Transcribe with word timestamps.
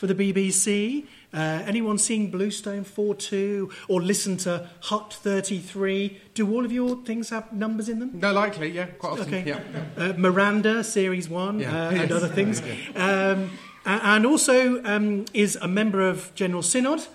for 0.00 0.06
the 0.06 0.14
BBC? 0.14 1.04
Uh, 1.32 1.62
anyone 1.66 1.98
seeing 1.98 2.30
Bluestone 2.30 2.84
42 2.84 3.70
or 3.86 4.00
listen 4.00 4.38
to 4.38 4.66
Hut 4.84 5.12
33? 5.12 6.18
Do 6.32 6.50
all 6.50 6.64
of 6.64 6.72
your 6.72 6.96
things 7.04 7.28
have 7.28 7.52
numbers 7.52 7.90
in 7.90 7.98
them? 8.00 8.12
No, 8.14 8.32
likely, 8.32 8.70
yeah, 8.70 8.86
quite 8.86 9.12
often. 9.20 9.26
Okay. 9.34 9.44
Yeah. 9.46 9.60
Uh, 9.98 10.14
Miranda, 10.16 10.82
Series 10.82 11.28
1, 11.28 11.60
Yeah. 11.60 11.88
uh, 11.88 11.90
and 11.90 12.10
other 12.12 12.28
things. 12.28 12.62
Um, 12.96 13.50
and 13.84 14.24
also 14.24 14.82
um, 14.84 15.26
is 15.34 15.56
a 15.56 15.68
member 15.68 16.08
of 16.08 16.34
General 16.34 16.62
Synod 16.62 17.06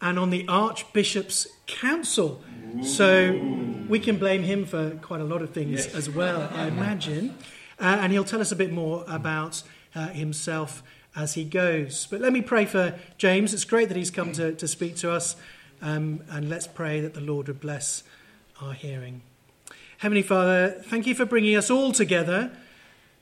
and 0.00 0.18
on 0.18 0.30
the 0.30 0.44
Archbishop's 0.48 1.46
Council. 1.66 2.42
So 2.82 3.32
we 3.88 4.00
can 4.00 4.16
blame 4.16 4.42
him 4.42 4.64
for 4.64 4.90
quite 5.02 5.20
a 5.20 5.24
lot 5.24 5.40
of 5.40 5.50
things 5.50 5.86
as 5.94 6.10
well, 6.10 6.50
I 6.52 6.66
imagine. 6.66 7.36
Uh, 7.78 7.98
and 8.00 8.12
he'll 8.12 8.24
tell 8.24 8.40
us 8.40 8.50
a 8.50 8.56
bit 8.56 8.72
more 8.72 9.04
about 9.06 9.62
uh, 9.94 10.08
himself 10.08 10.82
as 11.16 11.34
he 11.34 11.44
goes. 11.44 12.06
But 12.10 12.20
let 12.20 12.32
me 12.32 12.42
pray 12.42 12.64
for 12.64 12.94
James. 13.18 13.54
It's 13.54 13.64
great 13.64 13.88
that 13.88 13.96
he's 13.96 14.10
come 14.10 14.32
to, 14.32 14.52
to 14.54 14.68
speak 14.68 14.96
to 14.96 15.10
us. 15.10 15.36
Um, 15.80 16.22
and 16.30 16.48
let's 16.48 16.66
pray 16.66 17.00
that 17.00 17.14
the 17.14 17.20
Lord 17.20 17.48
would 17.48 17.60
bless 17.60 18.02
our 18.60 18.72
hearing. 18.72 19.22
Heavenly 19.98 20.22
Father, 20.22 20.70
thank 20.70 21.06
you 21.06 21.14
for 21.14 21.24
bringing 21.24 21.56
us 21.56 21.70
all 21.70 21.92
together, 21.92 22.50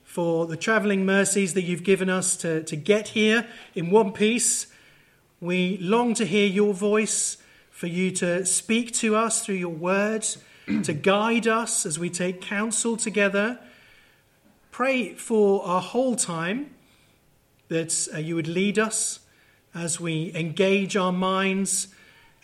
for 0.05 0.46
the 0.46 0.56
travelling 0.56 1.05
mercies 1.05 1.55
that 1.55 1.62
you've 1.62 1.84
given 1.84 2.09
us 2.09 2.37
to, 2.38 2.62
to 2.65 2.77
get 2.77 3.09
here 3.09 3.46
in 3.74 3.91
one 3.91 4.12
piece. 4.12 4.66
We 5.40 5.79
long 5.79 6.15
to 6.15 6.24
hear 6.24 6.46
your 6.46 6.73
voice, 6.73 7.38
for 7.70 7.88
you 7.88 8.10
to 8.12 8.46
speak 8.46 8.93
to 8.95 9.16
us 9.16 9.45
through 9.45 9.56
your 9.56 9.74
words, 9.74 10.38
to 10.84 10.93
guide 10.93 11.46
us 11.48 11.84
as 11.84 11.98
we 11.98 12.10
take 12.10 12.40
counsel 12.40 12.96
together. 12.96 13.59
Pray 14.70 15.15
for 15.15 15.65
our 15.65 15.80
whole 15.80 16.16
time 16.16 16.70
that 17.72 18.08
uh, 18.14 18.18
you 18.18 18.34
would 18.34 18.46
lead 18.46 18.78
us 18.78 19.20
as 19.74 19.98
we 19.98 20.30
engage 20.34 20.96
our 20.96 21.12
minds 21.12 21.88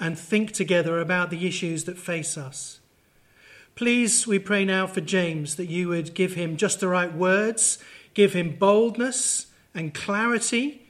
and 0.01 0.18
think 0.18 0.52
together 0.52 1.01
about 1.01 1.30
the 1.30 1.46
issues 1.46 1.85
that 1.85 1.98
face 1.98 2.38
us. 2.38 2.80
Please, 3.74 4.26
we 4.26 4.38
pray 4.38 4.65
now 4.65 4.87
for 4.87 5.01
James 5.02 5.57
that 5.57 5.66
you 5.66 5.88
would 5.88 6.15
give 6.15 6.35
him 6.35 6.57
just 6.57 6.80
the 6.80 6.88
right 6.88 7.15
words, 7.15 7.79
give 8.15 8.32
him 8.32 8.57
boldness 8.57 9.46
and 9.74 9.93
clarity. 9.95 10.87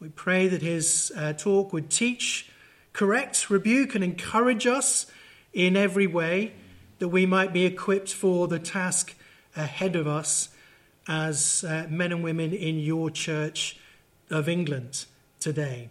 We 0.00 0.08
pray 0.08 0.48
that 0.48 0.62
his 0.62 1.12
uh, 1.14 1.34
talk 1.34 1.72
would 1.72 1.90
teach, 1.90 2.50
correct, 2.92 3.50
rebuke, 3.50 3.94
and 3.94 4.02
encourage 4.02 4.66
us 4.66 5.06
in 5.52 5.76
every 5.76 6.06
way, 6.06 6.52
that 6.98 7.08
we 7.08 7.26
might 7.26 7.52
be 7.52 7.66
equipped 7.66 8.12
for 8.12 8.48
the 8.48 8.58
task 8.58 9.14
ahead 9.54 9.94
of 9.96 10.06
us 10.06 10.48
as 11.08 11.64
uh, 11.64 11.86
men 11.88 12.12
and 12.12 12.22
women 12.22 12.52
in 12.52 12.78
your 12.78 13.10
church 13.10 13.78
of 14.30 14.48
England 14.48 15.06
today. 15.40 15.90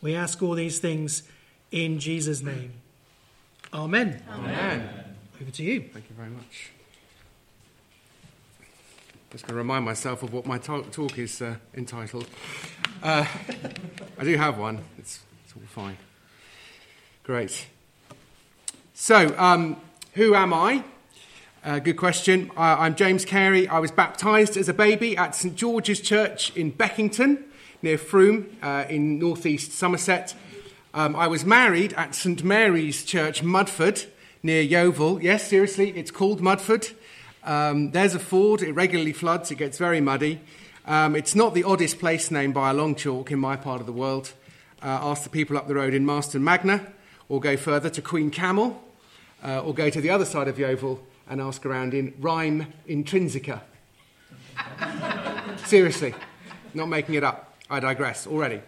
We 0.00 0.14
ask 0.14 0.42
all 0.42 0.54
these 0.54 0.78
things 0.78 1.22
in 1.70 1.98
Jesus' 1.98 2.42
name. 2.42 2.72
Amen. 3.72 4.22
Amen. 4.30 4.88
Over 5.40 5.50
to 5.50 5.62
you. 5.62 5.80
Thank 5.92 6.08
you 6.08 6.16
very 6.16 6.30
much. 6.30 6.70
Just 9.30 9.46
going 9.46 9.54
to 9.54 9.58
remind 9.58 9.84
myself 9.84 10.22
of 10.22 10.32
what 10.32 10.46
my 10.46 10.58
talk, 10.58 10.92
talk 10.92 11.18
is 11.18 11.42
uh, 11.42 11.56
entitled. 11.74 12.28
Uh, 13.02 13.26
I 14.18 14.24
do 14.24 14.36
have 14.36 14.58
one. 14.58 14.78
It's, 14.96 15.20
it's 15.44 15.54
all 15.56 15.62
fine. 15.66 15.96
Great. 17.24 17.66
So, 18.94 19.34
um, 19.36 19.76
who 20.12 20.36
am 20.36 20.54
I? 20.54 20.84
Uh, 21.64 21.78
good 21.78 21.96
question. 21.96 22.50
Uh, 22.58 22.76
I'm 22.78 22.94
James 22.94 23.24
Cary. 23.24 23.66
I 23.66 23.78
was 23.78 23.90
baptised 23.90 24.58
as 24.58 24.68
a 24.68 24.74
baby 24.74 25.16
at 25.16 25.34
St 25.34 25.56
George's 25.56 25.98
Church 25.98 26.54
in 26.54 26.70
Beckington, 26.70 27.42
near 27.80 27.96
Frome, 27.96 28.54
uh, 28.62 28.84
in 28.90 29.18
northeast 29.18 29.72
Somerset. 29.72 30.34
Um, 30.92 31.16
I 31.16 31.26
was 31.26 31.46
married 31.46 31.94
at 31.94 32.14
St 32.14 32.44
Mary's 32.44 33.02
Church, 33.02 33.42
Mudford, 33.42 34.04
near 34.42 34.60
Yeovil. 34.60 35.22
Yes, 35.22 35.48
seriously, 35.48 35.88
it's 35.96 36.10
called 36.10 36.42
Mudford. 36.42 36.92
Um, 37.44 37.92
there's 37.92 38.14
a 38.14 38.18
ford. 38.18 38.60
It 38.60 38.72
regularly 38.72 39.14
floods. 39.14 39.50
It 39.50 39.56
gets 39.56 39.78
very 39.78 40.02
muddy. 40.02 40.42
Um, 40.84 41.16
it's 41.16 41.34
not 41.34 41.54
the 41.54 41.64
oddest 41.64 41.98
place 41.98 42.30
name 42.30 42.52
by 42.52 42.72
a 42.72 42.74
long 42.74 42.94
chalk 42.94 43.30
in 43.30 43.38
my 43.38 43.56
part 43.56 43.80
of 43.80 43.86
the 43.86 43.92
world. 43.92 44.34
Uh, 44.82 44.98
ask 45.00 45.22
the 45.22 45.30
people 45.30 45.56
up 45.56 45.66
the 45.66 45.76
road 45.76 45.94
in 45.94 46.04
Marston 46.04 46.44
Magna, 46.44 46.92
or 47.30 47.40
go 47.40 47.56
further 47.56 47.88
to 47.88 48.02
Queen 48.02 48.30
Camel, 48.30 48.84
uh, 49.42 49.60
or 49.60 49.72
go 49.72 49.88
to 49.88 50.02
the 50.02 50.10
other 50.10 50.26
side 50.26 50.46
of 50.46 50.58
Yeovil 50.58 51.00
and 51.28 51.40
ask 51.40 51.64
around 51.64 51.94
in 51.94 52.14
Ryme 52.20 52.72
Intrinseca. 52.88 53.60
Seriously, 55.66 56.14
not 56.74 56.88
making 56.88 57.14
it 57.14 57.24
up. 57.24 57.54
I 57.70 57.80
digress 57.80 58.26
already. 58.26 58.60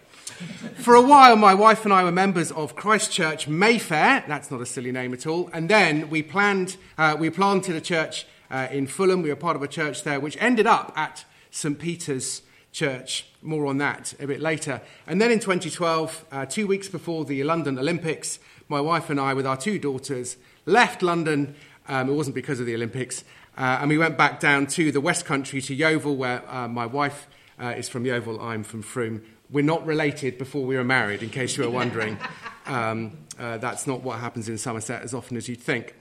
For 0.75 0.95
a 0.95 1.01
while, 1.01 1.35
my 1.35 1.53
wife 1.53 1.85
and 1.85 1.93
I 1.93 2.03
were 2.03 2.11
members 2.11 2.51
of 2.51 2.75
Christchurch 2.75 3.47
Mayfair. 3.47 4.23
That's 4.27 4.51
not 4.51 4.61
a 4.61 4.65
silly 4.65 4.91
name 4.91 5.13
at 5.13 5.25
all. 5.25 5.49
And 5.53 5.69
then 5.69 6.09
we 6.09 6.21
planned, 6.21 6.77
uh, 6.97 7.15
we 7.17 7.29
planted 7.29 7.75
a 7.75 7.81
church 7.81 8.27
uh, 8.51 8.67
in 8.71 8.87
Fulham. 8.87 9.21
We 9.21 9.29
were 9.29 9.35
part 9.35 9.55
of 9.55 9.63
a 9.63 9.67
church 9.67 10.03
there, 10.03 10.19
which 10.19 10.37
ended 10.39 10.67
up 10.67 10.93
at 10.95 11.25
St 11.51 11.79
Peter's 11.79 12.41
Church. 12.71 13.27
More 13.41 13.65
on 13.65 13.77
that 13.79 14.13
a 14.19 14.27
bit 14.27 14.41
later. 14.41 14.81
And 15.07 15.21
then 15.21 15.31
in 15.31 15.39
2012, 15.39 16.25
uh, 16.31 16.45
two 16.45 16.67
weeks 16.67 16.87
before 16.87 17.25
the 17.25 17.43
London 17.43 17.79
Olympics, 17.79 18.39
my 18.67 18.81
wife 18.81 19.09
and 19.09 19.19
I, 19.19 19.33
with 19.33 19.47
our 19.47 19.57
two 19.57 19.79
daughters, 19.79 20.37
left 20.65 21.01
London. 21.01 21.55
Um, 21.87 22.09
it 22.09 22.13
wasn't 22.13 22.35
because 22.35 22.59
of 22.59 22.65
the 22.65 22.75
Olympics. 22.75 23.23
Uh, 23.57 23.79
and 23.81 23.89
we 23.89 23.97
went 23.97 24.17
back 24.17 24.39
down 24.39 24.67
to 24.67 24.91
the 24.91 25.01
West 25.01 25.25
Country, 25.25 25.61
to 25.61 25.73
Yeovil, 25.73 26.15
where 26.15 26.43
uh, 26.49 26.67
my 26.67 26.85
wife 26.85 27.27
uh, 27.59 27.73
is 27.77 27.89
from 27.89 28.05
Yeovil, 28.05 28.39
I'm 28.39 28.63
from 28.63 28.81
Frome. 28.81 29.23
We're 29.49 29.63
not 29.63 29.85
related 29.85 30.37
before 30.37 30.65
we 30.65 30.75
were 30.75 30.83
married, 30.83 31.23
in 31.23 31.29
case 31.29 31.57
you 31.57 31.63
were 31.63 31.69
wondering. 31.69 32.17
Um, 32.67 33.19
uh, 33.39 33.57
that's 33.59 33.87
not 33.87 34.01
what 34.01 34.19
happens 34.19 34.49
in 34.49 34.57
Somerset 34.57 35.01
as 35.01 35.13
often 35.13 35.37
as 35.37 35.47
you'd 35.47 35.61
think. 35.61 35.95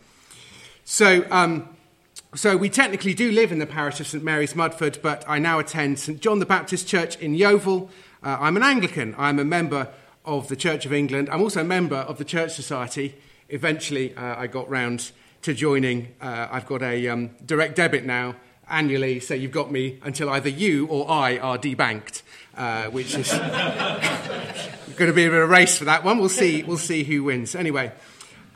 So, 0.85 1.25
um, 1.31 1.77
so 2.35 2.57
we 2.57 2.69
technically 2.69 3.15
do 3.15 3.31
live 3.31 3.53
in 3.53 3.61
the 3.61 3.67
parish 3.67 4.01
of 4.01 4.09
St 4.09 4.25
Mary's 4.25 4.55
Mudford, 4.55 5.01
but 5.01 5.25
I 5.29 5.39
now 5.39 5.61
attend 5.61 6.01
St 6.01 6.21
John 6.21 6.41
the 6.41 6.47
Baptist 6.47 6.89
Church 6.89 7.17
in 7.19 7.35
Yeovil. 7.35 7.89
Uh, 8.21 8.37
I'm 8.41 8.57
an 8.57 8.65
Anglican. 8.65 9.15
I'm 9.17 9.39
a 9.39 9.45
member 9.45 9.89
of 10.25 10.49
the 10.49 10.57
Church 10.57 10.87
of 10.87 10.93
England. 10.93 11.29
I'm 11.31 11.41
also 11.41 11.61
a 11.61 11.65
member 11.65 11.97
of 11.97 12.19
the 12.19 12.25
Church 12.25 12.55
Society. 12.55 13.15
Eventually, 13.49 14.13
uh, 14.17 14.35
I 14.37 14.49
got 14.49 14.69
round 14.69 15.13
to 15.47 15.55
joining. 15.55 16.13
Uh, 16.21 16.49
I've 16.51 16.67
got 16.67 16.83
a 16.83 17.07
um, 17.07 17.31
direct 17.47 17.77
debit 17.77 18.05
now 18.05 18.35
annually, 18.69 19.21
so 19.21 19.33
you've 19.33 19.53
got 19.53 19.71
me 19.71 20.01
until 20.03 20.29
either 20.29 20.49
you 20.49 20.89
or 20.89 21.09
I 21.09 21.39
are 21.39 21.57
debanked, 21.57 22.23
uh, 22.57 22.87
which 22.87 23.15
is 23.15 23.31
going 24.97 25.09
to 25.09 25.13
be 25.13 25.25
a 25.25 25.31
bit 25.31 25.35
of 25.35 25.45
a 25.45 25.47
race 25.47 25.79
for 25.79 25.85
that 25.85 26.03
one. 26.03 26.19
We'll 26.19 26.29
see. 26.29 26.65
We'll 26.65 26.79
see 26.79 27.05
who 27.05 27.23
wins. 27.23 27.55
Anyway, 27.55 27.93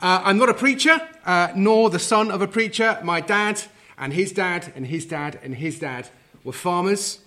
uh, 0.01 0.21
I'm 0.25 0.37
not 0.37 0.49
a 0.49 0.53
preacher, 0.53 0.99
uh, 1.25 1.53
nor 1.55 1.89
the 1.89 1.97
son 1.97 2.29
of 2.29 2.41
a 2.41 2.47
preacher. 2.47 2.99
My 3.05 3.21
dad 3.21 3.61
and 3.97 4.11
his 4.11 4.33
dad 4.33 4.73
and 4.75 4.85
his 4.85 5.05
dad 5.05 5.39
and 5.41 5.55
his 5.55 5.79
dad 5.79 6.09
were 6.43 6.51
farmers. 6.51 7.19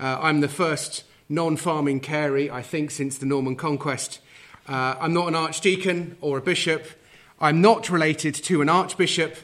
Uh, 0.00 0.18
I'm 0.20 0.40
the 0.40 0.48
first 0.48 1.04
non-farming 1.28 2.00
Cary, 2.00 2.50
I 2.50 2.62
think, 2.62 2.90
since 2.90 3.18
the 3.18 3.26
Norman 3.26 3.54
conquest. 3.54 4.18
Uh, 4.66 4.96
I'm 4.98 5.14
not 5.14 5.28
an 5.28 5.36
archdeacon 5.36 6.16
or 6.20 6.38
a 6.38 6.42
bishop. 6.42 6.88
I'm 7.42 7.60
not 7.60 7.90
related 7.90 8.36
to 8.36 8.62
an 8.62 8.68
archbishop. 8.68 9.34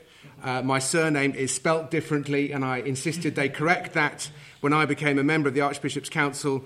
Uh, 0.41 0.62
my 0.62 0.78
surname 0.78 1.32
is 1.32 1.53
spelt 1.53 1.91
differently, 1.91 2.53
and 2.53 2.64
I 2.64 2.76
insisted 2.76 3.34
they 3.34 3.48
correct 3.48 3.92
that 3.94 4.31
when 4.60 4.72
I 4.72 4.86
became 4.86 5.19
a 5.19 5.25
member 5.25 5.48
of 5.48 5.54
the 5.56 5.62
Archbishop's 5.62 6.09
Council. 6.09 6.64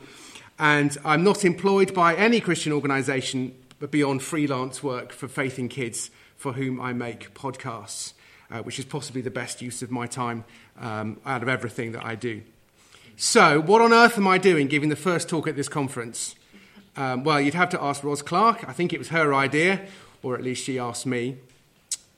And 0.58 0.94
I'm 1.06 1.24
not 1.24 1.42
employed 1.42 1.94
by 1.94 2.14
any 2.16 2.38
Christian 2.38 2.70
organisation 2.70 3.54
beyond 3.90 4.22
freelance 4.22 4.82
work 4.82 5.10
for 5.10 5.26
Faith 5.26 5.58
in 5.58 5.70
Kids, 5.70 6.10
for 6.36 6.52
whom 6.52 6.78
I 6.78 6.92
make 6.92 7.32
podcasts, 7.32 8.12
uh, 8.50 8.58
which 8.58 8.78
is 8.78 8.84
possibly 8.84 9.22
the 9.22 9.30
best 9.30 9.62
use 9.62 9.80
of 9.80 9.90
my 9.90 10.06
time 10.06 10.44
um, 10.78 11.18
out 11.24 11.42
of 11.42 11.48
everything 11.48 11.92
that 11.92 12.04
I 12.04 12.14
do. 12.14 12.42
So, 13.16 13.58
what 13.58 13.80
on 13.80 13.94
earth 13.94 14.18
am 14.18 14.28
I 14.28 14.36
doing 14.36 14.66
giving 14.66 14.90
the 14.90 14.96
first 14.96 15.30
talk 15.30 15.48
at 15.48 15.56
this 15.56 15.70
conference? 15.70 16.34
Um, 16.94 17.24
well, 17.24 17.40
you'd 17.40 17.54
have 17.54 17.70
to 17.70 17.82
ask 17.82 18.04
Ros 18.04 18.20
Clark. 18.20 18.68
I 18.68 18.74
think 18.74 18.92
it 18.92 18.98
was 18.98 19.08
her 19.08 19.32
idea, 19.32 19.86
or 20.22 20.34
at 20.34 20.42
least 20.42 20.64
she 20.64 20.78
asked 20.78 21.06
me. 21.06 21.38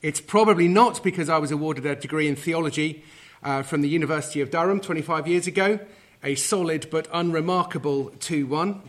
It's 0.01 0.21
probably 0.21 0.67
not 0.67 1.03
because 1.03 1.29
I 1.29 1.37
was 1.37 1.51
awarded 1.51 1.85
a 1.85 1.95
degree 1.95 2.27
in 2.27 2.35
theology 2.35 3.03
uh, 3.43 3.63
from 3.63 3.81
the 3.81 3.89
University 3.89 4.41
of 4.41 4.51
Durham 4.51 4.79
25 4.79 5.27
years 5.27 5.47
ago, 5.47 5.79
a 6.23 6.35
solid 6.35 6.87
but 6.91 7.07
unremarkable 7.11 8.11
2 8.19 8.47
1. 8.47 8.81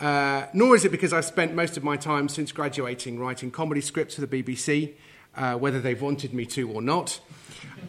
Uh, 0.00 0.46
nor 0.52 0.76
is 0.76 0.84
it 0.84 0.92
because 0.92 1.12
I've 1.12 1.24
spent 1.24 1.54
most 1.54 1.76
of 1.76 1.82
my 1.82 1.96
time 1.96 2.28
since 2.28 2.52
graduating 2.52 3.18
writing 3.18 3.50
comedy 3.50 3.80
scripts 3.80 4.14
for 4.14 4.24
the 4.24 4.42
BBC, 4.42 4.92
uh, 5.36 5.54
whether 5.54 5.80
they've 5.80 6.00
wanted 6.00 6.32
me 6.32 6.46
to 6.46 6.70
or 6.70 6.80
not. 6.82 7.18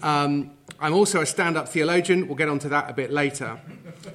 Um, 0.02 0.52
I'm 0.80 0.94
also 0.94 1.22
a 1.22 1.26
stand 1.26 1.58
up 1.58 1.70
theologian. 1.70 2.28
We'll 2.28 2.38
get 2.38 2.50
onto 2.50 2.70
that 2.70 2.90
a 2.90 2.94
bit 2.94 3.12
later. 3.12 3.60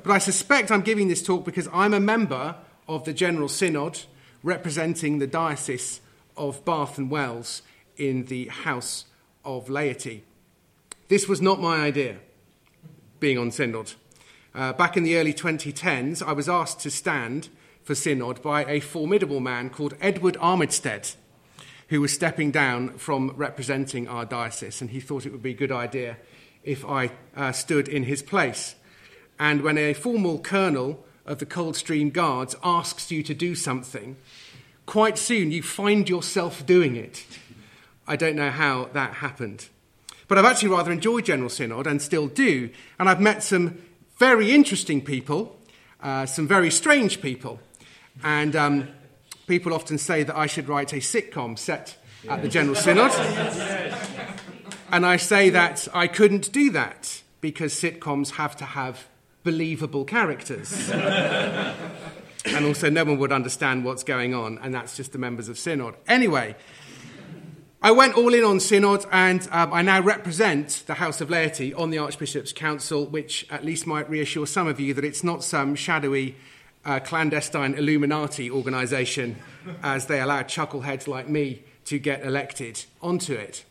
But 0.03 0.11
I 0.11 0.19
suspect 0.19 0.71
I'm 0.71 0.83
giving 0.83 1.09
this 1.09 1.23
talk 1.23 1.45
because 1.45 1.69
I'm 1.73 1.95
a 1.95 2.01
member 2.01 2.57
of 2.89 3.05
the 3.05 3.13
General 3.13 3.49
Synod 3.49 4.01
representing 4.43 5.19
the 5.19 5.27
Diocese 5.27 6.01
of 6.37 6.65
Bath 6.65 6.99
and 6.99 7.11
Wells 7.11 7.63
in 7.97 8.27
the 8.27 8.47
House 8.49 9.05
of 9.45 9.69
Laity. 9.69 10.25
This 11.09 11.29
was 11.29 11.41
not 11.41 11.61
my 11.61 11.79
idea, 11.79 12.17
being 13.21 13.39
on 13.39 13.51
Synod. 13.51 13.93
uh, 14.55 14.73
back 14.73 14.97
in 14.97 15.03
the 15.03 15.17
early 15.17 15.35
2010s, 15.35 16.23
I 16.23 16.33
was 16.33 16.49
asked 16.49 16.81
to 16.81 16.91
stand 16.91 17.49
for 17.83 17.95
Synod 17.95 18.41
by 18.41 18.65
a 18.65 18.81
formidable 18.81 19.41
man 19.41 19.69
called 19.69 19.95
Edward 20.01 20.37
Armitstead, 20.41 21.15
who 21.89 22.01
was 22.01 22.13
stepping 22.13 22.51
down 22.51 22.97
from 22.97 23.33
representing 23.37 24.09
our 24.09 24.25
diocese, 24.25 24.81
and 24.81 24.91
he 24.91 25.01
thought 25.01 25.27
it 25.27 25.33
would 25.33 25.43
be 25.43 25.51
a 25.51 25.55
good 25.55 25.73
idea 25.73 26.17
if 26.63 26.85
I 26.85 27.11
uh, 27.37 27.53
stood 27.53 27.89
in 27.89 28.05
his 28.05 28.23
place. 28.23 28.75
And 29.39 29.63
when 29.63 29.77
a 29.77 29.93
formal 29.93 30.39
colonel 30.39 31.05
of 31.27 31.39
the 31.39 31.47
Coldstream 31.47 32.11
Guards 32.11 32.57
asks 32.63 33.11
you 33.11 33.23
to 33.23 33.35
do 33.35 33.55
something, 33.55 34.17
quite 34.87 35.19
soon 35.19 35.51
you 35.51 35.63
find 35.63 36.09
yourself 36.09 36.65
doing 36.67 36.97
it. 36.97 37.25
I 38.07 38.17
don't 38.17 38.37
know 38.37 38.51
how 38.51 38.91
that 38.93 39.15
happened. 39.15 39.69
But 40.29 40.39
I've 40.39 40.45
actually 40.45 40.71
rather 40.71 40.93
enjoyed 40.93 41.25
General 41.25 41.51
Synod 41.51 41.87
and 41.87 42.01
still 42.01 42.29
do. 42.29 42.71
And 42.99 43.09
I've 43.09 43.21
met 43.21 43.43
some 43.43 43.83
very 44.19 44.53
interesting 44.53 45.03
people, 45.03 45.59
uh, 46.03 46.27
some 46.27 46.47
very 46.47 46.71
strange 46.71 47.21
people. 47.21 47.61
And 48.23 48.55
um, 48.57 48.89
people 49.47 49.75
often 49.75 49.99
say 49.99 50.23
that 50.23 50.37
I 50.37 50.47
should 50.47 50.69
write 50.69 50.93
a 50.93 50.97
sitcom 50.97 51.59
set 51.59 51.97
at 52.29 52.43
the 52.43 52.49
General 52.49 52.75
Synod. 52.75 53.13
And 54.91 55.05
I 55.05 55.17
say 55.17 55.51
that 55.51 55.89
I 55.93 56.07
couldn't 56.07 56.53
do 56.53 56.71
that 56.71 57.23
because 57.41 57.75
sitcoms 57.75 58.33
have 58.33 58.57
to 58.57 58.65
have 58.65 59.07
believable 59.43 60.05
characters. 60.05 60.89
And 62.45 62.65
also, 62.65 62.91
no 62.91 63.05
one 63.05 63.19
would 63.19 63.33
understand 63.33 63.85
what's 63.85 64.05
going 64.05 64.35
on, 64.35 64.59
and 64.63 64.75
that's 64.75 64.97
just 64.97 65.13
the 65.13 65.19
members 65.19 65.49
of 65.49 65.59
Synod. 65.59 65.95
Anyway, 66.07 66.55
I 67.83 67.91
went 67.91 68.15
all 68.17 68.33
in 68.33 68.45
on 68.45 68.61
Synod, 68.61 69.05
and 69.13 69.47
um, 69.51 69.73
I 69.73 69.83
now 69.83 70.01
represent 70.01 70.85
the 70.87 70.95
House 70.95 71.21
of 71.21 71.31
Laity 71.31 71.73
on 71.75 71.91
the 71.91 71.99
Archbishop's 71.99 72.53
Council, 72.53 73.07
which 73.07 73.47
at 73.51 73.65
least 73.65 73.87
might 73.87 74.09
reassure 74.09 74.47
some 74.47 74.67
of 74.67 74.81
you 74.81 74.95
that 74.95 75.05
it's 75.05 75.25
not 75.25 75.45
some 75.45 75.75
shadowy, 75.75 76.37
uh, 76.85 77.01
clandestine 77.01 77.75
Illuminati 77.75 78.51
organisation 78.51 79.37
as 79.83 80.07
they 80.07 80.21
allow 80.21 80.43
chuckleheads 80.43 81.07
like 81.07 81.29
me 81.29 81.63
to 81.87 81.99
get 81.99 82.25
elected 82.25 82.85
onto 83.03 83.35
it. 83.35 83.65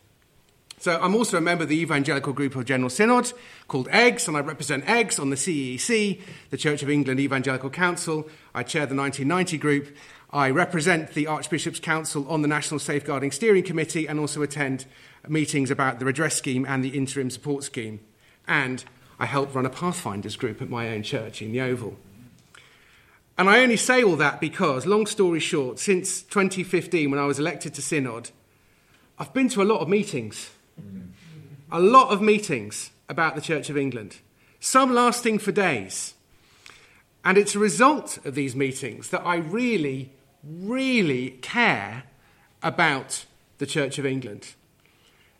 So 0.84 1.00
I'm 1.00 1.14
also 1.14 1.38
a 1.38 1.40
member 1.40 1.62
of 1.62 1.70
the 1.70 1.80
evangelical 1.80 2.34
group 2.34 2.54
of 2.56 2.66
General 2.66 2.90
Synod 2.90 3.32
called 3.68 3.88
EGGS, 3.88 4.28
and 4.28 4.36
I 4.36 4.40
represent 4.40 4.84
EGGS 4.84 5.18
on 5.18 5.30
the 5.30 5.36
CEC, 5.36 6.20
the 6.50 6.58
Church 6.58 6.82
of 6.82 6.90
England 6.90 7.20
Evangelical 7.20 7.70
Council. 7.70 8.28
I 8.54 8.64
chair 8.64 8.84
the 8.84 8.94
1990 8.94 9.56
group, 9.56 9.96
I 10.30 10.50
represent 10.50 11.14
the 11.14 11.26
Archbishop's 11.26 11.80
Council 11.80 12.28
on 12.28 12.42
the 12.42 12.48
National 12.48 12.78
Safeguarding 12.78 13.30
Steering 13.30 13.62
Committee 13.62 14.06
and 14.06 14.20
also 14.20 14.42
attend 14.42 14.84
meetings 15.26 15.70
about 15.70 16.00
the 16.00 16.04
redress 16.04 16.34
scheme 16.34 16.66
and 16.68 16.84
the 16.84 16.90
interim 16.90 17.30
support 17.30 17.64
scheme. 17.64 18.00
And 18.46 18.84
I 19.18 19.24
help 19.24 19.54
run 19.54 19.64
a 19.64 19.70
Pathfinders 19.70 20.36
group 20.36 20.60
at 20.60 20.68
my 20.68 20.90
own 20.90 21.02
church 21.02 21.40
in 21.40 21.54
Yeovil. 21.54 21.96
And 23.38 23.48
I 23.48 23.60
only 23.60 23.78
say 23.78 24.04
all 24.04 24.16
that 24.16 24.38
because, 24.38 24.84
long 24.84 25.06
story 25.06 25.40
short, 25.40 25.78
since 25.78 26.20
2015, 26.20 27.10
when 27.10 27.18
I 27.18 27.24
was 27.24 27.38
elected 27.38 27.72
to 27.72 27.80
Synod, 27.80 28.32
I've 29.18 29.32
been 29.32 29.48
to 29.48 29.62
a 29.62 29.64
lot 29.64 29.80
of 29.80 29.88
meetings. 29.88 30.50
A 31.70 31.80
lot 31.80 32.10
of 32.10 32.22
meetings 32.22 32.90
about 33.08 33.34
the 33.34 33.40
Church 33.40 33.68
of 33.70 33.76
England, 33.76 34.16
some 34.60 34.94
lasting 34.94 35.38
for 35.38 35.52
days. 35.52 36.14
And 37.24 37.38
it's 37.38 37.54
a 37.54 37.58
result 37.58 38.18
of 38.24 38.34
these 38.34 38.54
meetings 38.54 39.10
that 39.10 39.24
I 39.24 39.36
really 39.36 40.12
really 40.44 41.30
care 41.42 42.04
about 42.62 43.24
the 43.58 43.66
Church 43.66 43.98
of 43.98 44.06
England. 44.06 44.54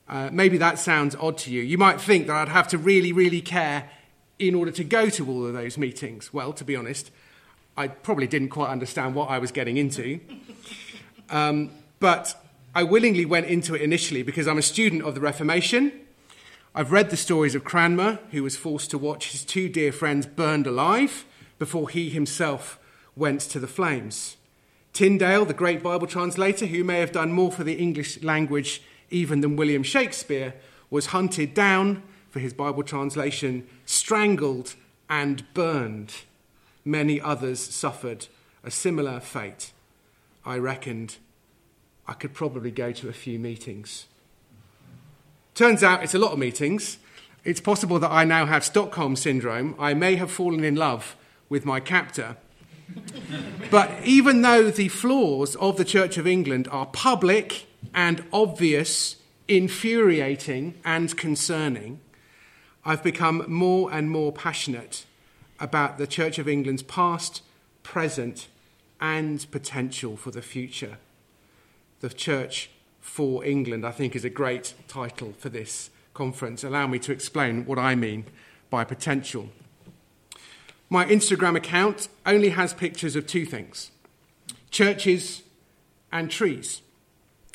Uh, 0.08 0.28
maybe 0.32 0.58
that 0.58 0.78
sounds 0.78 1.16
odd 1.16 1.38
to 1.38 1.50
you. 1.50 1.62
You 1.62 1.78
might 1.78 2.00
think 2.00 2.26
that 2.26 2.36
I'd 2.36 2.48
have 2.48 2.68
to 2.68 2.78
really, 2.78 3.12
really 3.12 3.40
care 3.40 3.90
in 4.38 4.54
order 4.54 4.70
to 4.72 4.84
go 4.84 5.08
to 5.08 5.28
all 5.28 5.46
of 5.46 5.54
those 5.54 5.78
meetings. 5.78 6.32
Well, 6.32 6.52
to 6.54 6.64
be 6.64 6.76
honest, 6.76 7.10
I 7.76 7.88
probably 7.88 8.26
didn't 8.26 8.50
quite 8.50 8.70
understand 8.70 9.14
what 9.14 9.30
I 9.30 9.38
was 9.38 9.50
getting 9.52 9.76
into. 9.76 10.20
Um, 11.30 11.70
but 12.00 12.36
I 12.76 12.82
willingly 12.82 13.24
went 13.24 13.46
into 13.46 13.76
it 13.76 13.82
initially 13.82 14.24
because 14.24 14.48
I'm 14.48 14.58
a 14.58 14.62
student 14.62 15.02
of 15.02 15.14
the 15.14 15.20
Reformation. 15.20 15.92
I've 16.74 16.90
read 16.90 17.10
the 17.10 17.16
stories 17.16 17.54
of 17.54 17.62
Cranmer, 17.62 18.18
who 18.32 18.42
was 18.42 18.56
forced 18.56 18.90
to 18.90 18.98
watch 18.98 19.30
his 19.30 19.44
two 19.44 19.68
dear 19.68 19.92
friends 19.92 20.26
burned 20.26 20.66
alive 20.66 21.24
before 21.60 21.88
he 21.88 22.10
himself 22.10 22.80
went 23.14 23.40
to 23.42 23.60
the 23.60 23.68
flames. 23.68 24.36
Tyndale, 24.92 25.44
the 25.44 25.54
great 25.54 25.84
Bible 25.84 26.08
translator, 26.08 26.66
who 26.66 26.82
may 26.82 26.98
have 26.98 27.12
done 27.12 27.30
more 27.30 27.52
for 27.52 27.62
the 27.62 27.74
English 27.74 28.20
language 28.24 28.82
even 29.08 29.40
than 29.40 29.54
William 29.54 29.84
Shakespeare, 29.84 30.54
was 30.90 31.06
hunted 31.06 31.54
down 31.54 32.02
for 32.30 32.40
his 32.40 32.52
Bible 32.52 32.82
translation, 32.82 33.68
strangled, 33.86 34.74
and 35.08 35.44
burned. 35.54 36.12
Many 36.84 37.20
others 37.20 37.60
suffered 37.60 38.26
a 38.64 38.70
similar 38.72 39.20
fate. 39.20 39.70
I 40.44 40.58
reckoned 40.58 41.18
I 42.06 42.12
could 42.12 42.34
probably 42.34 42.70
go 42.70 42.92
to 42.92 43.08
a 43.08 43.12
few 43.12 43.38
meetings. 43.38 44.06
Turns 45.54 45.82
out 45.82 46.02
it's 46.02 46.14
a 46.14 46.18
lot 46.18 46.32
of 46.32 46.38
meetings. 46.38 46.98
It's 47.44 47.60
possible 47.60 47.98
that 47.98 48.10
I 48.10 48.24
now 48.24 48.46
have 48.46 48.64
Stockholm 48.64 49.16
syndrome. 49.16 49.74
I 49.78 49.94
may 49.94 50.16
have 50.16 50.30
fallen 50.30 50.64
in 50.64 50.74
love 50.74 51.16
with 51.48 51.64
my 51.64 51.80
captor 51.80 52.36
but 53.70 53.90
even 54.04 54.42
though 54.42 54.70
the 54.70 54.88
flaws 54.88 55.56
of 55.56 55.76
the 55.76 55.84
Church 55.84 56.16
of 56.18 56.26
England 56.26 56.68
are 56.70 56.86
public 56.86 57.66
and 57.92 58.24
obvious, 58.32 59.16
infuriating 59.48 60.74
and 60.84 61.16
concerning, 61.16 62.00
I've 62.84 63.02
become 63.02 63.44
more 63.48 63.92
and 63.92 64.10
more 64.10 64.32
passionate 64.32 65.06
about 65.58 65.98
the 65.98 66.06
Church 66.06 66.38
of 66.38 66.48
England's 66.48 66.82
past, 66.82 67.42
present, 67.82 68.48
and 69.00 69.50
potential 69.50 70.16
for 70.16 70.30
the 70.30 70.42
future. 70.42 70.98
The 72.00 72.08
Church 72.10 72.70
for 73.00 73.44
England, 73.44 73.86
I 73.86 73.90
think, 73.90 74.16
is 74.16 74.24
a 74.24 74.30
great 74.30 74.74
title 74.88 75.34
for 75.38 75.48
this 75.48 75.90
conference. 76.14 76.64
Allow 76.64 76.86
me 76.86 76.98
to 77.00 77.12
explain 77.12 77.66
what 77.66 77.78
I 77.78 77.94
mean 77.94 78.24
by 78.70 78.84
potential. 78.84 79.50
My 80.90 81.04
Instagram 81.06 81.56
account 81.56 82.08
only 82.24 82.50
has 82.50 82.72
pictures 82.74 83.16
of 83.16 83.26
two 83.26 83.46
things 83.46 83.90
churches 84.70 85.42
and 86.10 86.30
trees. 86.30 86.82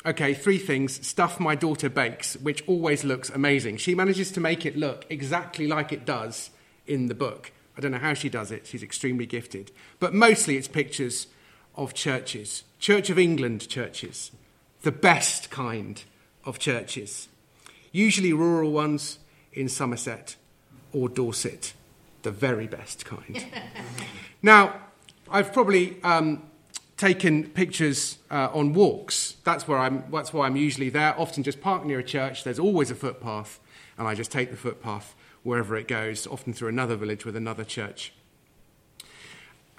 Okay, 0.06 0.32
three 0.32 0.58
things. 0.58 1.06
Stuff 1.06 1.38
my 1.38 1.54
daughter 1.54 1.90
bakes, 1.90 2.36
which 2.36 2.66
always 2.66 3.04
looks 3.04 3.28
amazing. 3.28 3.76
She 3.76 3.94
manages 3.94 4.30
to 4.32 4.40
make 4.40 4.64
it 4.64 4.76
look 4.76 5.04
exactly 5.10 5.66
like 5.66 5.92
it 5.92 6.06
does 6.06 6.50
in 6.86 7.06
the 7.06 7.14
book. 7.14 7.52
I 7.76 7.80
don't 7.80 7.92
know 7.92 7.98
how 7.98 8.14
she 8.14 8.28
does 8.28 8.50
it, 8.50 8.66
she's 8.66 8.82
extremely 8.82 9.26
gifted. 9.26 9.70
But 9.98 10.14
mostly 10.14 10.56
it's 10.56 10.68
pictures 10.68 11.26
of 11.74 11.94
churches, 11.94 12.64
Church 12.78 13.10
of 13.10 13.18
England 13.18 13.68
churches, 13.68 14.30
the 14.82 14.92
best 14.92 15.50
kind 15.50 16.02
of 16.44 16.58
churches, 16.58 17.28
usually 17.92 18.32
rural 18.32 18.72
ones 18.72 19.18
in 19.52 19.68
Somerset 19.68 20.36
or 20.92 21.08
Dorset 21.08 21.74
the 22.22 22.30
very 22.30 22.66
best 22.66 23.04
kind. 23.04 23.46
now, 24.42 24.80
I've 25.30 25.52
probably 25.52 25.96
um, 26.02 26.42
taken 26.96 27.48
pictures 27.50 28.18
uh, 28.30 28.48
on 28.52 28.72
walks. 28.72 29.36
That's, 29.44 29.66
where 29.66 29.78
I'm, 29.78 30.04
that's 30.10 30.32
why 30.32 30.46
I'm 30.46 30.56
usually 30.56 30.90
there, 30.90 31.18
often 31.18 31.42
just 31.42 31.60
park 31.60 31.84
near 31.84 32.00
a 32.00 32.04
church. 32.04 32.44
There's 32.44 32.58
always 32.58 32.90
a 32.90 32.94
footpath, 32.94 33.60
and 33.96 34.06
I 34.06 34.14
just 34.14 34.30
take 34.30 34.50
the 34.50 34.56
footpath 34.56 35.14
wherever 35.42 35.76
it 35.76 35.88
goes, 35.88 36.26
often 36.26 36.52
through 36.52 36.68
another 36.68 36.96
village 36.96 37.24
with 37.24 37.36
another 37.36 37.64
church. 37.64 38.12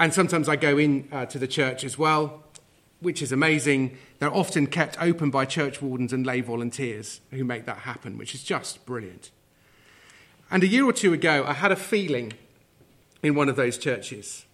And 0.01 0.11
sometimes 0.11 0.49
I 0.49 0.55
go 0.55 0.79
in 0.79 1.07
uh, 1.11 1.27
to 1.27 1.37
the 1.37 1.45
church 1.45 1.83
as 1.83 1.95
well, 1.95 2.41
which 3.01 3.21
is 3.21 3.31
amazing. 3.31 3.99
They're 4.17 4.33
often 4.33 4.65
kept 4.65 4.99
open 4.99 5.29
by 5.29 5.45
church 5.45 5.79
wardens 5.79 6.11
and 6.11 6.25
lay 6.25 6.41
volunteers 6.41 7.21
who 7.29 7.43
make 7.43 7.67
that 7.67 7.77
happen, 7.77 8.17
which 8.17 8.33
is 8.33 8.43
just 8.43 8.83
brilliant. 8.87 9.29
And 10.49 10.63
a 10.63 10.67
year 10.67 10.85
or 10.85 10.91
two 10.91 11.13
ago, 11.13 11.45
I 11.47 11.53
had 11.53 11.71
a 11.71 11.75
feeling 11.75 12.33
in 13.21 13.35
one 13.35 13.47
of 13.47 13.55
those 13.55 13.77
churches. 13.77 14.47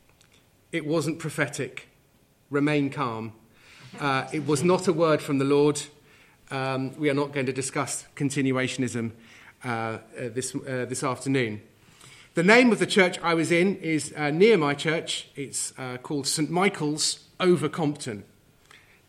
It 0.73 0.85
wasn't 0.85 1.17
prophetic. 1.17 1.87
Remain 2.49 2.89
calm. 2.89 3.31
Uh, 4.01 4.27
it 4.33 4.45
was 4.45 4.65
not 4.65 4.89
a 4.89 4.93
word 4.93 5.21
from 5.21 5.37
the 5.37 5.45
Lord. 5.45 5.81
Um, 6.51 6.93
we 6.99 7.09
are 7.09 7.13
not 7.13 7.31
going 7.31 7.45
to 7.45 7.53
discuss 7.53 8.05
continuationism 8.17 9.11
uh, 9.63 9.67
uh, 9.69 9.99
this, 10.17 10.53
uh, 10.53 10.85
this 10.89 11.05
afternoon. 11.05 11.61
The 12.37 12.43
name 12.43 12.71
of 12.71 12.77
the 12.77 12.85
church 12.85 13.17
I 13.23 13.33
was 13.33 13.51
in 13.51 13.77
is 13.77 14.13
uh, 14.15 14.29
near 14.29 14.59
my 14.59 14.75
church. 14.75 15.27
It's 15.35 15.73
uh, 15.75 15.97
called 15.97 16.27
St 16.27 16.51
Michael's 16.51 17.25
over 17.39 17.67
Compton. 17.67 18.25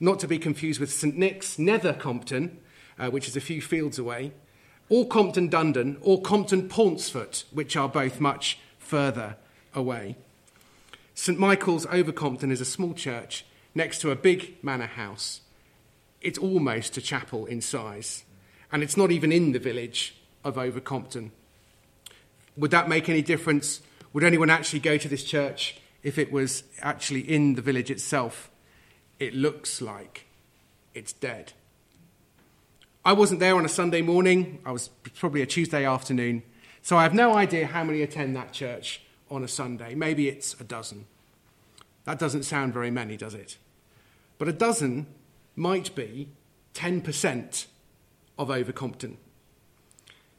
Not 0.00 0.18
to 0.20 0.26
be 0.26 0.38
confused 0.38 0.80
with 0.80 0.90
St 0.90 1.14
Nick's 1.14 1.58
Nether 1.58 1.92
Compton, 1.92 2.56
which 3.10 3.28
is 3.28 3.36
a 3.36 3.42
few 3.42 3.60
fields 3.60 3.98
away 3.98 4.32
or 4.88 5.06
Compton 5.06 5.50
Dundon, 5.50 5.98
or 6.00 6.22
Compton 6.22 6.70
Pauncefoot, 6.70 7.44
which 7.50 7.76
are 7.76 7.86
both 7.86 8.18
much 8.18 8.60
further 8.78 9.36
away. 9.74 10.16
St 11.14 11.38
Michael's 11.38 11.84
over 11.90 12.12
Compton 12.12 12.50
is 12.50 12.62
a 12.62 12.64
small 12.64 12.94
church 12.94 13.44
next 13.74 13.98
to 13.98 14.10
a 14.10 14.16
big 14.16 14.56
manor 14.64 14.86
house. 14.86 15.42
It's 16.22 16.38
almost 16.38 16.96
a 16.96 17.02
chapel 17.02 17.44
in 17.44 17.60
size, 17.60 18.24
and 18.72 18.82
it's 18.82 18.96
not 18.96 19.10
even 19.10 19.32
in 19.32 19.52
the 19.52 19.58
village 19.58 20.16
of 20.42 20.54
Overcompton. 20.54 21.32
Would 22.58 22.72
that 22.72 22.88
make 22.88 23.08
any 23.08 23.22
difference 23.22 23.80
Would 24.12 24.24
anyone 24.24 24.50
actually 24.50 24.80
go 24.80 24.96
to 24.96 25.08
this 25.08 25.22
church 25.22 25.78
if 26.02 26.18
it 26.18 26.32
was 26.32 26.64
actually 26.80 27.20
in 27.20 27.54
the 27.54 27.62
village 27.62 27.90
itself? 27.90 28.50
It 29.18 29.34
looks 29.34 29.82
like 29.82 30.26
it's 30.94 31.12
dead. 31.12 31.52
I 33.04 33.12
wasn't 33.12 33.40
there 33.40 33.56
on 33.56 33.64
a 33.64 33.68
Sunday 33.68 34.02
morning, 34.02 34.60
I 34.64 34.72
was 34.72 34.88
probably 35.14 35.42
a 35.42 35.46
Tuesday 35.46 35.84
afternoon, 35.84 36.42
so 36.82 36.96
I 36.96 37.02
have 37.02 37.14
no 37.14 37.34
idea 37.34 37.66
how 37.66 37.84
many 37.84 38.02
attend 38.02 38.34
that 38.36 38.52
church 38.52 39.02
on 39.30 39.44
a 39.44 39.48
Sunday. 39.48 39.94
Maybe 39.94 40.28
it's 40.28 40.54
a 40.60 40.64
dozen. 40.64 41.06
That 42.04 42.18
doesn't 42.18 42.44
sound 42.44 42.72
very 42.72 42.90
many, 42.90 43.16
does 43.16 43.34
it? 43.34 43.56
But 44.38 44.48
a 44.48 44.52
dozen 44.52 45.06
might 45.54 45.94
be 45.94 46.28
10% 46.74 47.66
of 48.38 48.48
Overcompton. 48.48 49.16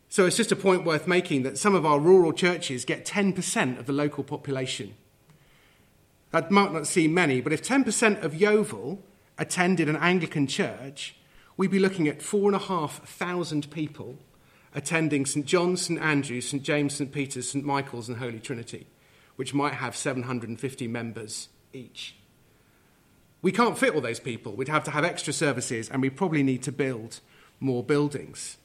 So 0.10 0.26
it's 0.26 0.38
just 0.38 0.52
a 0.52 0.56
point 0.56 0.86
worth 0.86 1.08
making 1.08 1.44
that 1.44 1.60
some 1.60 1.76
of 1.76 1.86
our 1.86 2.00
rural 2.00 2.34
churches 2.34 2.84
get 2.84 3.06
10% 3.06 3.78
of 3.80 3.86
the 3.86 3.94
local 3.94 4.24
population. 4.24 4.96
That 6.32 6.50
might 6.50 6.74
not 6.74 6.88
seem 6.88 7.14
many, 7.14 7.42
but 7.42 7.54
if 7.54 7.62
10% 7.62 8.24
of 8.24 8.34
Yeovil 8.34 9.04
attended 9.38 9.88
an 9.88 9.96
Anglican 9.96 10.48
church, 10.48 11.16
we'd 11.58 11.72
be 11.72 11.80
looking 11.80 12.08
at 12.08 12.24
4,500 12.24 13.70
people 13.70 14.18
attending 14.74 15.26
St 15.26 15.46
John's, 15.46 15.84
St 15.84 16.00
Andrew's, 16.00 16.50
St 16.50 16.64
James, 16.64 16.96
St 16.96 17.12
Peter's, 17.12 17.52
St 17.52 17.66
Michael's, 17.66 18.10
and 18.10 18.18
Holy 18.18 18.40
Trinity, 18.40 18.88
which 19.36 19.54
might 19.54 19.76
have 19.76 19.96
750 19.96 20.88
members 20.88 21.50
each. 21.72 22.16
We 23.42 23.52
can't 23.52 23.78
fit 23.78 23.94
all 23.94 24.02
those 24.02 24.20
people. 24.20 24.54
We'd 24.54 24.68
have 24.68 24.84
to 24.86 24.92
have 24.92 25.06
extra 25.06 25.34
services, 25.34 25.90
and 25.90 26.02
we 26.02 26.10
probably 26.10 26.44
need 26.44 26.64
to 26.64 26.72
build 26.72 27.20
more 27.60 27.84
buildings. 27.84 28.58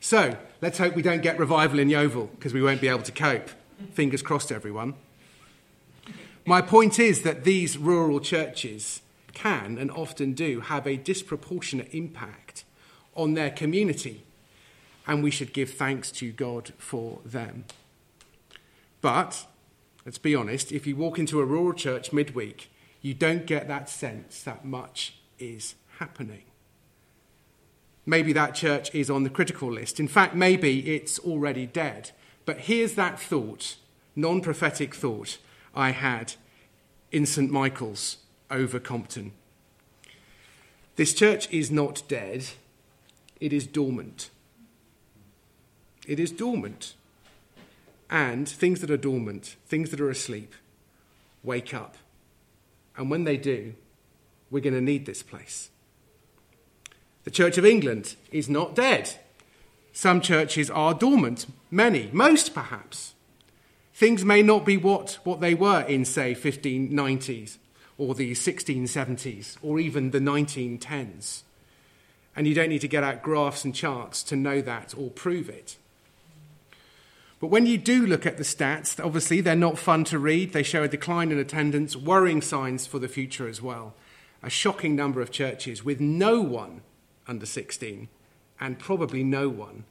So 0.00 0.36
let's 0.60 0.78
hope 0.78 0.94
we 0.94 1.02
don't 1.02 1.22
get 1.22 1.38
revival 1.38 1.78
in 1.78 1.88
Yeovil 1.88 2.30
because 2.36 2.54
we 2.54 2.62
won't 2.62 2.80
be 2.80 2.88
able 2.88 3.02
to 3.02 3.12
cope. 3.12 3.50
Fingers 3.92 4.22
crossed, 4.22 4.52
everyone. 4.52 4.94
My 6.44 6.62
point 6.62 6.98
is 6.98 7.22
that 7.22 7.44
these 7.44 7.76
rural 7.76 8.20
churches 8.20 9.02
can 9.34 9.78
and 9.78 9.90
often 9.90 10.32
do 10.32 10.60
have 10.60 10.86
a 10.86 10.96
disproportionate 10.96 11.92
impact 11.92 12.64
on 13.14 13.34
their 13.34 13.50
community, 13.50 14.24
and 15.06 15.22
we 15.22 15.30
should 15.30 15.52
give 15.52 15.70
thanks 15.70 16.10
to 16.12 16.32
God 16.32 16.72
for 16.78 17.18
them. 17.24 17.64
But 19.00 19.46
let's 20.04 20.18
be 20.18 20.34
honest, 20.34 20.72
if 20.72 20.86
you 20.86 20.96
walk 20.96 21.18
into 21.18 21.40
a 21.40 21.44
rural 21.44 21.72
church 21.72 22.12
midweek, 22.12 22.70
you 23.02 23.14
don't 23.14 23.46
get 23.46 23.68
that 23.68 23.88
sense 23.88 24.42
that 24.42 24.64
much 24.64 25.18
is 25.38 25.74
happening. 25.98 26.42
Maybe 28.08 28.32
that 28.32 28.54
church 28.54 28.94
is 28.94 29.10
on 29.10 29.24
the 29.24 29.28
critical 29.28 29.70
list. 29.70 30.00
In 30.00 30.08
fact, 30.08 30.34
maybe 30.34 30.94
it's 30.94 31.18
already 31.18 31.66
dead. 31.66 32.12
But 32.46 32.60
here's 32.60 32.94
that 32.94 33.20
thought, 33.20 33.76
non 34.16 34.40
prophetic 34.40 34.94
thought, 34.94 35.36
I 35.74 35.90
had 35.90 36.32
in 37.12 37.26
St. 37.26 37.50
Michael's 37.50 38.16
over 38.50 38.80
Compton. 38.80 39.32
This 40.96 41.12
church 41.12 41.52
is 41.52 41.70
not 41.70 42.00
dead, 42.08 42.46
it 43.40 43.52
is 43.52 43.66
dormant. 43.66 44.30
It 46.06 46.18
is 46.18 46.32
dormant. 46.32 46.94
And 48.08 48.48
things 48.48 48.80
that 48.80 48.90
are 48.90 48.96
dormant, 48.96 49.56
things 49.66 49.90
that 49.90 50.00
are 50.00 50.08
asleep, 50.08 50.54
wake 51.42 51.74
up. 51.74 51.96
And 52.96 53.10
when 53.10 53.24
they 53.24 53.36
do, 53.36 53.74
we're 54.50 54.62
going 54.62 54.72
to 54.72 54.80
need 54.80 55.04
this 55.04 55.22
place. 55.22 55.68
The 57.24 57.30
Church 57.30 57.58
of 57.58 57.66
England 57.66 58.16
is 58.30 58.48
not 58.48 58.74
dead. 58.74 59.14
Some 59.92 60.20
churches 60.20 60.70
are 60.70 60.94
dormant, 60.94 61.46
many, 61.70 62.08
most 62.12 62.54
perhaps. 62.54 63.14
Things 63.92 64.24
may 64.24 64.42
not 64.42 64.64
be 64.64 64.76
what, 64.76 65.18
what 65.24 65.40
they 65.40 65.54
were 65.54 65.82
in, 65.82 66.04
say, 66.04 66.34
1590s 66.34 67.58
or 67.98 68.14
the 68.14 68.30
1670s 68.30 69.56
or 69.60 69.80
even 69.80 70.12
the 70.12 70.20
1910s. 70.20 71.42
And 72.36 72.46
you 72.46 72.54
don't 72.54 72.68
need 72.68 72.80
to 72.82 72.88
get 72.88 73.02
out 73.02 73.22
graphs 73.22 73.64
and 73.64 73.74
charts 73.74 74.22
to 74.22 74.36
know 74.36 74.60
that 74.62 74.94
or 74.96 75.10
prove 75.10 75.48
it. 75.48 75.76
But 77.40 77.48
when 77.48 77.66
you 77.66 77.76
do 77.78 78.06
look 78.06 78.24
at 78.24 78.36
the 78.36 78.44
stats, 78.44 79.04
obviously 79.04 79.40
they're 79.40 79.56
not 79.56 79.78
fun 79.78 80.04
to 80.04 80.18
read. 80.18 80.52
They 80.52 80.62
show 80.62 80.84
a 80.84 80.88
decline 80.88 81.32
in 81.32 81.38
attendance, 81.38 81.96
worrying 81.96 82.40
signs 82.40 82.86
for 82.86 82.98
the 83.00 83.08
future 83.08 83.48
as 83.48 83.60
well. 83.60 83.94
A 84.42 84.50
shocking 84.50 84.94
number 84.94 85.20
of 85.20 85.32
churches 85.32 85.84
with 85.84 86.00
no 86.00 86.40
one 86.40 86.82
under 87.28 87.46
16 87.46 88.08
and 88.60 88.78
probably 88.78 89.22
no 89.22 89.48
one 89.48 89.84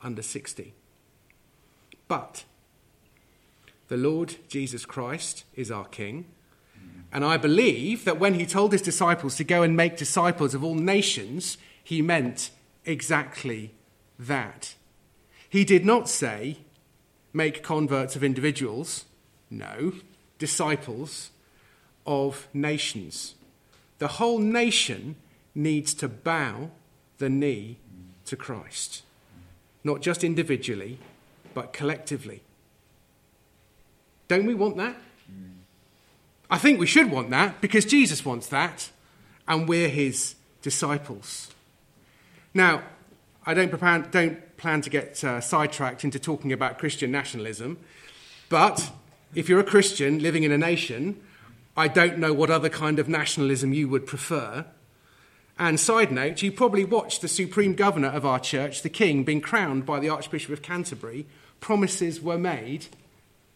under 0.00 0.22
60. 0.22 0.74
But 2.06 2.44
the 3.88 3.96
Lord 3.96 4.36
Jesus 4.48 4.84
Christ 4.84 5.44
is 5.54 5.70
our 5.70 5.86
King. 5.86 6.26
And 7.12 7.24
I 7.24 7.36
believe 7.36 8.04
that 8.04 8.18
when 8.18 8.34
he 8.34 8.46
told 8.46 8.72
his 8.72 8.80
disciples 8.80 9.36
to 9.36 9.44
go 9.44 9.62
and 9.62 9.76
make 9.76 9.96
disciples 9.96 10.54
of 10.54 10.64
all 10.64 10.74
nations, 10.74 11.58
he 11.84 12.00
meant 12.00 12.50
exactly 12.86 13.74
that. 14.18 14.74
He 15.48 15.64
did 15.64 15.84
not 15.84 16.08
say, 16.08 16.58
make 17.34 17.62
converts 17.62 18.16
of 18.16 18.24
individuals. 18.24 19.04
No, 19.50 19.92
disciples 20.38 21.30
of 22.06 22.48
nations. 22.54 23.34
The 23.98 24.08
whole 24.08 24.38
nation 24.38 25.16
needs 25.54 25.92
to 25.94 26.08
bow 26.08 26.70
the 27.22 27.30
knee 27.30 27.76
to 28.24 28.34
Christ, 28.34 29.02
not 29.84 30.02
just 30.02 30.24
individually, 30.24 30.98
but 31.54 31.72
collectively. 31.72 32.42
Don't 34.26 34.44
we 34.44 34.54
want 34.54 34.76
that? 34.78 34.96
I 36.50 36.58
think 36.58 36.80
we 36.80 36.86
should 36.86 37.12
want 37.12 37.30
that 37.30 37.60
because 37.60 37.84
Jesus 37.84 38.24
wants 38.24 38.48
that, 38.48 38.90
and 39.46 39.68
we're 39.68 39.88
his 39.88 40.34
disciples. 40.62 41.52
Now, 42.54 42.82
I 43.46 43.54
don't, 43.54 43.70
plan, 43.70 44.08
don't 44.10 44.56
plan 44.56 44.80
to 44.80 44.90
get 44.90 45.22
uh, 45.22 45.40
sidetracked 45.40 46.02
into 46.02 46.18
talking 46.18 46.52
about 46.52 46.80
Christian 46.80 47.12
nationalism, 47.12 47.78
but 48.48 48.90
if 49.32 49.48
you're 49.48 49.60
a 49.60 49.64
Christian 49.74 50.18
living 50.18 50.42
in 50.42 50.50
a 50.50 50.58
nation, 50.58 51.20
I 51.76 51.86
don't 51.86 52.18
know 52.18 52.32
what 52.32 52.50
other 52.50 52.68
kind 52.68 52.98
of 52.98 53.08
nationalism 53.08 53.72
you 53.72 53.88
would 53.88 54.06
prefer. 54.08 54.66
And 55.58 55.78
side 55.78 56.10
note, 56.10 56.42
you 56.42 56.50
probably 56.50 56.84
watched 56.84 57.20
the 57.20 57.28
supreme 57.28 57.74
governor 57.74 58.08
of 58.08 58.24
our 58.24 58.40
church, 58.40 58.82
the 58.82 58.88
king, 58.88 59.22
being 59.22 59.40
crowned 59.40 59.86
by 59.86 60.00
the 60.00 60.08
Archbishop 60.08 60.52
of 60.52 60.62
Canterbury. 60.62 61.26
Promises 61.60 62.20
were 62.20 62.38
made, 62.38 62.86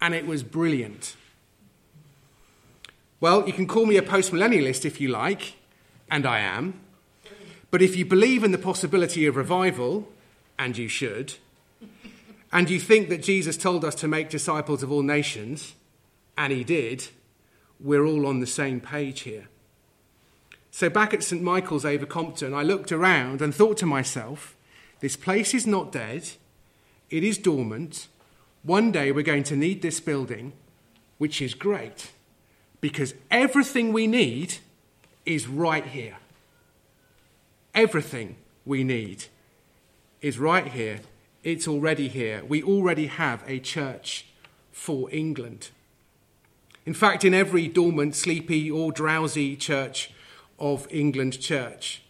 and 0.01 0.15
it 0.15 0.27
was 0.27 0.43
brilliant. 0.43 1.17
Well, 3.19 3.47
you 3.47 3.53
can 3.53 3.67
call 3.67 3.87
me 3.87 3.97
a 3.97 4.03
postmillennialist 4.03 4.85
if 4.85 5.01
you 5.01 5.09
like, 5.09 5.55
and 6.11 6.27
I 6.27 6.41
am. 6.41 6.81
But 7.71 7.83
if 7.83 7.97
you 7.97 8.05
believe 8.05 8.45
in 8.45 8.53
the 8.53 8.59
possibility 8.59 9.27
of 9.27 9.37
revival, 9.37 10.09
and 10.59 10.77
you 10.77 10.89
should, 10.89 11.35
and 12.53 12.71
you 12.71 12.79
think 12.79 13.09
that 13.09 13.23
Jesus 13.23 13.57
told 13.57 13.85
us 13.85 13.95
to 13.97 14.09
make 14.09 14.31
disciples 14.31 14.83
of 14.83 14.93
all 14.93 15.03
nations, 15.03 15.75
and 16.39 16.53
he 16.53 16.63
did, 16.63 17.09
we're 17.81 18.05
all 18.05 18.27
on 18.27 18.41
the 18.41 18.47
same 18.47 18.81
page 18.81 19.21
here. 19.21 19.49
So, 20.77 20.91
back 20.91 21.15
at 21.15 21.23
St. 21.23 21.41
Michael's 21.41 21.87
over 21.87 22.05
Compton, 22.05 22.53
I 22.53 22.63
looked 22.63 22.93
around 22.93 23.41
and 23.41 23.55
thought 23.55 23.79
to 23.79 23.87
myself, 23.87 24.55
this 25.01 25.17
place 25.17 25.55
is 25.55 25.67
not 25.67 25.91
dead, 25.91 26.33
it 27.09 27.25
is 27.25 27.39
dormant. 27.39 28.09
One 28.63 28.93
day 28.93 29.11
we're 29.11 29.23
going 29.23 29.45
to 29.45 29.57
need 29.57 29.81
this 29.81 30.01
building, 30.01 30.53
which 31.17 31.41
is 31.41 31.55
great 31.55 32.11
because 32.83 33.15
everything 33.31 33.91
we 33.91 34.07
need 34.07 34.59
is 35.25 35.49
right 35.49 35.87
here. 35.87 36.19
Everything 37.75 38.37
we 38.67 38.85
need 38.85 39.29
is 40.21 40.39
right 40.39 40.67
here. 40.67 41.01
It's 41.43 41.67
already 41.67 42.09
here. 42.09 42.45
We 42.45 42.63
already 42.63 43.07
have 43.07 43.43
a 43.47 43.61
church 43.61 44.27
for 44.73 45.11
England. 45.11 45.71
In 46.85 46.93
fact, 46.93 47.25
in 47.25 47.33
every 47.33 47.67
dormant, 47.67 48.15
sleepy, 48.15 48.71
or 48.71 48.93
drowsy 48.93 49.57
church, 49.57 50.11
of 50.59 50.87
England 50.91 51.41
Church. 51.41 52.03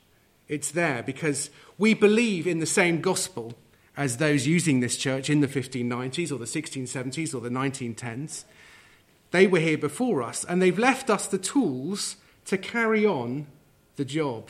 It's 0.48 0.70
there 0.70 1.02
because 1.02 1.50
we 1.78 1.94
believe 1.94 2.46
in 2.46 2.60
the 2.60 2.66
same 2.66 3.00
gospel 3.00 3.54
as 3.96 4.18
those 4.18 4.46
using 4.46 4.80
this 4.80 4.96
church 4.96 5.30
in 5.30 5.40
the 5.40 5.48
1590s 5.48 6.30
or 6.30 6.38
the 6.38 6.44
1670s 6.44 7.34
or 7.34 7.40
the 7.40 7.48
1910s. 7.48 8.44
They 9.30 9.46
were 9.46 9.58
here 9.58 9.78
before 9.78 10.22
us 10.22 10.44
and 10.44 10.60
they've 10.60 10.78
left 10.78 11.10
us 11.10 11.26
the 11.26 11.38
tools 11.38 12.16
to 12.44 12.58
carry 12.58 13.04
on 13.04 13.46
the 13.96 14.04
job. 14.04 14.48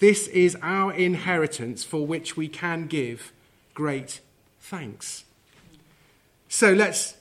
This 0.00 0.28
is 0.28 0.56
our 0.62 0.92
inheritance 0.92 1.82
for 1.84 2.06
which 2.06 2.36
we 2.36 2.48
can 2.48 2.86
give 2.86 3.32
great 3.74 4.20
thanks. 4.60 5.24
So 6.48 6.72
let's 6.72 7.16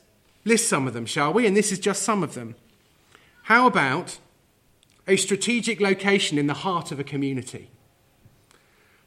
list 0.46 0.70
some 0.70 0.88
of 0.88 0.94
them, 0.94 1.06
shall 1.06 1.34
we? 1.34 1.46
And 1.48 1.58
this 1.58 1.72
is 1.72 1.79
just 1.79 2.03
some 2.03 2.24
of 2.24 2.36
them. 2.36 2.56
How 3.44 3.67
about 3.67 4.20
a 5.07 5.15
strategic 5.15 5.79
location 5.79 6.37
in 6.37 6.47
the 6.47 6.53
heart 6.53 6.91
of 6.91 6.99
a 6.99 7.03
community. 7.03 7.69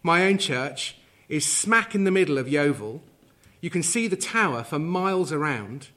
My 0.02 0.26
own 0.26 0.38
church 0.38 0.96
is 1.28 1.44
smack 1.44 1.94
in 1.94 2.04
the 2.04 2.10
middle 2.10 2.38
of 2.38 2.48
Yeovil. 2.48 3.02
You 3.60 3.70
can 3.70 3.82
see 3.82 4.08
the 4.08 4.16
tower 4.16 4.64
for 4.64 4.78
miles 4.78 5.30
around. 5.30 5.88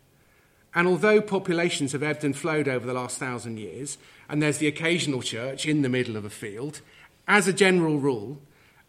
And 0.76 0.88
although 0.88 1.22
populations 1.22 1.94
have 1.94 2.04
ebbed 2.04 2.24
and 2.24 2.36
flowed 2.36 2.68
over 2.68 2.86
the 2.86 2.94
last 2.94 3.18
thousand 3.18 3.60
years, 3.60 3.98
and 4.28 4.42
there's 4.42 4.58
the 4.58 4.68
occasional 4.68 5.22
church 5.22 5.66
in 5.66 5.82
the 5.82 5.90
middle 5.90 6.18
of 6.18 6.26
a 6.26 6.30
field, 6.30 6.82
as 7.28 7.48
a 7.48 7.54
general 7.54 7.98
rule, 7.98 8.42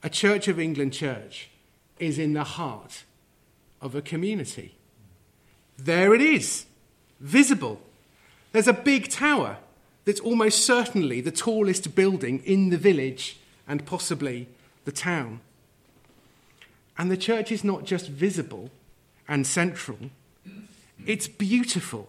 a 0.03 0.11
Church 0.11 0.49
of 0.49 0.59
England 0.59 0.93
church 0.93 1.51
is 1.99 2.19
in 2.19 2.33
the 2.33 2.45
heart 2.45 3.05
of 3.81 3.95
a 3.95 4.03
community. 4.03 4.75
There 5.79 6.15
it 6.15 6.21
is, 6.21 6.67
visible. 7.21 7.81
There's 8.53 8.69
a 8.69 8.73
big 8.73 9.09
tower 9.09 9.59
that's 10.05 10.21
almost 10.21 10.65
certainly 10.65 11.21
the 11.21 11.31
tallest 11.31 11.95
building 11.95 12.41
in 12.45 12.71
the 12.71 12.79
village 12.79 13.39
and 13.67 13.87
possibly 13.87 14.49
the 14.85 14.93
town. 14.93 15.41
And 16.99 17.11
the 17.11 17.17
church 17.17 17.51
is 17.51 17.65
not 17.65 17.85
just 17.85 18.09
visible 18.09 18.71
and 19.27 19.47
central, 19.47 19.99
it's 21.07 21.29
beautiful. 21.29 22.09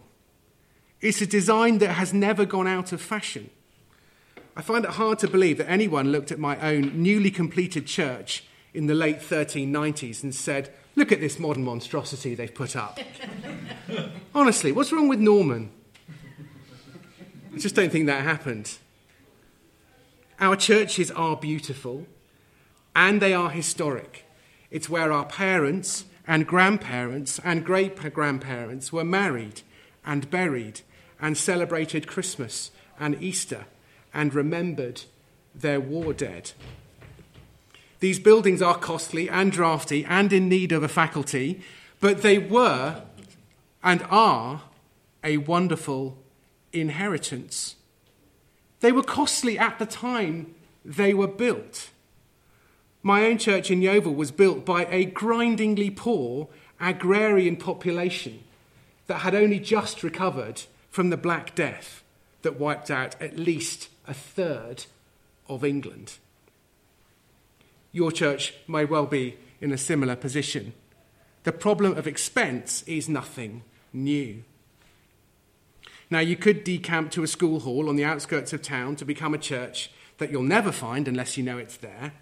It's 1.00 1.20
a 1.20 1.26
design 1.26 1.78
that 1.78 1.92
has 1.92 2.14
never 2.14 2.44
gone 2.44 2.66
out 2.66 2.92
of 2.92 3.00
fashion. 3.00 3.50
I 4.56 4.62
find 4.62 4.84
it 4.84 4.92
hard 4.92 5.18
to 5.20 5.28
believe 5.28 5.58
that 5.58 5.68
anyone 5.68 6.12
looked 6.12 6.32
at 6.32 6.38
my 6.38 6.58
own 6.60 7.02
newly 7.02 7.30
completed 7.30 7.86
church 7.86 8.44
in 8.72 8.86
the 8.86 8.94
late 8.94 9.18
1390s 9.20 10.22
and 10.22 10.34
said, 10.34 10.72
Look 10.94 11.12
at 11.12 11.20
this 11.20 11.38
modern 11.38 11.62
monstrosity 11.62 12.34
they've 12.34 12.54
put 12.54 12.74
up. 12.74 12.98
Honestly, 14.34 14.72
what's 14.72 14.92
wrong 14.92 15.08
with 15.08 15.18
Norman? 15.18 15.70
I 17.56 17.58
just 17.58 17.74
don't 17.74 17.90
think 17.90 18.04
that 18.04 18.22
happened. 18.22 18.76
Our 20.38 20.56
churches 20.56 21.10
are 21.10 21.38
beautiful 21.38 22.06
and 22.94 23.22
they 23.22 23.32
are 23.32 23.48
historic. 23.48 24.26
It's 24.70 24.90
where 24.90 25.10
our 25.10 25.24
parents 25.24 26.04
and 26.26 26.46
grandparents 26.46 27.40
and 27.42 27.64
great 27.64 27.96
grandparents 28.12 28.92
were 28.92 29.04
married 29.04 29.62
and 30.04 30.30
buried 30.30 30.82
and 31.18 31.34
celebrated 31.34 32.06
Christmas 32.06 32.72
and 33.00 33.22
Easter 33.22 33.64
and 34.12 34.34
remembered 34.34 35.04
their 35.54 35.80
war 35.80 36.12
dead. 36.12 36.52
These 38.00 38.18
buildings 38.18 38.60
are 38.60 38.76
costly 38.76 39.30
and 39.30 39.50
drafty 39.50 40.04
and 40.04 40.30
in 40.30 40.50
need 40.50 40.72
of 40.72 40.82
a 40.82 40.88
faculty, 40.88 41.62
but 42.00 42.20
they 42.20 42.36
were 42.36 43.02
and 43.82 44.04
are 44.10 44.64
a 45.24 45.38
wonderful 45.38 46.18
inheritance. 46.80 47.76
They 48.80 48.92
were 48.92 49.02
costly 49.02 49.58
at 49.58 49.78
the 49.78 49.86
time 49.86 50.54
they 50.84 51.14
were 51.14 51.26
built. 51.26 51.90
My 53.02 53.24
own 53.26 53.38
church 53.38 53.70
in 53.70 53.82
Yeovil 53.82 54.14
was 54.14 54.30
built 54.30 54.64
by 54.64 54.86
a 54.86 55.04
grindingly 55.04 55.90
poor 55.90 56.48
agrarian 56.80 57.56
population 57.56 58.42
that 59.06 59.18
had 59.18 59.34
only 59.34 59.60
just 59.60 60.02
recovered 60.02 60.62
from 60.90 61.10
the 61.10 61.16
Black 61.16 61.54
Death 61.54 62.02
that 62.42 62.58
wiped 62.58 62.90
out 62.90 63.20
at 63.20 63.38
least 63.38 63.88
a 64.06 64.14
third 64.14 64.86
of 65.48 65.64
England. 65.64 66.18
Your 67.92 68.12
church 68.12 68.54
may 68.68 68.84
well 68.84 69.06
be 69.06 69.36
in 69.60 69.72
a 69.72 69.78
similar 69.78 70.16
position. 70.16 70.74
The 71.44 71.52
problem 71.52 71.96
of 71.96 72.06
expense 72.06 72.82
is 72.82 73.08
nothing 73.08 73.62
new. 73.92 74.42
Now, 76.08 76.20
you 76.20 76.36
could 76.36 76.64
decamp 76.64 77.10
to 77.12 77.22
a 77.22 77.26
school 77.26 77.60
hall 77.60 77.88
on 77.88 77.96
the 77.96 78.04
outskirts 78.04 78.52
of 78.52 78.62
town 78.62 78.96
to 78.96 79.04
become 79.04 79.34
a 79.34 79.38
church 79.38 79.90
that 80.18 80.30
you'll 80.30 80.42
never 80.42 80.70
find 80.70 81.08
unless 81.08 81.36
you 81.36 81.42
know 81.42 81.58
it's 81.58 81.76
there. 81.76 82.12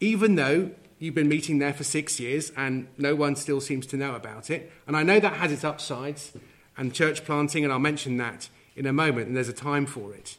Even 0.00 0.34
though 0.34 0.70
you've 0.98 1.14
been 1.14 1.28
meeting 1.28 1.58
there 1.58 1.74
for 1.74 1.84
six 1.84 2.18
years 2.18 2.50
and 2.56 2.88
no 2.96 3.14
one 3.14 3.36
still 3.36 3.60
seems 3.60 3.86
to 3.86 3.96
know 3.96 4.14
about 4.14 4.50
it. 4.50 4.72
And 4.86 4.96
I 4.96 5.02
know 5.02 5.20
that 5.20 5.34
has 5.34 5.52
its 5.52 5.64
upsides 5.64 6.32
and 6.76 6.94
church 6.94 7.24
planting, 7.24 7.64
and 7.64 7.72
I'll 7.72 7.78
mention 7.78 8.16
that 8.16 8.48
in 8.74 8.86
a 8.86 8.92
moment, 8.92 9.28
and 9.28 9.36
there's 9.36 9.48
a 9.48 9.52
time 9.52 9.86
for 9.86 10.14
it. 10.14 10.36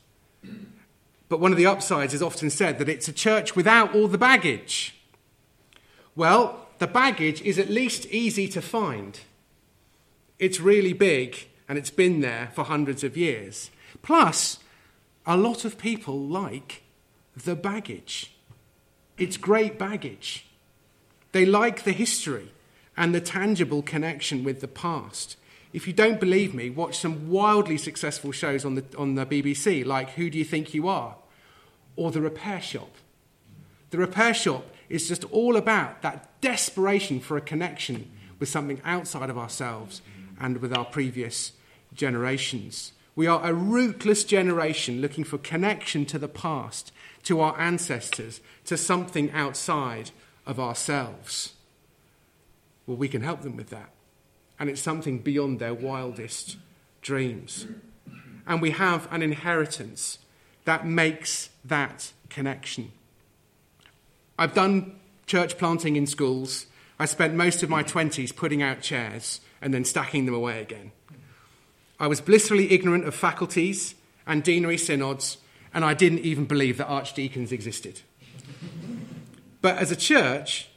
But 1.29 1.39
one 1.39 1.51
of 1.51 1.58
the 1.58 1.65
upsides 1.65 2.13
is 2.13 2.22
often 2.22 2.50
said 2.50 2.77
that 2.79 2.90
it's 2.90 3.07
a 3.07 3.14
church 3.14 3.55
without 3.55 3.96
all 3.96 4.07
the 4.07 4.18
baggage. 4.18 4.96
Well, 6.16 6.68
the 6.79 6.88
baggage 6.88 7.42
is 7.42 7.57
at 7.57 7.70
least 7.70 8.05
easy 8.07 8.48
to 8.50 8.61
find. 8.61 9.20
It's 10.40 10.59
really 10.59 10.94
big 10.94 11.48
and 11.68 11.78
it's 11.78 11.90
been 11.90 12.22
there 12.22 12.51
for 12.54 12.64
hundreds 12.64 13.04
of 13.04 13.18
years. 13.18 13.72
Plus, 14.01 14.60
a 15.25 15.38
lot 15.38 15.66
of 15.66 15.78
people 15.78 16.20
like 16.20 16.84
the 17.36 17.56
baggage. 17.56 18.32
It's 19.18 19.38
great 19.38 19.80
baggage. 19.80 20.46
They 21.32 21.46
like 21.46 21.84
the 21.84 21.92
history 21.92 22.51
and 22.96 23.14
the 23.14 23.22
tangible 23.22 23.82
connection 23.82 24.44
with 24.44 24.62
the 24.62 24.68
past. 24.68 25.38
If 25.74 25.88
you 25.88 25.94
don't 25.94 26.20
believe 26.20 26.54
me, 26.54 26.70
watch 26.70 26.98
some 26.98 27.30
wildly 27.30 27.78
successful 27.78 28.32
shows 28.32 28.64
on 28.64 28.75
the, 28.75 28.86
on 28.98 29.16
the 29.16 29.25
BBC, 29.25 29.86
like 29.86 30.12
Who 30.12 30.30
Do 30.30 30.38
You 30.38 30.46
Think 30.46 30.74
You 30.74 30.88
Are? 30.88 31.16
or 31.98 32.12
The 32.12 32.22
Repair 32.22 32.62
Shop. 32.62 32.90
The 33.90 33.98
Repair 33.98 34.34
Shop 34.34 34.66
is 34.90 35.08
just 35.08 35.24
all 35.25 35.56
about 35.56 36.01
that 36.01 36.30
desperation 36.42 37.20
for 37.20 37.38
a 37.38 37.42
connection 37.42 38.12
with 38.40 38.50
something 38.50 38.82
outside 38.84 39.30
of 39.30 39.38
ourselves 39.38 40.01
and 40.40 40.58
with 40.58 40.76
our 40.76 40.86
previous 40.86 41.54
generations. 41.94 42.92
We 43.16 43.28
are 43.28 43.44
a 43.44 43.54
rootless 43.54 44.24
generation 44.24 45.02
looking 45.02 45.24
for 45.24 45.38
connection 45.38 46.06
to 46.08 46.20
the 46.20 46.28
past, 46.28 46.92
to 47.24 47.40
our 47.40 47.60
ancestors, 47.60 48.42
to 48.66 48.78
something 48.78 49.32
outside 49.32 50.12
of 50.46 50.60
ourselves. 50.60 51.54
Well, 52.86 52.98
we 52.98 53.08
can 53.08 53.22
help 53.22 53.42
them 53.42 53.56
with 53.56 53.70
that 53.70 53.92
and 54.60 54.70
it's 54.70 54.82
something 54.82 55.20
beyond 55.20 55.60
their 55.60 55.74
wildest 55.74 56.58
dreams. 57.02 57.68
And 58.48 58.62
we 58.62 58.72
have 58.72 59.12
an 59.12 59.22
inheritance 59.22 60.20
that 60.66 60.88
makes 60.88 61.50
that 61.64 62.12
connection. 62.30 62.92
I've 64.38 64.54
done 64.54 65.00
church 65.26 65.58
planting 65.58 65.96
in 65.96 66.08
schools. 66.08 66.68
I 67.00 67.06
spent 67.06 67.34
most 67.34 67.64
of 67.64 67.70
my 67.70 67.84
20s 67.84 68.36
putting 68.36 68.62
out 68.62 68.82
chairs 68.82 69.42
and 69.61 69.74
then 69.74 69.85
stacking 69.85 70.25
them 70.25 70.35
away 70.35 70.61
again. 70.61 70.91
I 72.00 72.07
was 72.07 72.22
blissfully 72.22 72.72
ignorant 72.72 73.05
of 73.05 73.15
faculties 73.15 73.96
and 74.27 74.44
deanery 74.44 74.77
synods, 74.77 75.37
and 75.74 75.85
I 75.85 75.94
didn't 75.94 76.20
even 76.20 76.46
believe 76.46 76.77
that 76.77 76.87
archdeacons 76.87 77.51
existed. 77.51 78.01
But 79.61 79.77
as 79.77 79.91
a 79.91 79.96
church, 79.96 80.70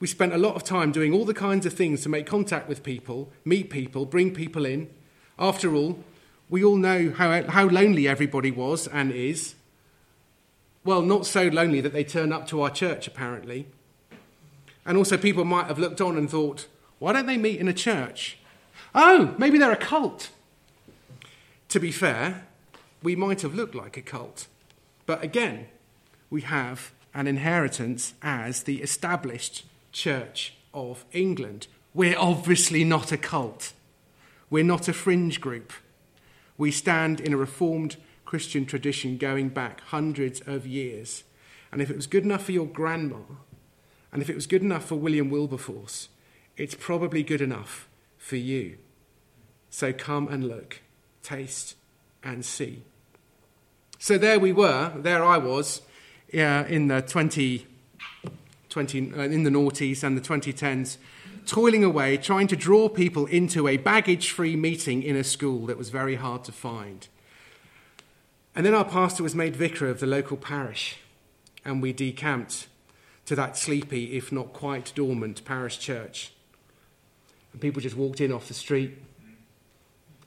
we 0.00 0.06
spent 0.06 0.34
a 0.34 0.38
lot 0.38 0.56
of 0.56 0.64
time 0.64 0.92
doing 0.92 1.12
all 1.12 1.24
the 1.24 1.34
kinds 1.34 1.64
of 1.64 1.72
things 1.72 2.02
to 2.02 2.08
make 2.08 2.26
contact 2.26 2.68
with 2.68 2.82
people, 2.82 3.30
meet 3.44 3.70
people, 3.70 4.04
bring 4.04 4.34
people 4.34 4.66
in. 4.66 4.90
After 5.38 5.74
all, 5.74 6.04
we 6.50 6.62
all 6.62 6.76
know 6.76 7.10
how, 7.16 7.42
how 7.44 7.68
lonely 7.68 8.06
everybody 8.06 8.50
was 8.50 8.86
and 8.88 9.12
is. 9.12 9.54
Well, 10.84 11.02
not 11.02 11.24
so 11.24 11.44
lonely 11.48 11.80
that 11.80 11.92
they 11.92 12.04
turn 12.04 12.32
up 12.32 12.46
to 12.48 12.60
our 12.60 12.70
church, 12.70 13.06
apparently. 13.06 13.66
And 14.84 14.98
also, 14.98 15.16
people 15.16 15.44
might 15.44 15.68
have 15.68 15.78
looked 15.78 16.02
on 16.02 16.18
and 16.18 16.28
thought, 16.28 16.66
why 16.98 17.12
don't 17.12 17.26
they 17.26 17.36
meet 17.36 17.60
in 17.60 17.68
a 17.68 17.72
church? 17.72 18.38
Oh, 18.94 19.34
maybe 19.38 19.58
they're 19.58 19.72
a 19.72 19.76
cult. 19.76 20.30
To 21.68 21.80
be 21.80 21.90
fair, 21.90 22.46
we 23.02 23.16
might 23.16 23.42
have 23.42 23.54
looked 23.54 23.74
like 23.74 23.96
a 23.96 24.02
cult. 24.02 24.46
But 25.06 25.22
again, 25.22 25.66
we 26.30 26.42
have 26.42 26.92
an 27.12 27.26
inheritance 27.26 28.14
as 28.22 28.62
the 28.62 28.82
established 28.82 29.64
Church 29.92 30.54
of 30.72 31.04
England. 31.12 31.66
We're 31.92 32.18
obviously 32.18 32.84
not 32.84 33.12
a 33.12 33.16
cult. 33.16 33.72
We're 34.50 34.64
not 34.64 34.88
a 34.88 34.92
fringe 34.92 35.40
group. 35.40 35.72
We 36.56 36.70
stand 36.70 37.20
in 37.20 37.32
a 37.32 37.36
reformed 37.36 37.96
Christian 38.24 38.66
tradition 38.66 39.16
going 39.16 39.50
back 39.50 39.80
hundreds 39.80 40.40
of 40.40 40.66
years. 40.66 41.24
And 41.70 41.82
if 41.82 41.90
it 41.90 41.96
was 41.96 42.06
good 42.06 42.24
enough 42.24 42.44
for 42.44 42.52
your 42.52 42.66
grandma, 42.66 43.18
and 44.12 44.22
if 44.22 44.30
it 44.30 44.34
was 44.34 44.46
good 44.46 44.62
enough 44.62 44.84
for 44.84 44.96
William 44.96 45.30
Wilberforce, 45.30 46.08
it's 46.56 46.74
probably 46.74 47.22
good 47.22 47.40
enough 47.40 47.88
for 48.18 48.36
you. 48.36 48.78
So 49.70 49.92
come 49.92 50.28
and 50.28 50.46
look, 50.46 50.80
taste, 51.22 51.76
and 52.22 52.44
see. 52.44 52.82
So 53.98 54.18
there 54.18 54.38
we 54.38 54.52
were, 54.52 54.92
there 54.96 55.24
I 55.24 55.38
was 55.38 55.82
uh, 56.32 56.64
in 56.68 56.88
the 56.88 57.00
20, 57.02 57.66
20, 58.68 59.12
uh, 59.12 59.20
in 59.22 59.44
the 59.44 59.50
noughties 59.50 60.02
and 60.02 60.16
the 60.16 60.20
2010s, 60.20 60.98
toiling 61.46 61.84
away, 61.84 62.16
trying 62.16 62.46
to 62.48 62.56
draw 62.56 62.88
people 62.88 63.26
into 63.26 63.68
a 63.68 63.76
baggage 63.76 64.30
free 64.30 64.56
meeting 64.56 65.02
in 65.02 65.16
a 65.16 65.24
school 65.24 65.66
that 65.66 65.78
was 65.78 65.90
very 65.90 66.16
hard 66.16 66.44
to 66.44 66.52
find. 66.52 67.08
And 68.54 68.64
then 68.64 68.74
our 68.74 68.84
pastor 68.84 69.22
was 69.22 69.34
made 69.34 69.56
vicar 69.56 69.88
of 69.88 70.00
the 70.00 70.06
local 70.06 70.36
parish, 70.36 70.98
and 71.64 71.82
we 71.82 71.92
decamped 71.92 72.68
to 73.26 73.34
that 73.34 73.56
sleepy, 73.56 74.16
if 74.16 74.30
not 74.30 74.52
quite 74.52 74.92
dormant, 74.94 75.44
parish 75.44 75.78
church. 75.78 76.33
And 77.54 77.60
people 77.62 77.80
just 77.80 77.96
walked 77.96 78.20
in 78.20 78.32
off 78.32 78.48
the 78.48 78.52
street 78.54 78.98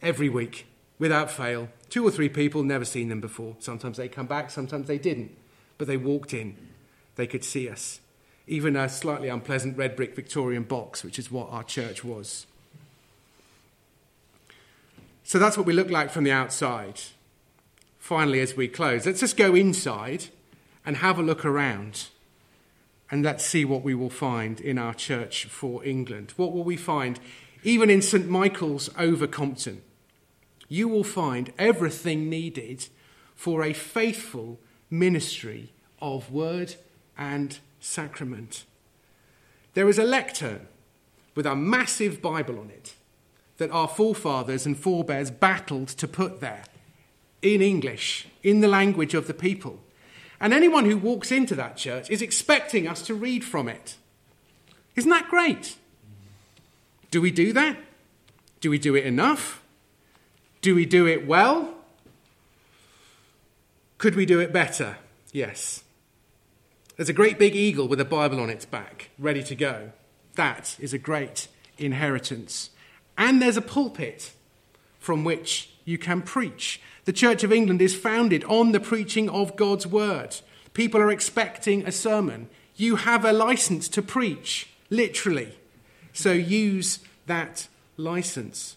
every 0.01 0.29
week 0.29 0.65
without 0.97 1.29
fail. 1.29 1.69
Two 1.89 2.07
or 2.07 2.09
three 2.09 2.29
people, 2.29 2.63
never 2.63 2.85
seen 2.85 3.09
them 3.09 3.21
before. 3.21 3.55
Sometimes 3.59 3.97
they 3.97 4.07
come 4.07 4.25
back, 4.25 4.49
sometimes 4.49 4.87
they 4.87 4.97
didn't. 4.97 5.35
But 5.77 5.87
they 5.87 5.97
walked 5.97 6.33
in, 6.33 6.57
they 7.17 7.27
could 7.27 7.43
see 7.43 7.69
us. 7.69 7.99
even 8.47 8.77
a 8.77 8.87
slightly 8.87 9.27
unpleasant 9.27 9.77
red 9.77 9.95
brick 9.95 10.15
Victorian 10.15 10.63
box, 10.63 11.03
which 11.03 11.19
is 11.19 11.29
what 11.29 11.49
our 11.51 11.63
church 11.63 12.03
was. 12.03 12.47
So 15.23 15.37
that's 15.37 15.57
what 15.57 15.65
we 15.65 15.73
look 15.73 15.89
like 15.89 16.09
from 16.09 16.23
the 16.23 16.31
outside. 16.31 17.01
Finally, 17.99 18.39
as 18.39 18.55
we 18.55 18.69
close, 18.69 19.05
let's 19.05 19.19
just 19.19 19.35
go 19.35 19.53
inside 19.53 20.27
and 20.85 20.97
have 20.97 21.19
a 21.19 21.23
look 21.23 21.43
around. 21.43 22.07
And 23.09 23.23
let's 23.23 23.45
see 23.45 23.63
what 23.63 23.83
we 23.83 23.95
will 23.95 24.09
find 24.09 24.59
in 24.59 24.77
our 24.77 24.93
church 24.93 25.45
for 25.45 25.83
England. 25.85 26.33
What 26.35 26.51
will 26.51 26.63
we 26.63 26.75
find 26.75 27.19
even 27.63 27.89
in 27.89 28.01
St. 28.01 28.27
Michael's 28.29 28.89
over 28.97 29.27
Compton? 29.27 29.81
You 30.67 30.89
will 30.89 31.05
find 31.05 31.53
everything 31.57 32.29
needed 32.29 32.87
for 33.35 33.63
a 33.63 33.73
faithful 33.73 34.59
ministry 34.89 35.71
of 36.01 36.31
word 36.31 36.75
and 37.17 37.59
sacrament. 37.79 38.65
There 39.73 39.87
is 39.87 39.97
a 39.97 40.03
lectern 40.03 40.67
with 41.35 41.45
a 41.45 41.55
massive 41.55 42.21
Bible 42.21 42.59
on 42.59 42.69
it 42.69 42.95
that 43.57 43.71
our 43.71 43.87
forefathers 43.87 44.65
and 44.65 44.77
forebears 44.77 45.31
battled 45.31 45.87
to 45.89 46.07
put 46.07 46.41
there 46.41 46.63
in 47.41 47.61
English, 47.61 48.27
in 48.43 48.61
the 48.61 48.67
language 48.67 49.13
of 49.13 49.27
the 49.27 49.33
people. 49.33 49.79
And 50.39 50.53
anyone 50.53 50.85
who 50.85 50.97
walks 50.97 51.31
into 51.31 51.55
that 51.55 51.77
church 51.77 52.09
is 52.09 52.21
expecting 52.21 52.87
us 52.87 53.01
to 53.03 53.15
read 53.15 53.43
from 53.43 53.67
it. 53.67 53.95
Isn't 54.95 55.09
that 55.09 55.29
great? 55.29 55.77
Do 57.11 57.21
we 57.21 57.31
do 57.31 57.53
that? 57.53 57.77
Do 58.59 58.69
we 58.69 58.77
do 58.77 58.95
it 58.95 59.05
enough? 59.05 59.63
Do 60.61 60.75
we 60.75 60.85
do 60.85 61.07
it 61.07 61.25
well? 61.25 61.73
Could 63.97 64.15
we 64.15 64.25
do 64.25 64.39
it 64.39 64.53
better? 64.53 64.97
Yes. 65.31 65.83
There's 66.95 67.09
a 67.09 67.13
great 67.13 67.39
big 67.39 67.55
eagle 67.55 67.87
with 67.87 67.99
a 67.99 68.05
Bible 68.05 68.39
on 68.39 68.49
its 68.49 68.65
back, 68.65 69.09
ready 69.17 69.43
to 69.43 69.55
go. 69.55 69.91
That 70.35 70.75
is 70.79 70.93
a 70.93 70.99
great 70.99 71.47
inheritance. 71.77 72.71
And 73.17 73.41
there's 73.41 73.57
a 73.57 73.61
pulpit 73.61 74.33
from 74.99 75.23
which 75.23 75.71
you 75.87 75.97
can 75.97 76.21
preach. 76.21 76.81
The 77.05 77.13
Church 77.13 77.45
of 77.45 77.53
England 77.53 77.81
is 77.81 77.95
founded 77.95 78.43
on 78.43 78.73
the 78.73 78.79
preaching 78.79 79.29
of 79.29 79.55
God's 79.55 79.87
word. 79.87 80.35
People 80.73 80.99
are 80.99 81.09
expecting 81.09 81.85
a 81.85 81.93
sermon. 81.93 82.49
You 82.75 82.97
have 82.97 83.23
a 83.23 83.31
license 83.31 83.87
to 83.89 84.01
preach, 84.01 84.69
literally. 84.89 85.57
So 86.11 86.33
use 86.33 86.99
that 87.25 87.69
license. 87.95 88.75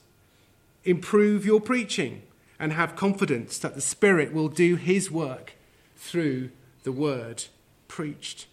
Improve 0.85 1.45
your 1.45 1.61
preaching 1.61 2.23
and 2.61 2.75
have 2.75 2.95
confidence 2.95 3.59
that 3.59 3.75
the 3.75 3.81
Spirit 3.81 4.33
will 4.33 4.49
do 4.49 4.77
His 4.77 5.11
work 5.11 5.55
through 5.97 6.51
the 6.85 6.93
word 6.93 7.47
preached. 7.89 8.47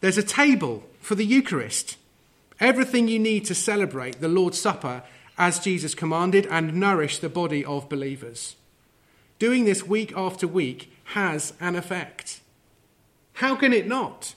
There's 0.00 0.18
a 0.18 0.22
table 0.22 0.84
for 1.00 1.16
the 1.16 1.26
Eucharist. 1.26 1.96
Everything 2.60 3.08
you 3.08 3.18
need 3.18 3.44
to 3.46 3.56
celebrate 3.56 4.20
the 4.20 4.28
Lord's 4.28 4.60
Supper 4.60 5.02
as 5.38 5.58
Jesus 5.58 5.94
commanded 5.94 6.46
and 6.46 6.74
nourish 6.74 7.18
the 7.18 7.28
body 7.28 7.64
of 7.64 7.88
believers. 7.88 8.56
Doing 9.38 9.64
this 9.64 9.86
week 9.86 10.12
after 10.16 10.48
week 10.48 10.92
has 11.14 11.52
an 11.60 11.76
effect. 11.76 12.40
How 13.34 13.54
can 13.54 13.72
it 13.72 13.86
not? 13.86 14.34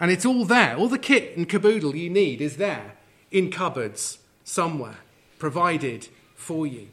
And 0.00 0.10
it's 0.10 0.24
all 0.26 0.44
there. 0.44 0.76
All 0.76 0.88
the 0.88 0.98
kit 0.98 1.36
and 1.36 1.48
caboodle 1.48 1.94
you 1.94 2.10
need 2.10 2.40
is 2.40 2.56
there 2.56 2.96
in 3.30 3.50
cupboards 3.50 4.18
somewhere, 4.42 4.98
provided 5.38 6.08
for 6.34 6.66
you. 6.66 6.88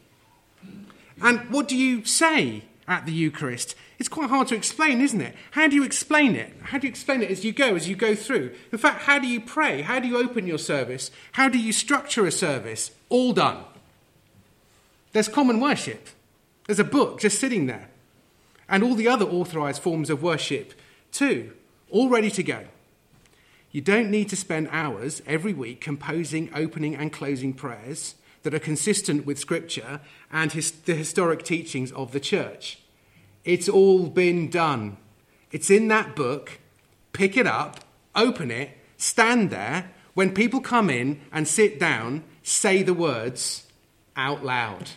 And 1.21 1.49
what 1.49 1.67
do 1.67 1.77
you 1.77 2.03
say 2.03 2.63
at 2.87 3.05
the 3.05 3.13
Eucharist? 3.13 3.75
It's 4.01 4.09
quite 4.09 4.31
hard 4.31 4.47
to 4.47 4.55
explain, 4.55 4.99
isn't 4.99 5.21
it? 5.21 5.35
How 5.51 5.67
do 5.67 5.75
you 5.75 5.83
explain 5.83 6.35
it? 6.35 6.51
How 6.63 6.79
do 6.79 6.87
you 6.87 6.89
explain 6.89 7.21
it 7.21 7.29
as 7.29 7.45
you 7.45 7.51
go, 7.51 7.75
as 7.75 7.87
you 7.87 7.95
go 7.95 8.15
through? 8.15 8.51
In 8.71 8.79
fact, 8.79 9.03
how 9.03 9.19
do 9.19 9.27
you 9.27 9.39
pray? 9.39 9.83
How 9.83 9.99
do 9.99 10.07
you 10.07 10.17
open 10.17 10.47
your 10.47 10.57
service? 10.57 11.11
How 11.33 11.49
do 11.49 11.59
you 11.59 11.71
structure 11.71 12.25
a 12.25 12.31
service? 12.31 12.89
All 13.09 13.31
done. 13.31 13.63
There's 15.11 15.27
common 15.27 15.59
worship. 15.59 16.07
There's 16.65 16.79
a 16.79 16.83
book 16.83 17.19
just 17.19 17.37
sitting 17.37 17.67
there. 17.67 17.89
And 18.67 18.83
all 18.83 18.95
the 18.95 19.07
other 19.07 19.25
authorized 19.25 19.83
forms 19.83 20.09
of 20.09 20.23
worship, 20.23 20.73
too, 21.11 21.53
all 21.91 22.09
ready 22.09 22.31
to 22.31 22.41
go. 22.41 22.63
You 23.71 23.81
don't 23.81 24.09
need 24.09 24.29
to 24.29 24.35
spend 24.35 24.67
hours 24.71 25.21
every 25.27 25.53
week 25.53 25.79
composing 25.79 26.49
opening 26.55 26.95
and 26.95 27.13
closing 27.13 27.53
prayers 27.53 28.15
that 28.41 28.55
are 28.55 28.59
consistent 28.59 29.27
with 29.27 29.37
Scripture 29.37 30.01
and 30.31 30.53
his, 30.53 30.71
the 30.71 30.95
historic 30.95 31.43
teachings 31.43 31.91
of 31.91 32.13
the 32.13 32.19
church. 32.19 32.80
It's 33.43 33.69
all 33.69 34.07
been 34.07 34.49
done. 34.49 34.97
It's 35.51 35.69
in 35.69 35.87
that 35.89 36.15
book. 36.15 36.59
Pick 37.13 37.35
it 37.35 37.47
up, 37.47 37.81
open 38.15 38.51
it, 38.51 38.77
stand 38.97 39.49
there. 39.49 39.91
When 40.13 40.33
people 40.33 40.61
come 40.61 40.89
in 40.89 41.21
and 41.31 41.47
sit 41.47 41.79
down, 41.79 42.23
say 42.43 42.83
the 42.83 42.93
words 42.93 43.67
out 44.15 44.43
loud. 44.43 44.91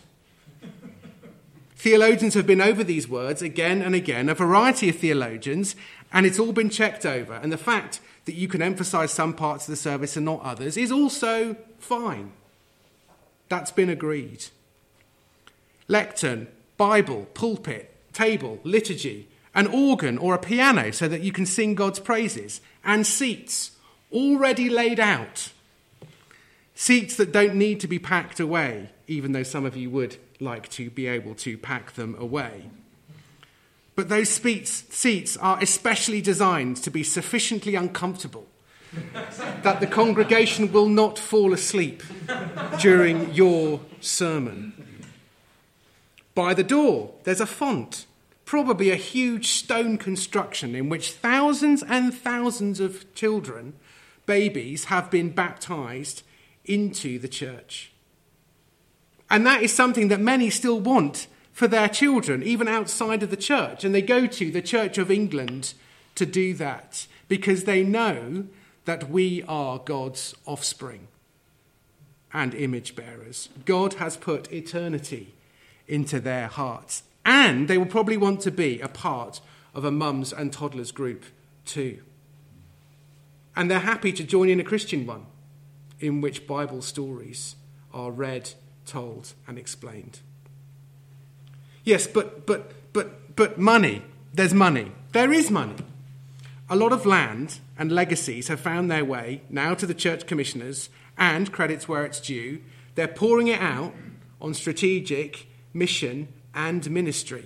Theologians 1.75 2.33
have 2.33 2.47
been 2.47 2.61
over 2.61 2.83
these 2.83 3.07
words 3.07 3.41
again 3.41 3.81
and 3.81 3.93
again, 3.93 4.29
a 4.29 4.33
variety 4.33 4.89
of 4.89 4.95
theologians, 4.95 5.75
and 6.11 6.25
it's 6.25 6.39
all 6.39 6.51
been 6.51 6.69
checked 6.69 7.05
over. 7.05 7.33
And 7.33 7.51
the 7.51 7.57
fact 7.57 7.99
that 8.25 8.35
you 8.35 8.47
can 8.47 8.61
emphasize 8.61 9.11
some 9.11 9.33
parts 9.33 9.67
of 9.67 9.71
the 9.71 9.75
service 9.75 10.15
and 10.15 10.25
not 10.25 10.41
others 10.41 10.77
is 10.77 10.91
also 10.91 11.55
fine. 11.77 12.31
That's 13.49 13.71
been 13.71 13.89
agreed. 13.89 14.45
Lectern, 15.87 16.47
Bible, 16.77 17.27
pulpit, 17.33 17.94
table, 18.15 18.59
liturgy, 18.63 19.27
an 19.53 19.67
organ 19.67 20.17
or 20.17 20.33
a 20.33 20.39
piano 20.39 20.91
so 20.91 21.07
that 21.07 21.21
you 21.21 21.31
can 21.31 21.45
sing 21.45 21.75
God's 21.75 21.99
praises, 21.99 22.61
and 22.83 23.05
seats 23.05 23.71
already 24.11 24.69
laid 24.69 24.99
out. 24.99 25.51
Seats 26.73 27.15
that 27.17 27.31
don't 27.31 27.55
need 27.55 27.79
to 27.81 27.87
be 27.87 27.99
packed 27.99 28.39
away, 28.39 28.89
even 29.07 29.31
though 29.31 29.43
some 29.43 29.65
of 29.65 29.77
you 29.77 29.89
would 29.89 30.17
like 30.39 30.69
to 30.69 30.89
be 30.89 31.07
able 31.07 31.35
to 31.35 31.57
pack 31.57 31.93
them 31.93 32.15
away. 32.19 32.65
But 33.95 34.09
those 34.09 34.29
seats 34.29 35.37
are 35.37 35.57
especially 35.61 36.21
designed 36.21 36.77
to 36.77 36.91
be 36.91 37.03
sufficiently 37.03 37.75
uncomfortable 37.75 38.47
that 39.63 39.79
the 39.79 39.87
congregation 39.87 40.71
will 40.71 40.89
not 40.89 41.17
fall 41.17 41.53
asleep 41.53 42.03
during 42.81 43.33
your 43.33 43.79
sermon. 44.01 44.94
By 46.35 46.53
the 46.53 46.63
door, 46.63 47.13
there's 47.23 47.41
a 47.41 47.45
font, 47.45 48.05
probably 48.43 48.91
a 48.91 48.95
huge 48.95 49.47
stone 49.47 49.97
construction 49.97 50.75
in 50.75 50.89
which 50.89 51.13
thousands 51.13 51.81
and 51.81 52.13
thousands 52.13 52.81
of 52.81 53.13
children, 53.15 53.73
babies, 54.25 54.85
have 54.85 55.09
been 55.09 55.29
baptized 55.29 56.23
into 56.65 57.17
the 57.17 57.29
church. 57.29 57.93
And 59.29 59.45
that 59.47 59.63
is 59.63 59.73
something 59.73 60.09
that 60.09 60.19
many 60.19 60.49
still 60.49 60.79
want 60.79 61.27
for 61.53 61.67
their 61.67 61.87
children, 61.87 62.43
even 62.43 62.67
outside 62.67 63.23
of 63.23 63.31
the 63.31 63.37
church. 63.37 63.83
And 63.83 63.95
they 63.95 64.01
go 64.01 64.27
to 64.27 64.51
the 64.51 64.61
Church 64.61 64.97
of 64.97 65.09
England 65.09 65.73
to 66.15 66.25
do 66.25 66.53
that 66.55 67.07
because 67.27 67.63
they 67.63 67.81
know 67.81 68.45
that 68.83 69.09
we 69.09 69.41
are 69.47 69.79
God's 69.79 70.35
offspring 70.45 71.07
and 72.33 72.53
image 72.53 72.95
bearers. 72.95 73.49
God 73.65 73.95
has 73.95 74.17
put 74.17 74.51
eternity 74.51 75.33
into 75.87 76.19
their 76.19 76.47
hearts. 76.47 77.03
And 77.23 77.67
they 77.67 77.77
will 77.77 77.85
probably 77.85 78.17
want 78.17 78.41
to 78.41 78.51
be 78.51 78.79
a 78.79 78.87
part 78.87 79.41
of 79.73 79.83
a 79.83 79.91
mums 79.91 80.31
and 80.31 80.53
toddlers 80.53 80.91
group 80.91 81.25
too. 81.65 82.01
And 83.55 83.69
they're 83.69 83.79
happy 83.79 84.11
to 84.13 84.23
join 84.23 84.49
in 84.49 84.59
a 84.59 84.63
Christian 84.63 85.05
one 85.05 85.25
in 85.99 86.21
which 86.21 86.45
Bible 86.45 86.81
stories 86.81 87.55
are 87.93 88.11
read, 88.11 88.51
told, 88.85 89.33
and 89.47 89.57
explained. 89.57 90.19
Yes, 91.83 92.07
but, 92.07 92.45
but, 92.45 92.71
but, 92.93 93.35
but 93.35 93.57
money. 93.57 94.03
There's 94.33 94.53
money. 94.53 94.91
There 95.13 95.31
is 95.31 95.49
money. 95.49 95.75
A 96.69 96.75
lot 96.75 96.91
of 96.91 97.05
land 97.05 97.59
and 97.77 97.91
legacies 97.91 98.47
have 98.49 98.59
found 98.59 98.89
their 98.89 99.05
way 99.05 99.41
now 99.49 99.73
to 99.75 99.85
the 99.85 99.93
church 99.93 100.25
commissioners, 100.25 100.89
and 101.17 101.51
credits 101.51 101.87
where 101.87 102.03
it's 102.03 102.19
due. 102.19 102.61
They're 102.95 103.07
pouring 103.07 103.47
it 103.47 103.61
out 103.61 103.93
on 104.41 104.53
strategic 104.53 105.47
mission, 105.75 106.29
and 106.55 106.89
ministry. 106.89 107.45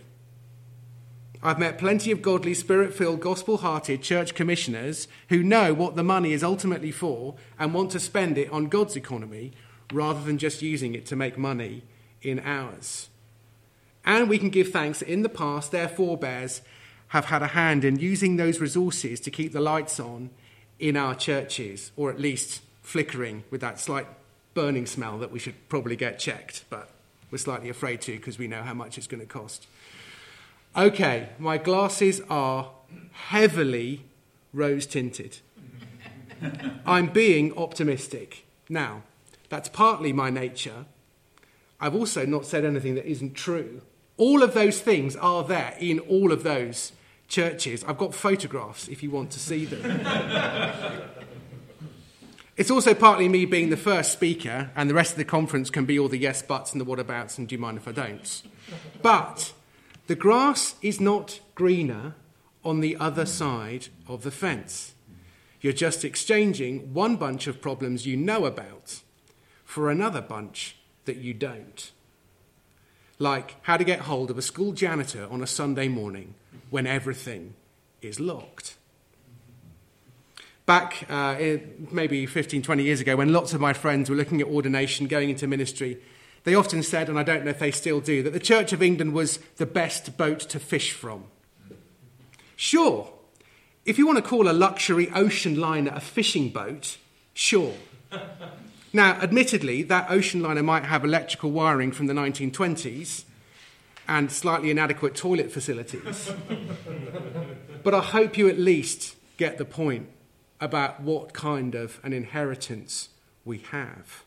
I've 1.41 1.59
met 1.59 1.79
plenty 1.79 2.11
of 2.11 2.21
godly, 2.21 2.53
spirit 2.53 2.93
filled, 2.93 3.21
gospel 3.21 3.57
hearted 3.57 4.01
church 4.01 4.35
commissioners 4.35 5.07
who 5.29 5.41
know 5.41 5.73
what 5.73 5.95
the 5.95 6.03
money 6.03 6.33
is 6.33 6.43
ultimately 6.43 6.91
for 6.91 7.35
and 7.57 7.73
want 7.73 7.91
to 7.91 7.99
spend 7.99 8.37
it 8.37 8.51
on 8.51 8.67
God's 8.67 8.95
economy 8.95 9.53
rather 9.91 10.21
than 10.21 10.37
just 10.37 10.61
using 10.61 10.93
it 10.93 11.05
to 11.07 11.15
make 11.15 11.37
money 11.37 11.83
in 12.21 12.39
ours. 12.41 13.09
And 14.05 14.29
we 14.29 14.37
can 14.37 14.49
give 14.49 14.69
thanks 14.69 14.99
that 14.99 15.11
in 15.11 15.23
the 15.23 15.29
past 15.29 15.71
their 15.71 15.87
forebears 15.87 16.61
have 17.09 17.25
had 17.25 17.41
a 17.41 17.47
hand 17.47 17.83
in 17.83 17.99
using 17.99 18.35
those 18.35 18.59
resources 18.59 19.19
to 19.21 19.31
keep 19.31 19.53
the 19.53 19.61
lights 19.61 19.99
on 19.99 20.29
in 20.77 20.95
our 20.95 21.15
churches, 21.15 21.91
or 21.95 22.09
at 22.09 22.19
least 22.19 22.61
flickering 22.81 23.43
with 23.49 23.61
that 23.61 23.79
slight 23.79 24.07
burning 24.53 24.85
smell 24.85 25.17
that 25.17 25.31
we 25.31 25.39
should 25.39 25.69
probably 25.69 25.95
get 25.95 26.19
checked. 26.19 26.65
But 26.69 26.89
we're 27.31 27.37
slightly 27.37 27.69
afraid 27.69 28.01
to 28.01 28.13
because 28.13 28.37
we 28.37 28.47
know 28.47 28.63
how 28.63 28.73
much 28.73 28.97
it's 28.97 29.07
going 29.07 29.21
to 29.21 29.25
cost. 29.25 29.67
Okay, 30.75 31.29
my 31.39 31.57
glasses 31.57 32.21
are 32.29 32.71
heavily 33.11 34.05
rose 34.53 34.85
tinted. 34.85 35.39
I'm 36.85 37.07
being 37.07 37.57
optimistic. 37.57 38.45
Now, 38.69 39.03
that's 39.49 39.69
partly 39.69 40.13
my 40.13 40.29
nature. 40.29 40.85
I've 41.79 41.95
also 41.95 42.25
not 42.25 42.45
said 42.45 42.65
anything 42.65 42.95
that 42.95 43.05
isn't 43.05 43.33
true. 43.33 43.81
All 44.17 44.43
of 44.43 44.53
those 44.53 44.79
things 44.81 45.15
are 45.15 45.43
there 45.43 45.75
in 45.79 45.99
all 45.99 46.31
of 46.31 46.43
those 46.43 46.91
churches. 47.27 47.83
I've 47.85 47.97
got 47.97 48.13
photographs 48.13 48.87
if 48.87 49.01
you 49.01 49.11
want 49.11 49.31
to 49.31 49.39
see 49.39 49.65
them. 49.65 50.01
it's 52.59 52.69
also 52.69 52.93
partly 52.93 53.29
me 53.29 53.45
being 53.45 53.69
the 53.69 53.77
first 53.77 54.11
speaker, 54.11 54.69
and 54.75 54.89
the 54.89 54.93
rest 54.93 55.13
of 55.13 55.17
the 55.17 55.23
conference 55.23 55.69
can 55.69 55.85
be 55.85 55.97
all 55.97 56.09
the 56.09 56.17
yes 56.17 56.41
buts 56.41 56.73
and 56.73 56.81
the 56.81 56.85
whatabouts 56.85 57.37
and 57.37 57.47
do 57.47 57.55
you 57.55 57.59
mind 57.59 57.77
if 57.77 57.87
I 57.87 57.93
don't. 57.93 58.41
But 59.01 59.53
the 60.07 60.15
grass 60.15 60.75
is 60.81 60.99
not 60.99 61.39
greener 61.55 62.15
on 62.65 62.81
the 62.81 62.97
other 62.97 63.25
side 63.25 63.87
of 64.09 64.23
the 64.23 64.29
fence. 64.29 64.93
You're 65.61 65.71
just 65.71 66.03
exchanging 66.03 66.93
one 66.93 67.15
bunch 67.15 67.47
of 67.47 67.61
problems 67.61 68.05
you 68.05 68.17
know 68.17 68.43
about 68.43 69.03
for 69.63 69.89
another 69.89 70.19
bunch 70.19 70.75
that 71.05 71.15
you 71.15 71.33
don't. 71.33 71.91
Like 73.19 73.55
how 73.61 73.77
to 73.77 73.85
get 73.85 74.01
hold 74.01 74.29
of 74.29 74.37
a 74.37 74.41
school 74.41 74.73
janitor 74.73 75.29
on 75.31 75.41
a 75.41 75.47
Sunday 75.47 75.87
morning 75.87 76.35
when 76.69 76.85
everything 76.85 77.53
is 78.01 78.19
locked. 78.19 78.75
Back 80.69 81.07
uh, 81.09 81.35
maybe 81.89 82.27
15, 82.27 82.61
20 82.61 82.83
years 82.83 83.01
ago, 83.01 83.15
when 83.15 83.33
lots 83.33 83.55
of 83.55 83.59
my 83.59 83.73
friends 83.73 84.07
were 84.07 84.15
looking 84.15 84.39
at 84.39 84.45
ordination, 84.45 85.07
going 85.07 85.31
into 85.31 85.47
ministry, 85.47 85.97
they 86.43 86.53
often 86.53 86.83
said, 86.83 87.09
and 87.09 87.17
I 87.17 87.23
don't 87.23 87.43
know 87.43 87.49
if 87.49 87.57
they 87.57 87.71
still 87.71 87.99
do, 87.99 88.21
that 88.21 88.33
the 88.33 88.39
Church 88.39 88.71
of 88.71 88.83
England 88.83 89.13
was 89.13 89.37
the 89.57 89.65
best 89.65 90.15
boat 90.15 90.41
to 90.41 90.59
fish 90.59 90.91
from. 90.91 91.23
Sure, 92.55 93.11
if 93.83 93.97
you 93.97 94.05
want 94.05 94.19
to 94.19 94.21
call 94.21 94.47
a 94.47 94.53
luxury 94.53 95.09
ocean 95.15 95.59
liner 95.59 95.91
a 95.91 95.99
fishing 95.99 96.49
boat, 96.49 96.99
sure. 97.33 97.73
Now, 98.93 99.13
admittedly, 99.21 99.81
that 99.83 100.11
ocean 100.11 100.43
liner 100.43 100.61
might 100.61 100.83
have 100.83 101.03
electrical 101.03 101.49
wiring 101.49 101.91
from 101.91 102.05
the 102.05 102.13
1920s 102.13 103.23
and 104.07 104.31
slightly 104.31 104.69
inadequate 104.69 105.15
toilet 105.15 105.51
facilities. 105.51 106.31
but 107.83 107.95
I 107.95 108.01
hope 108.01 108.37
you 108.37 108.47
at 108.49 108.59
least 108.59 109.15
get 109.37 109.57
the 109.57 109.65
point 109.65 110.09
about 110.61 111.01
what 111.01 111.33
kind 111.33 111.75
of 111.75 111.99
an 112.03 112.13
inheritance 112.13 113.09
we 113.45 113.59
have. 113.71 114.23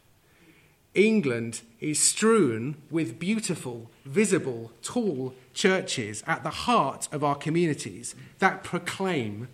England 0.94 1.62
is 1.80 1.98
strewn 1.98 2.76
with 2.90 3.18
beautiful, 3.18 3.90
visible, 4.04 4.70
tall 4.82 5.34
churches 5.54 6.22
at 6.26 6.42
the 6.42 6.50
heart 6.50 7.08
of 7.12 7.24
our 7.24 7.34
communities 7.34 8.14
that 8.40 8.62
proclaim 8.62 9.48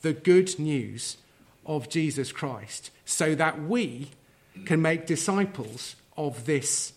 the 0.00 0.12
good 0.12 0.58
news 0.58 1.18
of 1.66 1.88
Jesus 1.90 2.32
Christ 2.32 2.90
so 3.04 3.34
that 3.34 3.62
we 3.62 4.10
can 4.64 4.80
make 4.80 5.06
disciples 5.06 5.96
of 6.16 6.46
this 6.46 6.94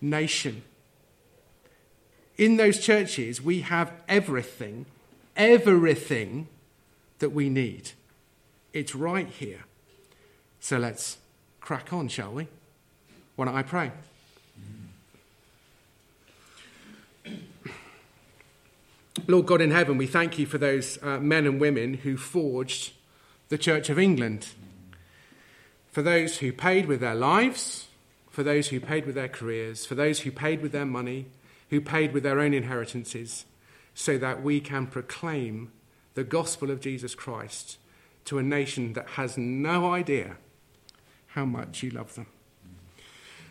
nation. 0.00 0.62
In 2.38 2.56
those 2.56 2.78
churches, 2.78 3.42
we 3.42 3.60
have 3.62 3.92
everything, 4.08 4.86
everything 5.36 6.48
that 7.18 7.30
we 7.30 7.48
need. 7.48 7.90
It's 8.72 8.94
right 8.94 9.28
here. 9.28 9.64
So 10.60 10.78
let's 10.78 11.18
crack 11.60 11.92
on, 11.92 12.08
shall 12.08 12.32
we? 12.32 12.48
Why 13.36 13.46
don't 13.46 13.56
I 13.56 13.62
pray? 13.62 13.92
Lord 19.26 19.46
God 19.46 19.60
in 19.60 19.70
heaven, 19.70 19.98
we 19.98 20.06
thank 20.06 20.38
you 20.38 20.46
for 20.46 20.58
those 20.58 20.98
uh, 21.02 21.18
men 21.18 21.46
and 21.46 21.60
women 21.60 21.94
who 21.94 22.16
forged 22.16 22.92
the 23.50 23.58
Church 23.58 23.90
of 23.90 23.98
England. 23.98 24.48
For 25.90 26.02
those 26.02 26.38
who 26.38 26.52
paid 26.52 26.86
with 26.86 27.00
their 27.00 27.14
lives, 27.14 27.88
for 28.30 28.42
those 28.42 28.68
who 28.68 28.80
paid 28.80 29.04
with 29.04 29.14
their 29.14 29.28
careers, 29.28 29.84
for 29.84 29.94
those 29.94 30.20
who 30.20 30.30
paid 30.30 30.62
with 30.62 30.72
their 30.72 30.86
money, 30.86 31.26
who 31.68 31.80
paid 31.80 32.12
with 32.12 32.22
their 32.22 32.40
own 32.40 32.54
inheritances, 32.54 33.44
so 33.94 34.16
that 34.16 34.42
we 34.42 34.60
can 34.60 34.86
proclaim 34.86 35.70
the 36.14 36.24
gospel 36.24 36.70
of 36.70 36.80
Jesus 36.80 37.14
Christ 37.14 37.76
to 38.24 38.38
a 38.38 38.42
nation 38.42 38.92
that 38.94 39.08
has 39.10 39.36
no 39.36 39.92
idea 39.92 40.36
how 41.28 41.44
much 41.44 41.82
you 41.82 41.90
love 41.90 42.14
them. 42.14 42.26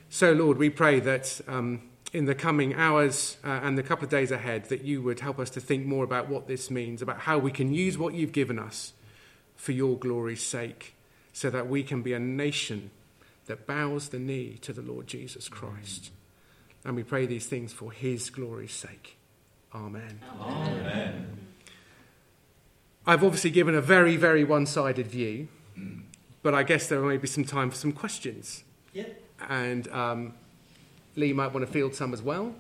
So, 0.10 0.34
Lord, 0.34 0.57
we 0.57 0.69
pray 0.69 0.99
that 0.99 1.41
um, 1.47 1.81
in 2.13 2.25
the 2.25 2.36
coming 2.36 2.73
hours 2.73 3.38
uh, 3.43 3.62
and 3.63 3.77
the 3.77 3.84
couple 3.84 4.03
of 4.03 4.12
days 4.12 4.31
ahead, 4.31 4.65
that 4.65 4.84
you 4.84 5.01
would 5.01 5.21
help 5.21 5.39
us 5.39 5.49
to 5.51 5.62
think 5.62 5.86
more 5.86 6.03
about 6.03 6.27
what 6.27 6.47
this 6.47 6.69
means, 6.69 7.01
about 7.01 7.19
how 7.19 7.38
we 7.38 7.51
can 7.51 7.73
use 7.73 7.97
what 7.97 8.13
you've 8.13 8.34
given 8.34 8.60
us 8.60 8.93
for 9.55 9.71
your 9.71 9.97
glory's 9.97 10.43
sake, 10.43 10.95
so 11.34 11.49
that 11.49 11.67
we 11.67 11.84
can 11.84 12.01
be 12.01 12.13
a 12.13 12.19
nation 12.19 12.91
that 13.45 13.65
bows 13.65 14.10
the 14.10 14.19
knee 14.19 14.57
to 14.62 14.73
the 14.73 14.81
Lord 14.81 15.07
Jesus 15.07 15.47
Christ. 15.47 16.12
And 16.84 16.95
we 16.95 17.03
pray 17.03 17.25
these 17.25 17.45
things 17.45 17.71
for 17.71 17.91
his 17.91 18.29
glory's 18.29 18.73
sake. 18.73 19.17
Amen. 19.73 20.19
Amen. 20.39 21.51
I've 23.06 23.24
obviously 23.24 23.50
given 23.50 23.76
a 23.76 23.82
very, 23.82 24.16
very 24.16 24.44
one 24.44 24.66
sided 24.66 25.08
view, 25.08 25.48
but 26.44 26.54
I 26.54 26.64
guess 26.64 26.88
there 26.88 27.02
may 27.02 27.18
be 27.18 27.28
some 27.28 27.46
time 27.46 27.70
for 27.70 27.76
some 27.76 27.92
questions. 27.92 28.64
Yeah 28.94 29.06
and 29.50 29.88
um, 29.90 30.34
Lee 31.16 31.34
might 31.34 31.54
want 31.54 31.66
to 31.66 31.72
field 31.72 31.96
some 31.96 32.14
as 32.14 32.22
well. 32.22 32.56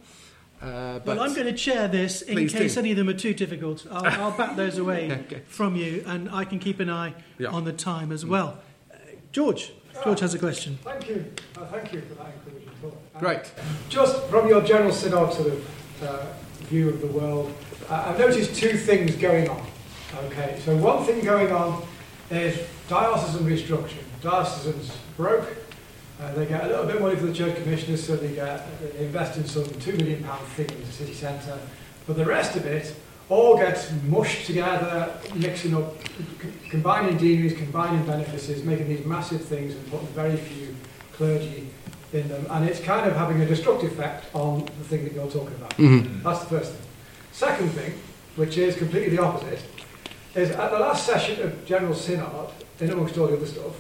Uh, 0.61 0.99
well, 1.05 1.19
I'm 1.21 1.33
going 1.33 1.47
to 1.47 1.53
chair 1.53 1.87
this 1.87 2.21
in 2.21 2.47
case 2.47 2.75
do. 2.75 2.81
any 2.81 2.91
of 2.91 2.97
them 2.97 3.09
are 3.09 3.13
too 3.13 3.33
difficult. 3.33 3.87
I'll, 3.89 4.05
I'll 4.21 4.37
back 4.37 4.55
those 4.55 4.77
away 4.77 5.11
okay. 5.11 5.41
from 5.47 5.75
you, 5.75 6.03
and 6.05 6.29
I 6.29 6.45
can 6.45 6.59
keep 6.59 6.79
an 6.79 6.89
eye 6.89 7.15
yeah. 7.39 7.49
on 7.49 7.63
the 7.63 7.73
time 7.73 8.11
as 8.11 8.25
well. 8.25 8.59
Uh, 8.91 8.97
George, 9.31 9.73
George 10.03 10.19
has 10.19 10.35
a 10.35 10.39
question. 10.39 10.77
Thank 10.83 11.09
you. 11.09 11.33
Uh, 11.57 11.65
thank 11.65 11.91
you 11.91 12.01
for 12.01 12.13
that 12.15 12.33
encouraging 12.45 12.69
talk. 12.79 13.19
Great. 13.19 13.51
Just 13.89 14.23
from 14.27 14.47
your 14.47 14.61
general 14.61 14.91
synod 14.91 15.33
sort 15.33 15.47
of 15.47 16.03
uh, 16.03 16.25
view 16.65 16.89
of 16.89 17.01
the 17.01 17.07
world, 17.07 17.51
uh, 17.89 18.05
I've 18.07 18.19
noticed 18.19 18.55
two 18.55 18.77
things 18.77 19.15
going 19.15 19.49
on. 19.49 19.65
Okay, 20.25 20.59
so 20.63 20.75
one 20.77 21.03
thing 21.05 21.23
going 21.23 21.51
on 21.51 21.83
is 22.29 22.59
diocesan 22.87 23.45
restructuring. 23.45 24.03
Diocesans 24.21 24.91
broke 25.17 25.47
uh, 26.21 26.31
they 26.33 26.45
get 26.45 26.63
a 26.63 26.67
little 26.67 26.85
bit 26.85 27.01
money 27.01 27.15
for 27.15 27.25
the 27.25 27.33
church 27.33 27.55
commissioners, 27.55 28.05
so 28.05 28.15
they 28.15 28.35
get 28.35 28.67
they 28.79 29.05
invest 29.05 29.37
in 29.37 29.45
some 29.45 29.65
two 29.79 29.93
million 29.93 30.23
pound 30.23 30.45
thing 30.49 30.69
in 30.69 30.81
the 30.81 30.91
city 30.91 31.13
centre. 31.13 31.57
But 32.05 32.15
the 32.15 32.25
rest 32.25 32.55
of 32.55 32.65
it 32.65 32.95
all 33.27 33.57
gets 33.57 33.91
mushed 34.03 34.45
together, 34.45 35.11
mixing 35.35 35.73
up, 35.75 35.95
combining 36.69 37.17
deaneries, 37.17 37.53
combining 37.53 38.05
benefices, 38.05 38.63
making 38.63 38.89
these 38.89 39.05
massive 39.05 39.43
things 39.43 39.73
and 39.73 39.89
putting 39.89 40.07
very 40.07 40.35
few 40.35 40.75
clergy 41.13 41.69
in 42.13 42.27
them. 42.27 42.45
And 42.51 42.69
it's 42.69 42.81
kind 42.81 43.09
of 43.09 43.15
having 43.15 43.41
a 43.41 43.45
destructive 43.45 43.93
effect 43.93 44.25
on 44.35 44.65
the 44.65 44.83
thing 44.83 45.05
that 45.05 45.13
you're 45.13 45.31
talking 45.31 45.55
about. 45.55 45.71
Mm-hmm. 45.77 46.21
That's 46.21 46.41
the 46.41 46.59
first 46.59 46.73
thing. 46.73 46.87
Second 47.31 47.69
thing, 47.69 47.93
which 48.35 48.57
is 48.57 48.75
completely 48.75 49.15
the 49.15 49.23
opposite, 49.23 49.61
is 50.35 50.51
at 50.51 50.71
the 50.71 50.79
last 50.79 51.05
session 51.05 51.41
of 51.41 51.65
General 51.65 51.93
Synod, 51.93 52.49
in 52.79 52.89
amongst 52.89 53.17
all 53.17 53.27
the 53.27 53.35
other 53.35 53.45
stuff, 53.45 53.73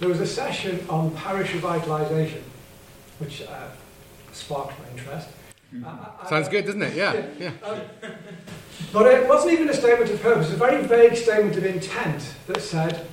there 0.00 0.08
was 0.08 0.20
a 0.20 0.26
session 0.26 0.84
on 0.88 1.12
parish 1.12 1.52
revitalisation, 1.52 2.42
which 3.18 3.42
uh, 3.42 3.68
sparked 4.32 4.78
my 4.80 4.90
interest. 4.90 5.28
Mm. 5.72 5.84
Uh, 5.86 6.28
Sounds 6.28 6.48
good, 6.48 6.66
doesn't 6.66 6.82
it? 6.82 6.94
Yeah. 6.94 7.24
yeah. 7.38 7.52
Um, 7.62 7.80
but 8.92 9.06
it 9.06 9.28
wasn't 9.28 9.52
even 9.52 9.68
a 9.68 9.74
statement 9.74 10.10
of 10.10 10.20
purpose, 10.20 10.48
it 10.48 10.52
was 10.52 10.60
a 10.60 10.64
very 10.64 10.82
vague 10.84 11.16
statement 11.16 11.56
of 11.56 11.64
intent 11.64 12.34
that 12.46 12.60
said, 12.60 13.06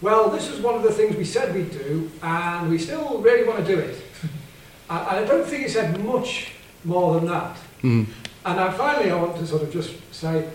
well, 0.00 0.28
this 0.28 0.48
is 0.48 0.60
one 0.60 0.74
of 0.74 0.82
the 0.82 0.92
things 0.92 1.16
we 1.16 1.24
said 1.24 1.54
we'd 1.54 1.70
do, 1.70 2.10
and 2.22 2.70
we 2.70 2.78
still 2.78 3.18
really 3.18 3.48
want 3.48 3.64
to 3.64 3.64
do 3.64 3.78
it. 3.78 4.02
and 4.90 5.00
I 5.00 5.24
don't 5.24 5.46
think 5.46 5.64
it 5.64 5.70
said 5.70 6.04
much 6.04 6.52
more 6.84 7.14
than 7.14 7.26
that. 7.28 7.56
Mm. 7.82 8.06
And 8.44 8.60
I 8.60 8.70
finally 8.72 9.10
I 9.10 9.16
want 9.16 9.36
to 9.38 9.46
sort 9.46 9.62
of 9.62 9.72
just 9.72 9.94
say, 10.12 10.46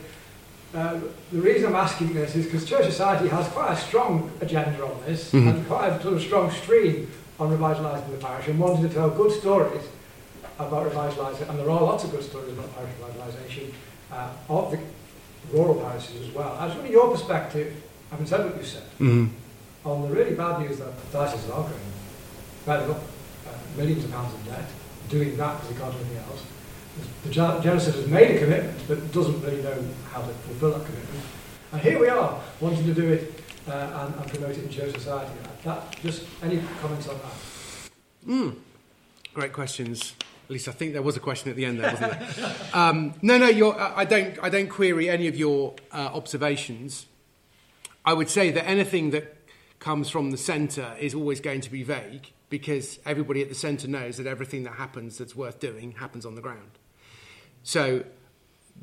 uh, 0.73 0.99
the 1.31 1.41
reason 1.41 1.69
I'm 1.69 1.75
asking 1.75 2.13
this 2.13 2.35
is 2.35 2.45
because 2.45 2.65
Church 2.65 2.85
Society 2.85 3.27
has 3.29 3.47
quite 3.47 3.73
a 3.73 3.75
strong 3.75 4.31
agenda 4.39 4.85
on 4.85 5.01
this 5.05 5.31
mm-hmm. 5.31 5.47
and 5.47 5.67
quite 5.67 5.89
a 5.89 6.01
sort 6.01 6.13
of 6.13 6.21
strong 6.21 6.51
stream 6.51 7.09
on 7.39 7.49
revitalising 7.49 8.11
the 8.11 8.17
parish 8.17 8.47
and 8.47 8.59
wanting 8.59 8.87
to 8.87 8.93
tell 8.93 9.09
good 9.09 9.31
stories 9.31 9.81
about 10.59 10.91
revitalising, 10.91 11.49
and 11.49 11.57
there 11.57 11.69
are 11.69 11.81
lots 11.81 12.03
of 12.03 12.11
good 12.11 12.23
stories 12.23 12.53
about 12.53 12.75
parish 12.75 12.91
revitalisation 13.01 13.73
uh, 14.11 14.29
of 14.49 14.71
the 14.71 14.79
rural 15.51 15.75
parishes 15.75 16.27
as 16.27 16.35
well. 16.35 16.55
I 16.59 16.67
just 16.67 16.79
want 16.79 16.91
your 16.91 17.11
perspective, 17.11 17.81
having 18.11 18.27
said 18.27 18.45
what 18.45 18.57
you 18.57 18.63
said, 18.63 18.83
mm-hmm. 18.99 19.27
on 19.85 20.01
the 20.03 20.09
really 20.09 20.35
bad 20.35 20.59
news 20.59 20.77
that 20.77 21.11
dioceses 21.11 21.49
are 21.49 21.63
going, 21.63 21.73
right, 22.67 22.79
uh, 22.81 22.97
millions 23.75 24.03
of 24.03 24.11
pounds 24.11 24.35
in 24.35 24.51
debt, 24.51 24.69
doing 25.07 25.35
that 25.37 25.55
because 25.55 25.75
they 25.75 25.81
can't 25.81 25.93
do 25.93 25.99
anything 25.99 26.17
else 26.17 26.43
the 27.23 27.29
Genesis 27.29 27.95
has 27.95 28.07
made 28.07 28.35
a 28.35 28.39
commitment 28.39 28.77
but 28.87 29.11
doesn't 29.11 29.41
really 29.41 29.61
know 29.61 29.83
how 30.11 30.21
to 30.21 30.27
fulfill 30.27 30.71
that 30.71 30.85
commitment. 30.85 31.23
And 31.71 31.81
here 31.81 31.99
we 31.99 32.07
are, 32.07 32.41
wanting 32.59 32.85
to 32.85 32.93
do 32.93 33.11
it 33.11 33.43
uh, 33.67 33.71
and, 33.71 34.15
and, 34.15 34.31
promote 34.31 34.51
it 34.51 34.63
in 34.63 34.69
church 34.69 34.93
society. 34.95 35.31
That, 35.63 35.99
just 36.01 36.23
any 36.41 36.61
comments 36.81 37.07
on 37.07 37.17
that? 37.17 37.91
Mm. 38.27 38.55
Great 39.33 39.53
questions. 39.53 40.15
At 40.45 40.51
least 40.53 40.67
I 40.67 40.71
think 40.71 40.93
there 40.93 41.03
was 41.03 41.15
a 41.15 41.19
question 41.19 41.51
at 41.51 41.55
the 41.55 41.65
end 41.65 41.79
there, 41.79 41.91
wasn't 41.91 42.35
there? 42.35 42.55
um, 42.73 43.13
no, 43.21 43.37
no, 43.37 43.71
I 43.77 44.03
don't, 44.03 44.43
I 44.43 44.49
don't 44.49 44.67
query 44.67 45.09
any 45.09 45.27
of 45.27 45.35
your 45.35 45.75
uh, 45.91 46.09
observations. 46.11 47.05
I 48.03 48.13
would 48.13 48.29
say 48.29 48.49
that 48.49 48.67
anything 48.67 49.11
that 49.11 49.37
comes 49.77 50.09
from 50.09 50.31
the 50.31 50.37
centre 50.37 50.95
is 50.99 51.13
always 51.13 51.39
going 51.39 51.61
to 51.61 51.69
be 51.69 51.83
vague 51.83 52.31
because 52.49 52.99
everybody 53.05 53.41
at 53.41 53.49
the 53.49 53.55
centre 53.55 53.87
knows 53.87 54.17
that 54.17 54.27
everything 54.27 54.63
that 54.63 54.73
happens 54.73 55.17
that's 55.17 55.35
worth 55.35 55.59
doing 55.59 55.91
happens 55.93 56.25
on 56.25 56.35
the 56.35 56.41
ground. 56.41 56.71
So 57.63 58.03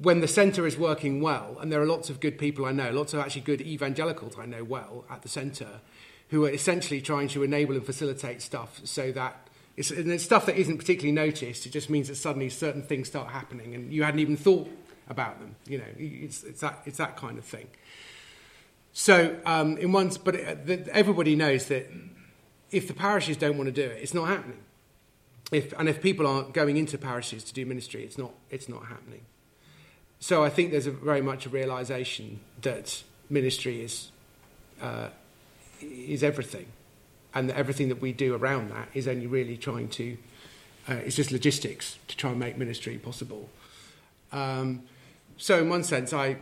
when 0.00 0.20
the 0.20 0.28
centre 0.28 0.66
is 0.66 0.76
working 0.76 1.20
well, 1.20 1.58
and 1.60 1.72
there 1.72 1.80
are 1.80 1.86
lots 1.86 2.10
of 2.10 2.20
good 2.20 2.38
people 2.38 2.66
I 2.66 2.72
know, 2.72 2.90
lots 2.90 3.14
of 3.14 3.20
actually 3.20 3.42
good 3.42 3.60
evangelicals 3.60 4.36
I 4.38 4.46
know 4.46 4.62
well 4.62 5.04
at 5.10 5.22
the 5.22 5.28
centre, 5.28 5.80
who 6.28 6.44
are 6.44 6.50
essentially 6.50 7.00
trying 7.00 7.28
to 7.28 7.42
enable 7.42 7.74
and 7.74 7.84
facilitate 7.84 8.42
stuff 8.42 8.80
so 8.84 9.12
that 9.12 9.48
it's, 9.76 9.90
it's 9.90 10.24
stuff 10.24 10.46
that 10.46 10.56
isn't 10.56 10.78
particularly 10.78 11.12
noticed. 11.12 11.66
It 11.66 11.70
just 11.70 11.90
means 11.90 12.08
that 12.08 12.16
suddenly 12.16 12.48
certain 12.48 12.82
things 12.82 13.08
start 13.08 13.30
happening, 13.30 13.74
and 13.74 13.92
you 13.92 14.02
hadn't 14.02 14.20
even 14.20 14.36
thought 14.36 14.68
about 15.08 15.38
them. 15.40 15.56
You 15.66 15.78
know, 15.78 15.84
it's, 15.98 16.42
it's 16.44 16.60
that 16.60 16.82
it's 16.84 16.98
that 16.98 17.16
kind 17.16 17.38
of 17.38 17.44
thing. 17.44 17.68
So, 18.92 19.36
um, 19.44 19.76
in 19.76 19.92
one, 19.92 20.10
but 20.24 20.34
it, 20.34 20.88
everybody 20.88 21.36
knows 21.36 21.66
that 21.66 21.86
if 22.70 22.88
the 22.88 22.94
parishes 22.94 23.36
don't 23.36 23.56
want 23.56 23.66
to 23.66 23.72
do 23.72 23.88
it, 23.88 24.02
it's 24.02 24.14
not 24.14 24.28
happening. 24.28 24.58
If, 25.52 25.72
and 25.78 25.88
if 25.88 26.02
people 26.02 26.26
aren't 26.26 26.52
going 26.52 26.76
into 26.76 26.98
parishes 26.98 27.44
to 27.44 27.54
do 27.54 27.64
ministry, 27.64 28.02
it's 28.02 28.18
not, 28.18 28.32
it's 28.50 28.68
not 28.68 28.86
happening. 28.86 29.22
So 30.18 30.42
I 30.42 30.48
think 30.48 30.72
there's 30.72 30.86
a, 30.86 30.90
very 30.90 31.20
much 31.20 31.46
a 31.46 31.48
realization 31.48 32.40
that 32.62 33.02
ministry 33.30 33.84
is, 33.84 34.10
uh, 34.82 35.08
is 35.80 36.24
everything. 36.24 36.66
And 37.34 37.50
that 37.50 37.56
everything 37.56 37.88
that 37.90 38.00
we 38.00 38.12
do 38.12 38.34
around 38.34 38.70
that 38.70 38.88
is 38.94 39.06
only 39.06 39.26
really 39.26 39.56
trying 39.56 39.88
to, 39.90 40.16
uh, 40.88 40.94
it's 40.94 41.16
just 41.16 41.30
logistics 41.30 41.98
to 42.08 42.16
try 42.16 42.30
and 42.30 42.40
make 42.40 42.56
ministry 42.56 42.96
possible. 42.98 43.48
Um, 44.32 44.82
so 45.36 45.58
in 45.58 45.68
one 45.68 45.84
sense, 45.84 46.12
I, 46.12 46.38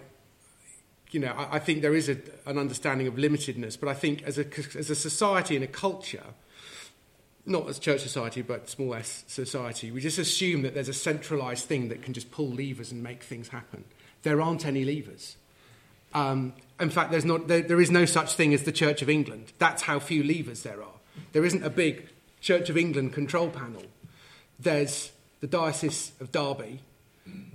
you 1.15 1.21
know, 1.21 1.33
I, 1.33 1.57
I 1.57 1.59
think 1.61 1.81
there 1.81 1.95
is 1.95 2.09
a, 2.09 2.19
an 2.45 2.59
understanding 2.59 3.07
of 3.07 3.15
limitedness, 3.15 3.79
but 3.79 3.89
I 3.89 3.95
think 3.95 4.25
as 4.25 4.37
a, 4.37 4.45
as 4.77 4.91
a 4.91 4.95
society 4.97 5.55
and 5.55 5.65
a 5.65 5.69
culture, 5.69 6.25
not 7.47 7.69
as 7.69 7.79
church 7.79 8.01
society, 8.01 8.43
but 8.43 8.69
small 8.69 8.95
s 8.97 9.25
society, 9.29 9.93
we 9.93 10.01
just 10.01 10.19
assume 10.19 10.63
that 10.63 10.75
there's 10.75 10.89
a 10.89 10.95
centralized 10.95 11.67
thing 11.67 11.89
that 11.89 12.03
can 12.03 12.15
just 12.15 12.33
pull 12.33 12.49
levers 12.49 12.91
and 12.91 13.03
make 13.03 13.23
things 13.23 13.49
happen. 13.49 13.85
There 14.23 14.41
aren't 14.41 14.67
any 14.67 14.85
levers. 14.85 15.37
Um, 16.15 16.55
in 16.81 16.91
fact, 16.91 17.13
there's 17.13 17.25
not, 17.25 17.47
there, 17.47 17.63
there 17.63 17.81
is 17.81 17.91
no 17.91 18.05
such 18.07 18.35
thing 18.35 18.53
as 18.53 18.65
the 18.65 18.73
Church 18.73 19.01
of 19.01 19.09
England. 19.09 19.53
That's 19.59 19.83
how 19.83 20.01
few 20.01 20.25
levers 20.25 20.63
there 20.63 20.83
are. 20.83 20.99
There 21.33 21.45
isn't 21.45 21.63
a 21.63 21.71
big 21.71 22.09
Church 22.41 22.71
of 22.71 22.77
England 22.77 23.13
control 23.13 23.51
panel. 23.51 23.85
There's 24.59 25.13
the 25.41 25.47
Diocese 25.47 26.13
of 26.21 26.33
Derby, 26.33 26.81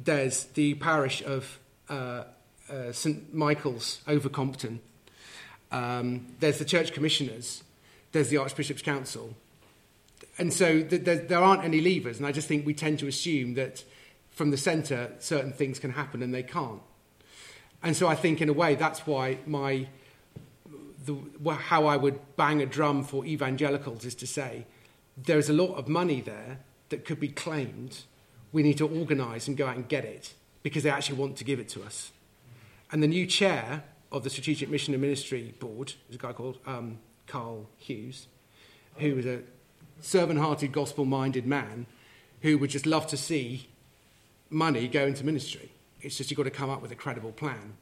there's 0.04 0.46
the 0.46 0.76
parish 0.76 1.22
of 1.24 1.60
uh, 1.90 2.24
uh, 2.70 2.92
St 2.92 3.34
Michael's 3.34 4.02
over 4.08 4.30
Compton. 4.30 4.80
Um, 5.72 6.28
there's 6.40 6.60
the 6.60 6.66
church 6.66 6.94
commissioners. 6.94 7.64
There's 8.12 8.30
the 8.30 8.38
Archbishop's 8.38 8.82
Council. 8.82 9.36
And 10.38 10.54
so 10.54 10.82
th- 10.82 11.04
there, 11.04 11.18
there 11.18 11.40
aren't 11.40 11.64
any 11.64 11.82
levers. 11.82 12.18
And 12.18 12.26
I 12.26 12.32
just 12.32 12.48
think 12.48 12.66
we 12.66 12.74
tend 12.74 13.00
to 13.00 13.08
assume 13.08 13.54
that 13.56 13.84
from 14.32 14.52
the 14.52 14.58
centre, 14.58 15.12
certain 15.20 15.52
things 15.52 15.80
can 15.80 15.92
happen 15.92 16.24
and 16.24 16.34
they 16.34 16.44
can't. 16.44 16.82
And 17.84 17.96
so 17.96 18.08
I 18.08 18.16
think, 18.16 18.42
in 18.42 18.50
a 18.50 18.54
way, 18.54 18.76
that's 18.76 19.06
why 19.06 19.38
my 19.46 19.88
the, 21.06 21.54
how 21.54 21.86
I 21.88 21.98
would 21.98 22.20
bang 22.36 22.62
a 22.62 22.66
drum 22.66 23.04
for 23.04 23.26
evangelicals 23.26 24.06
is 24.06 24.16
to 24.16 24.28
say 24.28 24.66
there's 25.18 25.50
a 25.50 25.54
lot 25.54 25.76
of 25.76 25.88
money 25.88 26.22
there 26.22 26.60
that 26.90 27.06
could 27.06 27.20
be 27.20 27.30
claimed. 27.30 28.02
We 28.52 28.64
need 28.64 28.78
to 28.78 28.88
organise 28.88 29.48
and 29.48 29.58
go 29.58 29.68
out 29.68 29.76
and 29.76 29.88
get 29.88 30.06
it 30.06 30.34
because 30.64 30.84
they 30.84 30.90
actually 30.90 31.18
want 31.18 31.38
to 31.38 31.44
give 31.44 31.60
it 31.60 31.70
to 31.70 31.84
us. 31.84 32.12
And 32.92 33.04
the 33.04 33.08
new 33.08 33.26
chair 33.28 33.84
of 34.12 34.24
the 34.24 34.30
Strategic 34.30 34.70
Mission 34.70 34.94
and 34.94 35.02
Ministry 35.02 35.54
Board 35.60 35.94
is 36.10 36.16
a 36.16 36.18
guy 36.18 36.34
called 36.34 36.58
um, 36.66 36.98
Carl 37.28 37.68
Hughes, 37.78 38.28
who 38.98 39.18
is 39.18 39.26
a 39.26 39.42
servant 40.02 40.40
hearted, 40.40 40.72
gospel 40.72 41.06
minded 41.06 41.46
man 41.46 41.86
who 42.42 42.58
would 42.58 42.70
just 42.70 42.86
love 42.86 43.06
to 43.08 43.18
see 43.18 43.68
money 44.50 44.88
go 44.88 45.06
into 45.06 45.24
ministry. 45.24 45.72
It's 46.02 46.18
just 46.18 46.32
you've 46.32 46.38
got 46.38 46.44
to 46.44 46.52
come 46.52 46.70
up 46.70 46.82
with 46.82 46.92
a 46.92 46.96
credible 46.96 47.32
plan. 47.32 47.74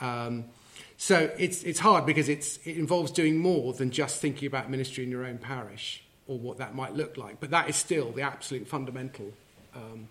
Um, 0.00 0.44
so 0.96 1.30
it's, 1.38 1.62
it's 1.64 1.80
hard 1.80 2.06
because 2.06 2.28
it's, 2.28 2.58
it 2.64 2.76
involves 2.76 3.10
doing 3.10 3.36
more 3.36 3.72
than 3.72 3.90
just 3.90 4.20
thinking 4.20 4.46
about 4.46 4.70
ministry 4.70 5.04
in 5.04 5.10
your 5.10 5.24
own 5.24 5.38
parish 5.38 6.04
or 6.26 6.38
what 6.38 6.58
that 6.58 6.74
might 6.74 6.94
look 6.94 7.16
like. 7.16 7.40
But 7.40 7.50
that 7.50 7.68
is 7.68 7.76
still 7.76 8.12
the 8.12 8.22
absolute 8.22 8.66
fundamental 8.68 9.32
um, 9.74 10.08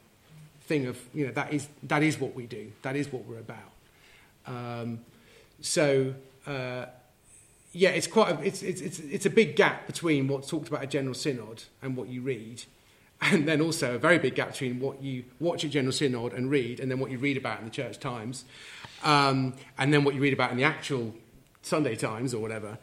thing 0.62 0.86
of, 0.86 1.00
you 1.14 1.26
know, 1.26 1.32
that 1.34 1.54
is, 1.54 1.68
that 1.84 2.04
is 2.04 2.20
what 2.20 2.36
we 2.36 2.46
do, 2.46 2.72
that 2.82 2.96
is 2.96 3.12
what 3.12 3.26
we're 3.26 3.40
about. 3.40 3.73
Um, 4.46 5.00
so, 5.62 6.14
uh, 6.46 6.86
yeah, 7.72 7.90
it's 7.90 8.08
quite 8.08 8.32
a, 8.32 8.42
it's, 8.44 8.62
it's, 8.62 8.82
it's, 8.82 9.00
it's 9.00 9.26
a 9.26 9.30
big 9.30 9.56
gap 9.56 9.88
between 9.88 10.28
what's 10.28 10.48
talked 10.48 10.68
about 10.68 10.84
at 10.84 10.92
General 10.92 11.16
Synod 11.16 11.64
and 11.82 11.98
what 11.98 12.08
you 12.08 12.22
read, 12.22 12.64
and 13.22 13.48
then 13.48 13.62
also 13.62 13.96
a 13.96 13.98
very 13.98 14.20
big 14.20 14.36
gap 14.36 14.52
between 14.52 14.80
what 14.80 15.02
you 15.02 15.24
watch 15.40 15.64
at 15.66 15.72
General 15.72 15.94
Synod 15.94 16.34
and 16.34 16.52
read, 16.52 16.80
and 16.80 16.92
then 16.92 17.00
what 17.00 17.10
you 17.10 17.18
read 17.18 17.38
about 17.38 17.60
in 17.60 17.66
the 17.66 17.72
Church 17.72 18.00
Times, 18.00 18.46
um, 19.04 19.54
and 19.78 19.94
then 19.94 20.04
what 20.04 20.14
you 20.14 20.22
read 20.22 20.34
about 20.34 20.52
in 20.52 20.58
the 20.58 20.64
actual 20.64 21.14
Sunday 21.62 21.96
Times 21.96 22.34
or 22.34 22.42
whatever, 22.42 22.78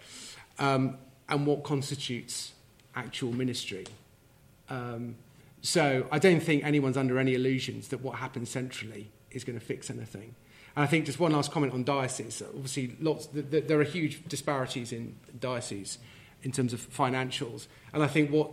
um, 0.59 0.97
and 1.29 1.47
what 1.47 1.63
constitutes 1.63 2.55
actual 2.97 3.33
ministry. 3.33 3.87
Um, 4.69 5.17
so 5.63 6.07
I 6.11 6.19
don't 6.19 6.41
think 6.41 6.65
anyone's 6.65 6.97
under 6.97 7.19
any 7.19 7.35
illusions 7.35 7.89
that 7.89 8.01
what 8.01 8.17
happens 8.17 8.49
centrally 8.51 9.11
is 9.31 9.45
going 9.45 9.59
to 9.59 9.65
fix 9.65 9.91
anything. 9.91 10.35
And 10.81 10.87
I 10.87 10.91
think 10.91 11.05
just 11.05 11.21
one 11.21 11.33
last 11.33 11.53
comment 11.53 11.75
on 11.75 11.85
dioceses. 11.85 12.41
Obviously, 12.41 12.97
lots 13.03 13.29
there 13.35 13.79
are 13.79 13.85
huge 13.85 14.27
disparities 14.27 14.93
in 14.93 15.15
dioceses 15.39 15.99
in 16.43 16.53
terms 16.53 16.73
of 16.73 16.81
financials, 16.91 17.67
and 17.93 18.03
I 18.03 18.07
think 18.07 18.31
what 18.31 18.51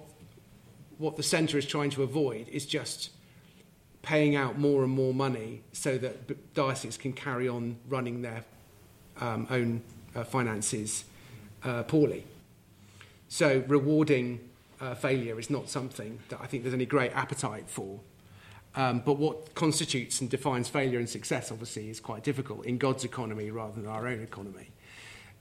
what 0.97 1.15
the 1.15 1.23
centre 1.23 1.57
is 1.57 1.65
trying 1.65 1.89
to 1.91 2.03
avoid 2.03 2.49
is 2.49 2.65
just 2.65 3.11
paying 4.01 4.35
out 4.35 4.59
more 4.59 4.83
and 4.83 4.91
more 4.91 5.13
money 5.13 5.61
so 5.71 5.97
that 5.99 6.53
dioceses 6.53 6.97
can 6.97 7.13
carry 7.13 7.47
on 7.47 7.77
running 7.87 8.23
their 8.23 8.43
um, 9.21 9.47
own 9.49 9.81
uh, 10.13 10.25
finances 10.25 11.05
uh, 11.63 11.83
poorly. 11.83 12.25
So 13.29 13.63
rewarding 13.69 14.41
uh, 14.81 14.95
failure 14.95 15.39
is 15.39 15.49
not 15.49 15.69
something 15.69 16.19
that 16.27 16.41
I 16.41 16.45
think 16.45 16.63
there's 16.63 16.75
any 16.75 16.85
great 16.85 17.13
appetite 17.13 17.69
for. 17.69 18.01
Um, 18.75 19.01
but 19.03 19.17
what 19.17 19.55
constitutes 19.55 20.21
and 20.21 20.29
defines 20.29 20.69
failure 20.69 20.99
and 20.99 21.09
success, 21.09 21.51
obviously, 21.51 21.89
is 21.89 21.99
quite 21.99 22.23
difficult 22.23 22.65
in 22.65 22.77
God's 22.77 23.03
economy 23.03 23.49
rather 23.49 23.73
than 23.73 23.89
our 23.89 24.07
own 24.07 24.21
economy. 24.21 24.69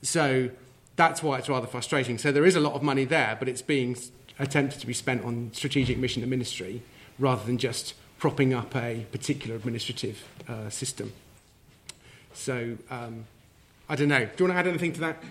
So 0.03 0.51
that's 0.97 1.23
why 1.23 1.39
it's 1.39 1.49
rather 1.49 1.67
frustrating. 1.67 2.17
So 2.19 2.33
there 2.33 2.47
is 2.47 2.57
a 2.57 2.61
lot 2.61 2.73
of 2.73 2.83
money 2.83 3.05
there, 3.05 3.37
but 3.39 3.49
it's 3.49 3.63
being 3.63 3.97
attempted 4.39 4.81
to 4.81 4.87
be 4.87 4.95
spent 4.95 5.25
on 5.25 5.51
strategic 5.53 5.99
mission 5.99 6.23
and 6.23 6.31
ministry 6.31 6.83
rather 7.19 7.45
than 7.45 7.59
just 7.59 7.95
propping 8.19 8.55
up 8.55 8.75
a 8.75 9.07
particular 9.13 9.57
administrative 9.57 10.25
uh, 10.49 10.71
system. 10.71 11.13
So 12.33 12.77
um, 12.91 13.27
I 13.89 13.97
don't 13.97 14.09
know. 14.09 14.25
Do 14.25 14.45
you 14.45 14.45
want 14.47 14.55
to 14.55 14.59
add 14.59 14.67
anything 14.67 14.93
to 14.95 15.01
that? 15.01 15.23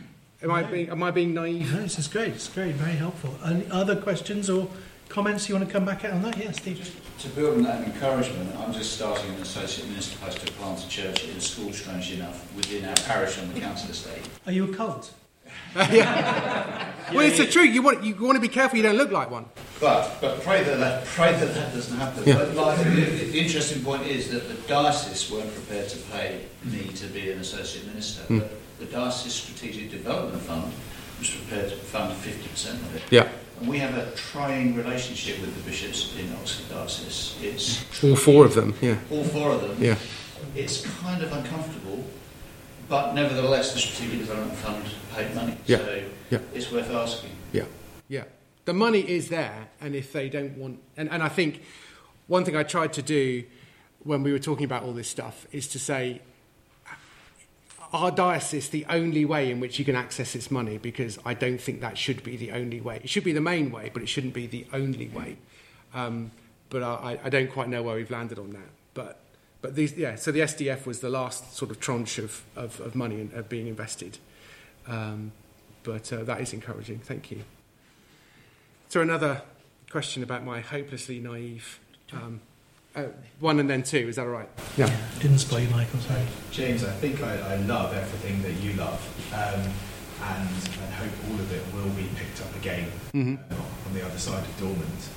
Am, 0.42 0.50
no. 0.50 0.56
I, 0.56 0.64
being, 0.64 0.90
am 0.90 1.04
I 1.04 1.12
being 1.12 1.34
naive? 1.34 1.74
No, 1.74 1.82
this 1.82 1.98
is 1.98 2.08
great. 2.08 2.34
It's 2.34 2.50
great. 2.50 2.76
Very 2.76 2.96
helpful. 2.96 3.36
Any 3.44 3.70
other 3.72 3.96
questions 3.96 4.50
or 4.50 4.68
comments 5.16 5.48
you 5.48 5.56
want 5.56 5.66
to 5.66 5.72
come 5.72 5.86
back 5.86 6.04
at 6.04 6.12
on 6.12 6.22
that? 6.24 6.38
Yes, 6.38 6.58
Steve. 6.58 7.02
To 7.20 7.30
build 7.30 7.56
on 7.56 7.64
that 7.64 7.88
encouragement, 7.88 8.54
I'm 8.58 8.74
just 8.74 8.98
starting 8.98 9.34
an 9.34 9.42
associate 9.42 9.88
minister 9.88 10.18
post 10.20 10.46
to 10.46 10.52
plant 10.54 10.84
a 10.84 10.90
church 10.90 11.24
in 11.24 11.38
a 11.38 11.40
school, 11.40 11.72
strangely 11.72 12.18
enough, 12.18 12.54
within 12.54 12.84
our 12.84 12.96
parish 12.96 13.40
on 13.40 13.54
the 13.54 13.60
council 13.62 13.90
estate. 13.90 14.28
Are 14.46 14.52
you 14.52 14.70
a 14.70 14.76
cult? 14.76 15.14
yeah. 15.76 16.92
well, 17.14 17.22
it's 17.22 17.38
the 17.38 17.48
truth. 17.48 17.74
You 17.74 17.82
want 17.82 18.04
you 18.04 18.14
want 18.16 18.36
to 18.36 18.42
be 18.42 18.50
careful 18.50 18.76
you 18.76 18.84
don't 18.84 18.98
look 18.98 19.12
like 19.12 19.32
one. 19.32 19.46
But 19.80 20.18
but 20.20 20.42
pray 20.42 20.64
that 20.64 20.80
that 20.80 21.06
pray 21.06 21.32
that 21.32 21.54
that 21.54 21.74
doesn't 21.74 21.98
happen. 21.98 22.24
Yeah. 22.26 22.36
But 22.36 22.56
like, 22.56 22.78
the, 22.80 22.84
the, 22.84 23.40
interesting 23.40 23.84
point 23.86 24.06
is 24.06 24.30
that 24.32 24.50
the 24.50 24.56
diocese 24.68 25.32
weren't 25.32 25.54
prepared 25.54 25.88
to 25.90 25.98
pay 26.12 26.42
me 26.64 26.90
to 26.90 27.08
be 27.08 27.32
an 27.32 27.40
associate 27.40 27.88
minister, 27.88 28.24
mm. 28.24 28.40
but 28.42 28.52
the 28.80 28.86
diocese 28.86 29.34
strategic 29.34 29.92
development 29.92 30.42
fund 30.42 30.74
was 31.20 31.30
prepared 31.30 31.70
to 31.70 31.78
fund 31.78 32.14
50% 32.14 32.74
of 32.74 32.96
it. 32.98 33.04
Yeah. 33.10 33.30
And 33.60 33.70
we 33.70 33.78
have 33.80 33.98
a 33.98 34.12
trying 34.16 34.76
relationship 34.76 35.40
with 35.40 35.56
the 35.56 35.70
bishops 35.70 36.16
in 36.18 36.34
Oxford 36.34 36.74
Diocese. 36.74 37.38
It's 37.42 38.04
all 38.04 38.16
four 38.16 38.46
of 38.46 38.54
them, 38.54 38.74
yeah. 38.82 38.98
All 39.10 39.24
four 39.24 39.52
of 39.52 39.62
them. 39.62 39.78
Yeah. 39.82 39.96
It's 40.56 40.86
kind 41.00 41.24
of 41.24 41.32
uncomfortable, 41.32 42.04
but 42.90 43.14
nevertheless, 43.14 43.74
the 43.74 43.80
Strategic 43.80 44.20
Development 44.20 44.58
Fund 44.58 44.86
paid 45.14 45.34
money. 45.36 45.58
Yeah. 45.66 45.78
So 45.78 46.04
yeah. 46.30 46.40
it's 46.54 46.72
worth 46.72 46.92
asking. 46.92 47.32
Yeah. 47.52 47.66
Yeah. 48.08 48.26
The 48.66 48.74
money 48.74 49.00
is 49.00 49.30
there, 49.30 49.70
and 49.80 49.96
if 49.96 50.12
they 50.12 50.28
don't 50.30 50.58
want. 50.58 50.80
And, 50.98 51.10
and 51.10 51.24
I 51.24 51.30
think 51.30 51.62
one 52.28 52.44
thing 52.44 52.56
I 52.56 52.64
tried 52.64 52.94
to 52.94 53.02
do 53.02 53.44
when 54.04 54.22
we 54.24 54.32
were 54.32 54.40
talking 54.40 54.66
about 54.66 54.84
all 54.84 54.94
this 54.94 55.10
stuff 55.10 55.48
is 55.52 55.68
to 55.70 55.80
say 55.80 56.22
our 58.04 58.12
diocese 58.12 58.70
the 58.70 58.86
only 58.90 59.26
way 59.26 59.52
in 59.52 59.60
which 59.60 59.80
you 59.80 59.86
can 59.86 59.96
access 59.96 60.34
this 60.34 60.50
money 60.50 60.78
because 60.78 61.20
I 61.26 61.34
don't 61.34 61.60
think 61.60 61.82
that 61.82 61.98
should 61.98 62.24
be 62.24 62.38
the 62.38 62.52
only 62.52 62.82
way. 62.82 63.00
It 63.04 63.10
should 63.10 63.24
be 63.24 63.34
the 63.34 63.42
main 63.42 63.72
way, 63.72 63.90
but 63.94 64.02
it 64.02 64.08
shouldn't 64.08 64.34
be 64.34 64.48
the 64.48 64.66
only 64.74 65.08
way. 65.08 65.38
Um, 65.94 66.32
but 66.70 66.84
I, 66.84 67.20
I 67.24 67.30
don't 67.30 67.52
quite 67.52 67.70
know 67.70 67.84
where 67.84 67.96
we've 67.96 68.12
landed 68.12 68.40
on 68.40 68.52
that. 68.52 68.70
But, 68.94 69.20
but 69.62 69.76
these, 69.76 69.96
yeah, 69.96 70.16
so 70.16 70.32
the 70.32 70.42
SDF 70.42 70.86
was 70.86 71.00
the 71.00 71.10
last 71.10 71.56
sort 71.56 71.72
of 71.72 71.80
tranche 71.80 72.18
of, 72.18 72.44
of, 72.56 72.80
of 72.80 72.96
money 72.96 73.22
in, 73.22 73.32
of 73.34 73.50
being 73.50 73.68
invested. 73.68 74.18
Um, 74.88 75.32
but 75.84 76.12
uh, 76.12 76.24
that 76.24 76.42
is 76.42 76.54
encouraging. 76.54 77.00
Thank 77.00 77.32
you. 77.32 77.44
So 78.90 79.02
another 79.02 79.42
question 79.90 80.24
about 80.24 80.44
my 80.44 80.62
hopelessly 80.62 81.20
naive. 81.20 81.80
Um, 82.12 82.42
uh, 82.96 83.04
one 83.40 83.60
and 83.60 83.70
then 83.70 83.84
two, 83.84 84.08
is 84.10 84.16
that 84.16 84.24
all 84.24 84.28
right? 84.30 84.50
Yeah. 84.78 84.90
Didn't 85.20 85.40
spoil 85.40 85.60
you, 85.62 85.70
Michael, 85.70 86.00
sorry. 86.00 86.22
James, 86.52 86.84
I 86.84 86.92
think 86.92 87.22
I, 87.22 87.38
I 87.54 87.56
love 87.58 87.94
everything 87.94 88.42
that 88.44 88.54
you 88.64 88.74
love. 88.74 89.02
Um, 89.34 89.62
and, 90.24 90.50
and 90.50 90.94
hope 90.94 91.12
all 91.30 91.36
of 91.36 91.52
it 91.52 91.62
will 91.74 91.90
be 91.94 92.08
picked 92.16 92.42
up 92.42 92.56
again 92.56 92.90
Mhm. 93.14 93.38
uh, 93.52 93.56
on 93.88 93.94
the 93.94 94.04
other 94.06 94.18
side 94.18 94.44
of 94.44 94.58
dormant. 94.60 95.10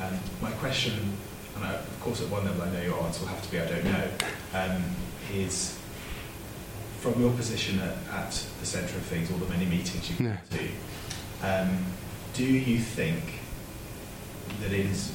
Um, 0.00 0.18
my 0.40 0.50
question, 0.52 0.94
and 1.54 1.64
I, 1.64 1.74
of 1.74 2.00
course 2.00 2.22
at 2.22 2.28
one 2.30 2.44
level 2.46 2.62
I 2.62 2.70
know 2.70 2.80
your 2.82 2.98
answer 3.02 3.20
will 3.20 3.28
have 3.28 3.42
to 3.42 3.50
be 3.50 3.60
I 3.60 3.66
don't 3.66 3.84
know, 3.84 4.08
um, 4.54 4.82
is 5.34 5.78
from 7.00 7.20
your 7.20 7.32
position 7.32 7.78
at, 7.80 7.96
at 8.14 8.46
the 8.60 8.66
centre 8.66 8.96
of 8.96 9.02
things, 9.02 9.30
all 9.30 9.36
the 9.38 9.46
many 9.48 9.66
meetings 9.66 10.08
you've 10.08 10.20
Yeah. 10.20 10.38
been 10.50 10.58
to, 10.58 11.46
um, 11.46 11.84
do 12.32 12.44
you 12.44 12.78
think 12.80 13.22
that 14.62 14.72
it 14.72 14.86
is, 14.86 15.12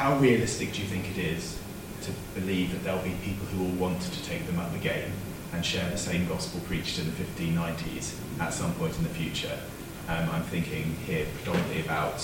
how 0.00 0.16
realistic 0.16 0.72
do 0.72 0.80
you 0.80 0.88
think 0.88 1.10
it 1.10 1.18
is 1.18 1.58
to 2.00 2.10
believe 2.34 2.72
that 2.72 2.82
there'll 2.82 3.02
be 3.02 3.14
people 3.22 3.44
who 3.48 3.62
will 3.62 3.72
want 3.88 4.00
to 4.00 4.24
take 4.24 4.46
them 4.46 4.58
up 4.58 4.72
the 4.72 4.78
game 4.78 5.12
and 5.52 5.62
share 5.62 5.86
the 5.90 5.98
same 5.98 6.26
gospel 6.26 6.58
preached 6.60 6.98
in 6.98 7.04
the 7.04 7.12
1590s 7.12 8.14
at 8.40 8.54
some 8.54 8.72
point 8.76 8.96
in 8.96 9.02
the 9.02 9.10
future? 9.10 9.58
Um, 10.08 10.26
I'm 10.30 10.42
thinking 10.44 10.96
here 11.06 11.26
predominantly 11.36 11.82
about 11.82 12.16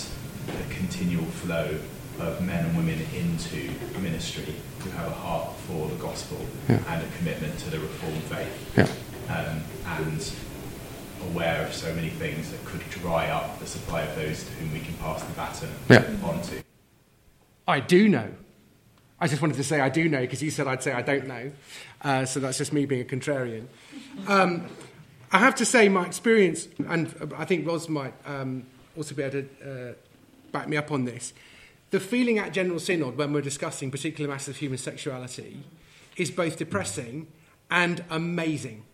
the 0.46 0.74
continual 0.74 1.26
flow 1.26 1.78
of 2.18 2.40
men 2.40 2.64
and 2.64 2.74
women 2.78 2.98
into 3.14 3.70
ministry 4.00 4.54
who 4.78 4.88
have 4.92 5.08
a 5.08 5.14
heart 5.14 5.54
for 5.68 5.86
the 5.88 5.96
gospel 5.96 6.38
Yeah. 6.70 6.80
and 6.88 7.02
a 7.04 7.16
commitment 7.18 7.58
to 7.58 7.68
the 7.68 7.78
Reformed 7.78 8.22
faith 8.22 8.72
Yeah. 8.74 9.36
um, 9.36 9.60
and 10.00 10.30
aware 11.30 11.66
of 11.66 11.74
so 11.74 11.94
many 11.94 12.08
things 12.08 12.50
that 12.52 12.64
could 12.64 12.88
dry 12.88 13.28
up 13.28 13.60
the 13.60 13.66
supply 13.66 14.00
of 14.00 14.16
those 14.16 14.44
to 14.44 14.52
whom 14.54 14.72
we 14.72 14.80
can 14.80 14.94
pass 14.94 15.22
the 15.22 15.32
baton 15.34 15.68
Yeah. 15.90 16.26
on 16.26 16.40
to. 16.40 16.62
I 17.66 17.80
do 17.80 18.08
know. 18.08 18.32
I 19.18 19.28
just 19.28 19.40
wanted 19.40 19.56
to 19.56 19.64
say 19.64 19.80
I 19.80 19.88
do 19.88 20.08
know 20.08 20.20
because 20.20 20.42
you 20.42 20.50
said 20.50 20.66
I'd 20.66 20.82
say 20.82 20.92
I 20.92 21.02
don't 21.02 21.26
know. 21.26 21.50
Uh, 22.02 22.24
so 22.24 22.40
that's 22.40 22.58
just 22.58 22.72
me 22.72 22.86
being 22.86 23.00
a 23.00 23.04
contrarian. 23.04 23.66
Um, 24.28 24.66
I 25.32 25.38
have 25.38 25.54
to 25.56 25.64
say 25.64 25.88
my 25.88 26.06
experience, 26.06 26.68
and 26.88 27.32
I 27.36 27.44
think 27.44 27.66
Ros 27.66 27.88
might 27.88 28.14
um, 28.24 28.66
also 28.96 29.14
be 29.14 29.22
able 29.22 29.42
to 29.42 29.90
uh, 29.90 29.94
back 30.52 30.68
me 30.68 30.76
up 30.76 30.92
on 30.92 31.04
this. 31.04 31.32
The 31.90 32.00
feeling 32.00 32.38
at 32.38 32.52
General 32.52 32.78
Synod 32.78 33.16
when 33.16 33.32
we're 33.32 33.42
discussing 33.42 33.90
particular 33.90 34.28
matters 34.28 34.48
of 34.48 34.56
human 34.56 34.78
sexuality 34.78 35.62
is 36.16 36.30
both 36.30 36.56
depressing 36.56 37.26
and 37.70 38.04
amazing. 38.10 38.84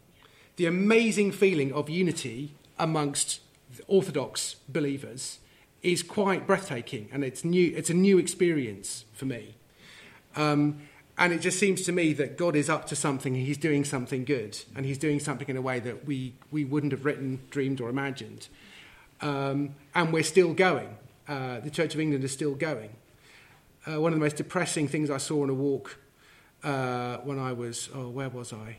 The 0.56 0.66
amazing 0.66 1.32
feeling 1.32 1.72
of 1.72 1.88
unity 1.88 2.54
amongst 2.78 3.40
Orthodox 3.86 4.56
believers 4.68 5.38
is 5.82 6.02
quite 6.02 6.46
breathtaking, 6.46 7.08
and 7.12 7.24
it's 7.24 7.44
new. 7.44 7.72
It's 7.76 7.90
a 7.90 7.94
new 7.94 8.18
experience 8.18 9.04
for 9.12 9.24
me. 9.26 9.54
Um, 10.36 10.82
and 11.18 11.32
it 11.32 11.40
just 11.40 11.58
seems 11.58 11.82
to 11.82 11.92
me 11.92 12.14
that 12.14 12.38
God 12.38 12.56
is 12.56 12.70
up 12.70 12.86
to 12.86 12.96
something, 12.96 13.34
He's 13.34 13.58
doing 13.58 13.84
something 13.84 14.24
good, 14.24 14.58
and 14.74 14.86
He's 14.86 14.98
doing 14.98 15.20
something 15.20 15.48
in 15.48 15.56
a 15.56 15.60
way 15.60 15.78
that 15.80 16.06
we, 16.06 16.34
we 16.50 16.64
wouldn't 16.64 16.92
have 16.92 17.04
written, 17.04 17.40
dreamed, 17.50 17.80
or 17.80 17.88
imagined. 17.88 18.48
Um, 19.20 19.74
and 19.94 20.12
we're 20.12 20.22
still 20.22 20.54
going. 20.54 20.96
Uh, 21.28 21.60
the 21.60 21.70
Church 21.70 21.94
of 21.94 22.00
England 22.00 22.24
is 22.24 22.32
still 22.32 22.54
going. 22.54 22.90
Uh, 23.86 24.00
one 24.00 24.12
of 24.12 24.18
the 24.18 24.24
most 24.24 24.36
depressing 24.36 24.88
things 24.88 25.10
I 25.10 25.18
saw 25.18 25.42
on 25.42 25.50
a 25.50 25.54
walk 25.54 25.98
uh, 26.64 27.18
when 27.18 27.38
I 27.38 27.52
was, 27.52 27.88
oh, 27.94 28.08
where 28.08 28.28
was 28.28 28.52
I? 28.52 28.76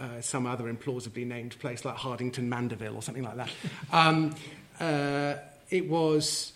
Uh, 0.00 0.20
some 0.20 0.46
other 0.46 0.72
implausibly 0.72 1.26
named 1.26 1.58
place 1.58 1.84
like 1.84 1.96
Hardington 1.96 2.48
Mandeville 2.48 2.94
or 2.94 3.02
something 3.02 3.24
like 3.24 3.36
that. 3.36 3.50
Um, 3.92 4.34
uh, 4.80 5.34
it 5.70 5.88
was, 5.88 6.52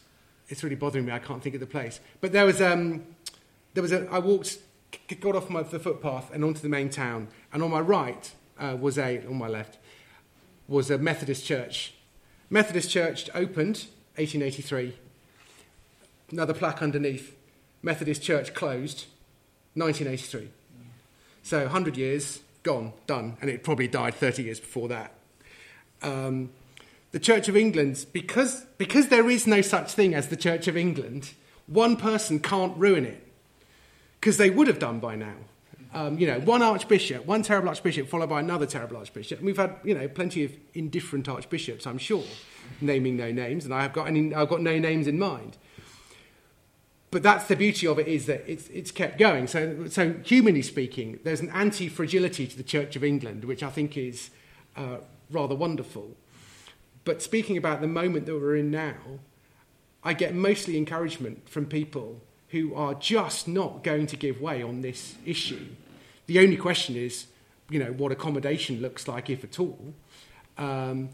it's 0.49 0.63
really 0.63 0.77
bothering 0.77 1.05
me, 1.05 1.13
I 1.13 1.19
can't 1.19 1.43
think 1.43 1.55
of 1.55 1.61
the 1.61 1.67
place. 1.67 2.01
But 2.21 2.33
there 2.33 2.45
was, 2.45 2.61
um, 2.61 3.05
there 3.75 3.83
was 3.83 3.93
a, 3.93 4.09
I 4.11 4.19
walked, 4.19 4.59
got 5.21 5.37
off 5.37 5.51
my, 5.51 5.63
the 5.63 5.79
footpath 5.79 6.33
and 6.33 6.45
onto 6.45 6.61
the 6.61 6.69
main 6.69 6.91
town, 6.91 7.29
and 7.53 7.63
on 7.63 7.71
my 7.71 7.81
right 7.81 8.33
uh, 8.59 8.77
was 8.79 8.99
a, 8.99 9.27
on 9.27 9.37
my 9.37 9.49
left, 9.49 9.79
was 10.69 10.91
a 10.91 10.99
Methodist 10.99 11.45
church. 11.45 11.95
Methodist 12.51 12.91
church 12.91 13.29
opened 13.35 13.87
1883. 14.17 14.95
Another 16.31 16.55
plaque 16.55 16.83
underneath. 16.83 17.35
Methodist 17.83 18.23
church 18.23 18.55
closed 18.55 19.07
1983. 19.75 20.51
So 21.43 21.63
100 21.63 21.97
years, 21.97 22.41
gone, 22.63 22.93
done. 23.07 23.37
And 23.41 23.51
it 23.51 23.65
probably 23.65 23.89
died 23.89 24.15
30 24.15 24.45
years 24.45 24.61
before 24.61 24.89
that. 24.89 25.15
Um, 26.03 26.51
the 27.13 27.21
Church 27.21 27.49
of 27.49 27.57
England, 27.57 28.07
because, 28.13 28.65
because 28.79 29.09
there 29.09 29.31
is 29.31 29.47
no 29.47 29.61
such 29.61 29.93
thing 29.93 30.15
as 30.15 30.29
the 30.29 30.37
Church 30.37 30.67
of 30.67 30.77
England, 30.77 31.33
one 31.67 31.97
person 31.97 32.41
can't 32.41 32.77
ruin 32.77 33.05
it. 33.05 33.29
Because 34.19 34.37
they 34.37 34.51
would 34.51 34.67
have 34.67 34.79
done 34.79 34.99
by 34.99 35.17
now. 35.17 35.35
Um, 35.95 36.19
you 36.19 36.27
know, 36.27 36.41
one 36.41 36.63
archbishop, 36.63 37.27
one 37.27 37.43
terrible 37.43 37.69
archbishop, 37.69 38.09
followed 38.09 38.31
by 38.31 38.41
another 38.41 38.67
terrible 38.67 38.97
archbishop. 38.97 39.41
And 39.41 39.47
we've 39.47 39.59
had, 39.59 39.77
you 39.85 39.95
know, 39.95 40.09
plenty 40.09 40.45
of 40.45 40.53
indifferent 40.73 41.29
archbishops, 41.29 41.87
I'm 41.87 41.99
sure, 41.99 42.25
naming 42.81 43.17
no 43.17 43.31
names, 43.31 43.67
and 43.67 43.75
I 43.75 43.83
have 43.83 43.93
got, 43.93 44.07
any, 44.07 44.35
I've 44.35 44.49
got 44.49 44.63
no 44.63 44.79
names 44.79 45.07
in 45.07 45.19
mind. 45.19 45.59
But 47.11 47.23
that's 47.23 47.47
the 47.47 47.57
beauty 47.57 47.87
of 47.87 47.99
it 47.99 48.09
is 48.09 48.25
that 48.25 48.43
it's, 48.51 48.69
it's 48.69 48.91
kept 48.91 49.19
going. 49.19 49.47
So, 49.47 49.87
so 49.89 50.15
humanly 50.25 50.63
speaking, 50.63 51.19
there's 51.25 51.41
an 51.41 51.51
anti-fragility 51.51 52.47
to 52.47 52.57
the 52.57 52.63
Church 52.63 52.97
of 52.97 53.05
England, 53.05 53.45
which 53.45 53.63
I 53.63 53.69
think 53.69 53.99
is 53.99 54.31
uh, 54.77 54.99
rather 55.31 55.55
wonderful. 55.55 56.17
But 57.05 57.23
speaking 57.23 57.57
about 57.57 57.81
the 57.81 57.89
moment 57.89 58.27
that 58.27 58.35
we're 58.35 58.57
in 58.57 58.71
now, 58.71 58.97
I 60.05 60.15
get 60.15 60.35
mostly 60.35 60.77
encouragement 60.77 61.49
from 61.49 61.67
people 61.67 62.21
who 62.49 62.75
are 62.75 62.95
just 62.95 63.49
not 63.49 63.83
going 63.83 64.07
to 64.07 64.17
give 64.17 64.41
way 64.41 64.63
on 64.63 64.83
this 64.83 65.17
issue. 65.25 65.67
The 66.27 66.39
only 66.39 66.57
question 66.57 66.97
is, 66.97 67.27
you 67.71 67.79
know, 67.79 67.93
what 67.93 68.13
accommodation 68.13 68.81
looks 68.81 69.09
like, 69.09 69.31
if 69.31 69.43
at 69.43 69.59
all. 69.59 69.95
Um, 70.59 71.11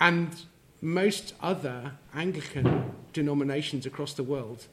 and 0.00 0.34
most 0.80 1.34
other 1.40 1.92
Anglican 2.14 2.92
denominations 3.12 3.86
across 3.86 4.12
the 4.12 4.22
world 4.22 4.66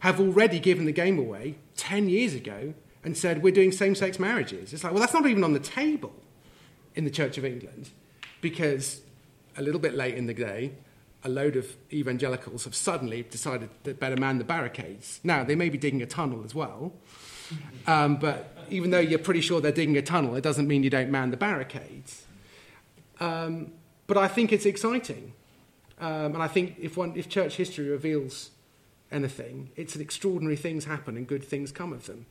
have 0.00 0.20
already 0.20 0.58
given 0.58 0.84
the 0.86 0.92
game 0.92 1.18
away 1.18 1.56
10 1.76 2.08
years 2.08 2.34
ago 2.34 2.74
and 3.04 3.16
said, 3.16 3.42
we're 3.42 3.52
doing 3.52 3.72
same 3.72 3.94
sex 3.94 4.18
marriages. 4.18 4.72
It's 4.72 4.84
like, 4.84 4.92
well, 4.92 5.00
that's 5.00 5.14
not 5.14 5.26
even 5.26 5.44
on 5.44 5.52
the 5.52 5.60
table 5.60 6.14
in 6.94 7.04
the 7.04 7.10
Church 7.10 7.36
of 7.38 7.44
England 7.44 7.90
because 8.40 9.00
a 9.56 9.62
little 9.62 9.80
bit 9.80 9.94
late 9.94 10.14
in 10.14 10.26
the 10.26 10.34
day, 10.34 10.72
a 11.24 11.28
load 11.28 11.56
of 11.56 11.76
evangelicals 11.92 12.64
have 12.64 12.74
suddenly 12.74 13.22
decided 13.22 13.70
to 13.84 13.94
better 13.94 14.16
man 14.16 14.38
the 14.38 14.44
barricades. 14.44 15.20
Now, 15.22 15.44
they 15.44 15.54
may 15.54 15.68
be 15.68 15.78
digging 15.78 16.02
a 16.02 16.06
tunnel 16.06 16.44
as 16.44 16.54
well, 16.54 16.92
um, 17.86 18.16
but 18.16 18.56
even 18.70 18.90
though 18.90 18.98
you're 18.98 19.18
pretty 19.18 19.40
sure 19.40 19.60
they're 19.60 19.72
digging 19.72 19.96
a 19.96 20.02
tunnel, 20.02 20.34
it 20.34 20.42
doesn't 20.42 20.66
mean 20.66 20.82
you 20.82 20.90
don't 20.90 21.10
man 21.10 21.30
the 21.30 21.36
barricades. 21.36 22.24
Um, 23.20 23.72
but 24.06 24.16
I 24.16 24.26
think 24.26 24.52
it's 24.52 24.66
exciting. 24.66 25.32
Um, 26.00 26.34
and 26.34 26.42
I 26.42 26.48
think 26.48 26.76
if, 26.80 26.96
one, 26.96 27.12
if 27.14 27.28
church 27.28 27.56
history 27.56 27.88
reveals 27.88 28.50
anything, 29.12 29.70
it's 29.76 29.92
that 29.92 30.02
extraordinary 30.02 30.56
things 30.56 30.86
happen 30.86 31.16
and 31.16 31.26
good 31.26 31.44
things 31.44 31.70
come 31.70 31.92
of 31.92 32.06
them. 32.06 32.26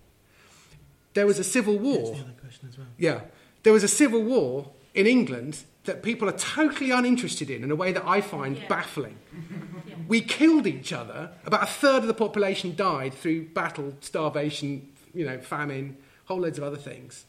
There 1.13 1.25
was 1.25 1.39
a 1.39 1.43
civil 1.43 1.75
That's 1.75 1.85
war. 1.85 2.15
the 2.15 2.21
other 2.21 2.33
question 2.41 2.69
as 2.69 2.77
well. 2.77 2.87
Yeah. 2.97 3.21
There 3.63 3.71
was 3.71 3.83
a 3.83 3.87
civil 3.87 4.21
war 4.21 4.71
in 4.93 5.07
England 5.07 5.63
that 5.85 6.03
people 6.03 6.29
are 6.29 6.37
totally 6.37 6.91
uninterested 6.91 7.49
in 7.49 7.63
in 7.63 7.71
a 7.71 7.75
way 7.75 7.91
that 7.91 8.05
I 8.05 8.21
find 8.21 8.57
Yeah. 8.57 8.67
baffling. 8.67 9.17
Yeah. 9.87 9.95
We 10.07 10.21
killed 10.21 10.67
each 10.67 10.93
other. 10.93 11.31
About 11.43 11.63
a 11.63 11.65
third 11.65 12.03
of 12.03 12.07
the 12.07 12.13
population 12.13 12.75
died 12.75 13.13
through 13.15 13.45
battle, 13.49 13.95
starvation, 14.01 14.89
you 15.13 15.25
know, 15.25 15.39
famine, 15.39 15.97
whole 16.25 16.39
loads 16.41 16.57
of 16.59 16.63
other 16.63 16.77
things. 16.77 17.25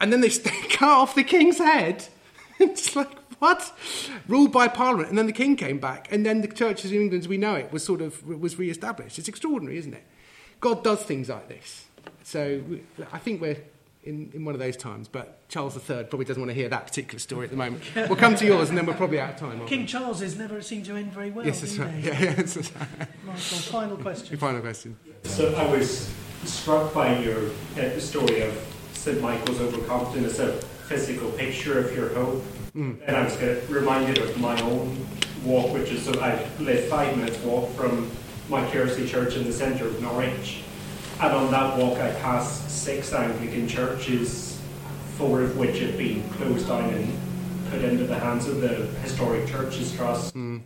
And 0.00 0.10
then 0.12 0.20
they 0.22 0.30
cut 0.70 0.88
off 0.88 1.14
the 1.14 1.22
king's 1.22 1.58
head. 1.58 2.06
it's 2.58 2.96
like, 2.96 3.10
what? 3.40 3.72
Ruled 4.26 4.52
by 4.52 4.68
Parliament. 4.68 5.10
And 5.10 5.18
then 5.18 5.26
the 5.26 5.32
king 5.32 5.54
came 5.56 5.78
back. 5.78 6.10
And 6.10 6.24
then 6.24 6.40
the 6.40 6.48
churches 6.48 6.92
in 6.92 7.00
England 7.02 7.24
as 7.24 7.28
we 7.28 7.36
know 7.36 7.56
it 7.56 7.70
was 7.72 7.84
sort 7.84 8.00
of 8.00 8.26
was 8.26 8.58
re-established. 8.58 9.18
It's 9.18 9.28
extraordinary, 9.28 9.76
isn't 9.78 9.92
it? 9.94 10.04
God 10.60 10.82
does 10.82 11.02
things 11.02 11.28
like 11.28 11.48
this. 11.48 11.84
So 12.22 12.62
we, 12.68 12.82
I 13.12 13.18
think 13.18 13.40
we're 13.42 13.58
in, 14.02 14.30
in 14.32 14.44
one 14.44 14.54
of 14.54 14.60
those 14.60 14.76
times. 14.76 15.08
But 15.08 15.48
Charles 15.48 15.76
III 15.76 16.04
probably 16.04 16.24
doesn't 16.24 16.40
want 16.40 16.50
to 16.50 16.54
hear 16.54 16.68
that 16.68 16.86
particular 16.86 17.18
story 17.18 17.44
at 17.44 17.50
the 17.50 17.56
moment. 17.56 17.82
We'll 17.94 18.16
come 18.16 18.34
to 18.36 18.46
yours 18.46 18.68
and 18.68 18.78
then 18.78 18.86
we're 18.86 18.94
probably 18.94 19.20
out 19.20 19.34
of 19.34 19.36
time. 19.36 19.66
King 19.66 19.80
we? 19.80 19.86
Charles's 19.86 20.36
never 20.36 20.60
seemed 20.62 20.86
to 20.86 20.96
end 20.96 21.12
very 21.12 21.30
well. 21.30 21.46
Yes, 21.46 21.60
that's 21.60 21.78
right. 21.78 21.94
Yeah, 22.02 22.20
yeah, 22.20 22.32
that's 22.34 22.56
right. 22.56 22.88
Michael, 23.24 23.38
final 23.38 23.96
question. 23.96 24.30
Your 24.30 24.38
final 24.38 24.60
question. 24.60 24.96
So 25.24 25.54
I 25.54 25.66
was 25.70 26.12
struck 26.44 26.94
by 26.94 27.18
your 27.18 27.50
uh, 27.78 27.98
story 27.98 28.42
of 28.42 28.76
St. 28.94 29.20
Michael's 29.20 29.60
Over 29.60 29.82
Compton 29.86 30.24
as 30.24 30.38
a 30.40 30.52
physical 30.52 31.30
picture 31.32 31.78
of 31.78 31.94
your 31.94 32.08
hope. 32.10 32.42
Mm. 32.74 33.00
And 33.06 33.16
I 33.16 33.24
was 33.24 33.68
reminded 33.68 34.18
of 34.18 34.38
my 34.38 34.60
own 34.62 35.06
walk, 35.44 35.72
which 35.72 35.90
is 35.90 36.04
so 36.04 36.12
I 36.20 36.46
live 36.58 36.88
five 36.88 37.16
minutes 37.16 37.38
walk 37.38 37.74
from 37.74 38.10
my 38.48 38.68
Kersey 38.70 39.06
Church 39.06 39.36
in 39.36 39.44
the 39.44 39.52
centre 39.52 39.86
of 39.86 40.00
Norwich. 40.00 40.62
And 41.22 41.32
on 41.34 41.50
that 41.50 41.76
walk, 41.76 41.98
I 41.98 42.12
passed 42.14 42.70
six 42.70 43.12
Anglican 43.12 43.68
churches, 43.68 44.58
four 45.18 45.42
of 45.42 45.56
which 45.58 45.78
had 45.80 45.98
been 45.98 46.22
closed 46.30 46.66
down 46.68 46.88
and 46.94 47.18
put 47.70 47.82
into 47.82 48.04
the 48.04 48.18
hands 48.18 48.48
of 48.48 48.62
the 48.62 48.86
Historic 49.02 49.46
Churches 49.46 49.94
Trust. 49.94 50.34
Mm. 50.34 50.62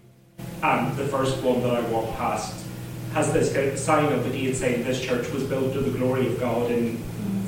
And 0.62 0.96
the 0.96 1.08
first 1.08 1.42
one 1.42 1.60
that 1.62 1.74
I 1.74 1.80
walked 1.90 2.16
past 2.16 2.64
has 3.14 3.32
this 3.32 3.84
sign 3.84 4.12
up 4.12 4.22
the 4.22 4.30
date 4.30 4.54
saying 4.54 4.84
this 4.84 5.00
church 5.00 5.28
was 5.30 5.42
built 5.42 5.72
to 5.72 5.80
the 5.80 5.96
glory 5.98 6.28
of 6.28 6.38
God 6.38 6.70
in 6.70 6.98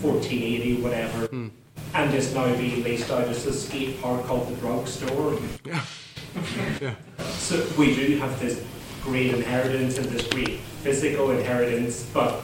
1480, 0.02 0.82
whatever, 0.82 1.28
Mm. 1.28 1.50
and 1.94 2.14
is 2.14 2.34
now 2.34 2.52
being 2.56 2.82
leased 2.82 3.10
out 3.10 3.28
as 3.28 3.46
a 3.46 3.52
skate 3.52 4.02
park 4.02 4.24
called 4.26 4.48
the 4.48 4.56
Drugstore. 4.56 5.38
Yeah. 5.64 5.80
yeah. 6.80 6.94
So 7.34 7.64
we 7.78 7.94
do 7.94 8.18
have 8.18 8.38
this 8.40 8.62
great 9.02 9.32
inheritance 9.32 9.96
and 9.96 10.06
this 10.08 10.26
great 10.26 10.58
physical 10.82 11.30
inheritance, 11.30 12.04
but 12.12 12.42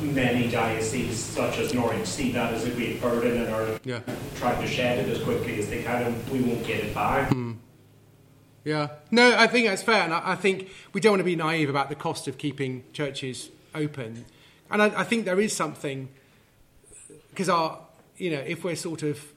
many 0.00 0.48
dioceses, 0.48 1.18
such 1.18 1.58
as 1.58 1.72
Norwich, 1.74 2.06
see 2.06 2.32
that 2.32 2.52
as 2.54 2.64
a 2.64 2.70
great 2.70 3.00
burden 3.00 3.42
and 3.42 3.52
are 3.52 3.80
Yeah. 3.84 4.00
trying 4.36 4.60
to 4.60 4.66
shed 4.68 4.98
it 5.06 5.08
as 5.16 5.22
quickly 5.22 5.58
as 5.58 5.68
they 5.68 5.82
can, 5.82 6.02
and 6.02 6.28
we 6.30 6.40
won't 6.40 6.66
get 6.66 6.84
it 6.84 6.94
back. 6.94 7.32
Yeah. 8.64 8.88
No, 9.10 9.36
I 9.38 9.46
think 9.46 9.68
that's 9.68 9.82
fair. 9.82 10.02
And 10.02 10.12
I, 10.12 10.32
I 10.32 10.34
think 10.34 10.68
we 10.92 11.00
don't 11.00 11.12
want 11.12 11.20
to 11.20 11.24
be 11.24 11.36
naive 11.36 11.70
about 11.70 11.88
the 11.88 11.94
cost 11.94 12.26
of 12.26 12.36
keeping 12.36 12.82
churches 12.92 13.50
open. 13.74 14.24
And 14.70 14.82
I, 14.82 14.86
I 15.00 15.04
think 15.04 15.24
there 15.24 15.40
is 15.40 15.54
something, 15.54 16.08
because 17.30 17.48
our, 17.48 17.78
you 18.16 18.30
know, 18.30 18.40
if 18.40 18.64
we're 18.64 18.74
sort 18.74 19.02
of 19.04 19.32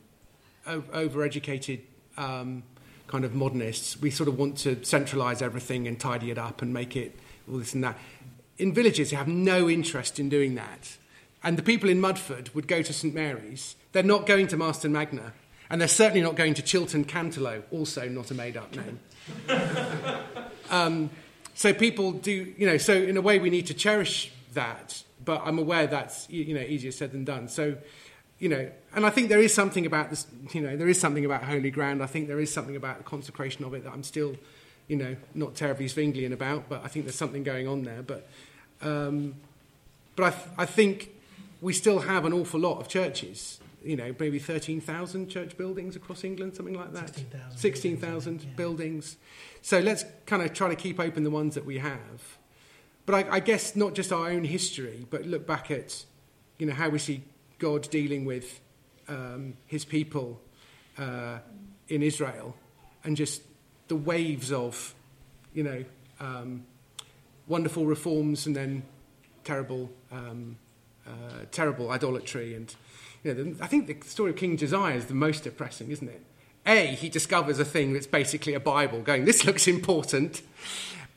overeducated 0.67 1.81
um, 2.17 2.63
kind 3.07 3.23
of 3.23 3.35
modernists, 3.35 3.99
we 4.01 4.09
sort 4.09 4.27
of 4.27 4.37
want 4.37 4.57
to 4.59 4.77
centralise 4.77 5.41
everything 5.41 5.87
and 5.87 5.99
tidy 5.99 6.31
it 6.31 6.37
up 6.37 6.61
and 6.61 6.73
make 6.73 6.95
it 6.95 7.15
all 7.49 7.57
this 7.59 7.73
and 7.75 7.83
that. 7.83 7.97
In 8.59 8.73
villages, 8.73 9.09
they 9.09 9.15
have 9.15 9.27
no 9.27 9.69
interest 9.69 10.19
in 10.19 10.29
doing 10.29 10.55
that. 10.55 10.97
And 11.43 11.57
the 11.57 11.63
people 11.63 11.89
in 11.89 11.99
Mudford 11.99 12.53
would 12.53 12.67
go 12.67 12.81
to 12.81 12.93
St 12.93 13.13
Mary's. 13.13 13.75
They're 13.93 14.03
not 14.03 14.25
going 14.25 14.47
to 14.47 14.57
Marston 14.57 14.91
Magna. 14.91 15.33
And 15.69 15.79
they're 15.79 15.87
certainly 15.87 16.21
not 16.21 16.35
going 16.35 16.55
to 16.55 16.61
Chilton 16.61 17.05
Cantelo, 17.05 17.63
also 17.71 18.09
not 18.09 18.31
a 18.31 18.33
made 18.33 18.57
up 18.57 18.75
name. 18.75 18.99
um, 20.69 21.09
so 21.53 21.73
people 21.73 22.11
do, 22.11 22.53
you 22.57 22.65
know, 22.65 22.77
so 22.77 22.93
in 22.93 23.17
a 23.17 23.21
way 23.21 23.39
we 23.39 23.49
need 23.49 23.67
to 23.67 23.73
cherish 23.73 24.31
that, 24.53 25.03
but 25.23 25.41
I'm 25.45 25.59
aware 25.59 25.87
that's, 25.87 26.29
you 26.29 26.55
know, 26.55 26.61
easier 26.61 26.91
said 26.91 27.11
than 27.11 27.23
done. 27.23 27.47
So, 27.47 27.77
you 28.39 28.49
know, 28.49 28.71
and 28.95 29.05
I 29.05 29.09
think 29.09 29.29
there 29.29 29.41
is 29.41 29.53
something 29.53 29.85
about 29.85 30.09
this, 30.09 30.25
you 30.53 30.61
know, 30.61 30.75
there 30.75 30.87
is 30.87 30.99
something 30.99 31.23
about 31.23 31.43
holy 31.43 31.69
ground. 31.69 32.01
I 32.01 32.07
think 32.07 32.27
there 32.27 32.39
is 32.39 32.51
something 32.51 32.75
about 32.75 32.97
the 32.97 33.03
consecration 33.03 33.63
of 33.63 33.73
it 33.73 33.83
that 33.83 33.93
I'm 33.93 34.03
still, 34.03 34.35
you 34.87 34.95
know, 34.95 35.15
not 35.35 35.55
terribly 35.55 35.85
Zwinglian 35.85 36.33
about, 36.33 36.67
but 36.67 36.83
I 36.83 36.87
think 36.87 37.05
there's 37.05 37.15
something 37.15 37.43
going 37.43 37.67
on 37.67 37.83
there. 37.83 38.01
But, 38.01 38.27
um, 38.81 39.35
but 40.15 40.25
I, 40.25 40.29
th- 40.31 40.49
I 40.57 40.65
think 40.65 41.11
we 41.61 41.73
still 41.73 41.99
have 41.99 42.25
an 42.25 42.33
awful 42.33 42.59
lot 42.59 42.79
of 42.79 42.87
churches, 42.87 43.59
you 43.83 43.95
know, 43.95 44.13
maybe 44.19 44.39
13,000 44.39 45.29
church 45.29 45.57
buildings 45.57 45.95
across 45.95 46.23
England, 46.23 46.55
something 46.55 46.75
like 46.75 46.93
that. 46.93 47.15
16,000 47.15 47.57
16,000 47.57 47.99
buildings, 48.01 48.43
yeah. 48.43 48.55
buildings. 48.55 49.17
So 49.61 49.79
let's 49.79 50.05
kind 50.25 50.41
of 50.41 50.53
try 50.53 50.69
to 50.69 50.75
keep 50.75 50.99
open 50.99 51.23
the 51.23 51.31
ones 51.31 51.55
that 51.55 51.65
we 51.65 51.79
have. 51.79 52.37
But 53.05 53.25
I, 53.27 53.35
I 53.35 53.39
guess 53.39 53.75
not 53.75 53.93
just 53.95 54.11
our 54.11 54.29
own 54.29 54.43
history, 54.43 55.05
but 55.09 55.25
look 55.25 55.47
back 55.47 55.71
at, 55.71 56.05
you 56.57 56.65
know, 56.65 56.73
how 56.73 56.89
we 56.89 56.99
see 56.99 57.23
God 57.57 57.89
dealing 57.89 58.25
with 58.25 58.59
um, 59.07 59.55
his 59.65 59.83
people 59.83 60.39
uh, 60.97 61.39
in 61.87 62.03
Israel 62.03 62.55
and 63.03 63.17
just 63.17 63.41
the 63.87 63.95
waves 63.95 64.51
of, 64.51 64.93
you 65.53 65.63
know, 65.63 65.83
um, 66.19 66.65
wonderful 67.49 67.85
reforms 67.85 68.45
and 68.45 68.55
then 68.55 68.83
terrible, 69.43 69.89
um, 70.11 70.57
uh, 71.05 71.45
terrible 71.51 71.91
idolatry. 71.91 72.55
And 72.55 72.73
you 73.23 73.33
know, 73.33 73.43
the, 73.43 73.63
I 73.63 73.67
think 73.67 73.87
the 73.87 74.07
story 74.07 74.31
of 74.31 74.37
King 74.37 74.55
Josiah 74.55 74.95
is 74.95 75.07
the 75.07 75.13
most 75.13 75.43
depressing, 75.43 75.91
isn't 75.91 76.07
it? 76.07 76.21
A, 76.65 76.87
he 76.87 77.09
discovers 77.09 77.59
a 77.59 77.65
thing 77.65 77.93
that's 77.93 78.07
basically 78.07 78.53
a 78.53 78.59
Bible, 78.59 79.01
going, 79.01 79.25
"This 79.25 79.43
looks 79.45 79.67
important," 79.67 80.41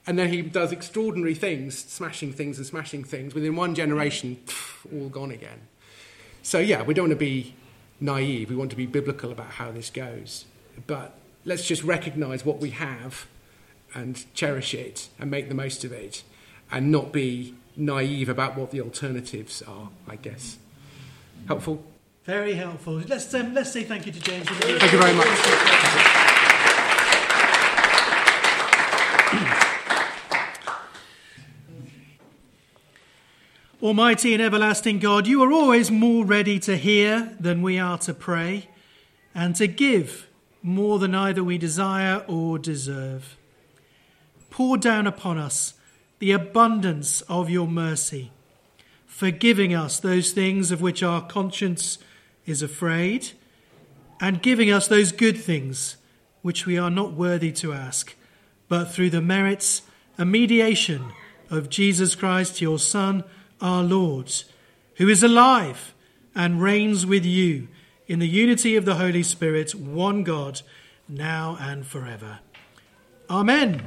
and 0.07 0.19
then 0.19 0.31
he 0.31 0.41
does 0.43 0.73
extraordinary 0.73 1.35
things, 1.35 1.79
smashing 1.79 2.33
things 2.33 2.59
and 2.59 2.67
smashing 2.67 3.05
things. 3.05 3.35
Within 3.35 3.55
one 3.55 3.75
generation, 3.75 4.39
pff, 4.47 4.87
all 4.93 5.09
gone 5.09 5.31
again. 5.31 5.69
So 6.43 6.59
yeah, 6.59 6.83
we 6.83 6.95
don't 6.95 7.05
want 7.05 7.19
to 7.19 7.25
be 7.25 7.55
naive. 8.01 8.51
We 8.51 8.57
want 8.57 8.71
to 8.71 8.77
be 8.77 8.87
biblical 8.87 9.31
about 9.31 9.51
how 9.53 9.71
this 9.71 9.91
goes. 9.91 10.47
But 10.87 11.15
let's 11.45 11.67
just 11.67 11.85
recognise 11.85 12.45
what 12.45 12.59
we 12.59 12.71
have 12.71 13.27
and 13.95 14.25
cherish 14.35 14.75
it 14.75 15.09
and 15.19 15.31
make 15.31 15.49
the 15.49 15.55
most 15.55 15.85
of 15.85 15.93
it, 15.93 16.23
and 16.71 16.91
not 16.91 17.13
be 17.13 17.55
naive 17.77 18.29
about 18.29 18.57
what 18.57 18.71
the 18.71 18.81
alternatives 18.81 19.63
are. 19.63 19.91
I 20.09 20.17
guess 20.17 20.59
helpful. 21.47 21.85
Very 22.25 22.55
helpful. 22.55 22.95
Let's 22.95 23.33
um, 23.35 23.55
let's 23.55 23.73
say 23.73 23.83
thank 23.83 24.07
you 24.07 24.13
to 24.13 24.21
James. 24.21 24.49
Thank 24.49 24.93
you 24.93 24.99
very 24.99 25.15
much. 25.15 25.27
Almighty 33.83 34.33
and 34.33 34.41
everlasting 34.41 35.01
God, 35.01 35.27
you 35.27 35.43
are 35.43 35.51
always 35.51 35.91
more 35.91 36.25
ready 36.25 36.61
to 36.61 36.77
hear 36.77 37.37
than 37.41 37.63
we 37.63 37.81
are 37.81 37.99
to 37.99 38.15
pray, 38.15 38.69
and 39.35 39.57
to 39.57 39.67
give 39.67 40.29
more 40.63 41.01
than 41.01 41.17
either 41.17 41.43
we 41.43 41.59
desire 41.59 42.25
or 42.29 42.61
deserve. 42.61 43.37
Pour 44.53 44.77
down 44.77 45.07
upon 45.07 45.39
us 45.39 45.73
the 46.19 46.31
abundance 46.31 47.23
of 47.23 47.49
your 47.49 47.67
mercy, 47.67 48.31
forgiving 49.07 49.75
us 49.75 49.99
those 49.99 50.33
things 50.33 50.71
of 50.71 50.83
which 50.83 51.03
our 51.03 51.23
conscience 51.23 51.97
is 52.45 52.63
afraid, 52.63 53.31
and 54.21 54.43
giving 54.43 54.71
us 54.71 54.87
those 54.87 55.11
good 55.11 55.39
things 55.39 55.97
which 56.43 56.67
we 56.67 56.77
are 56.77 56.91
not 56.91 57.15
worthy 57.15 57.51
to 57.51 57.73
ask, 57.73 58.15
but 58.69 58.93
through 58.93 59.09
the 59.09 59.23
merits 59.23 59.83
and 60.19 60.31
mediation 60.31 61.07
of 61.49 61.71
Jesus 61.71 62.15
Christ, 62.15 62.61
your 62.61 62.79
Son, 62.79 63.25
our 63.59 63.83
Lord, 63.83 64.31
who 64.97 65.09
is 65.09 65.23
alive 65.23 65.95
and 66.35 66.61
reigns 66.61 67.07
with 67.07 67.25
you 67.25 67.69
in 68.07 68.19
the 68.19 68.29
unity 68.29 68.77
of 68.77 68.85
the 68.85 68.97
Holy 68.97 69.23
Spirit, 69.23 69.75
one 69.75 70.25
God, 70.25 70.61
now 71.09 71.57
and 71.59 71.87
forever. 71.87 72.41
Amen. 73.33 73.81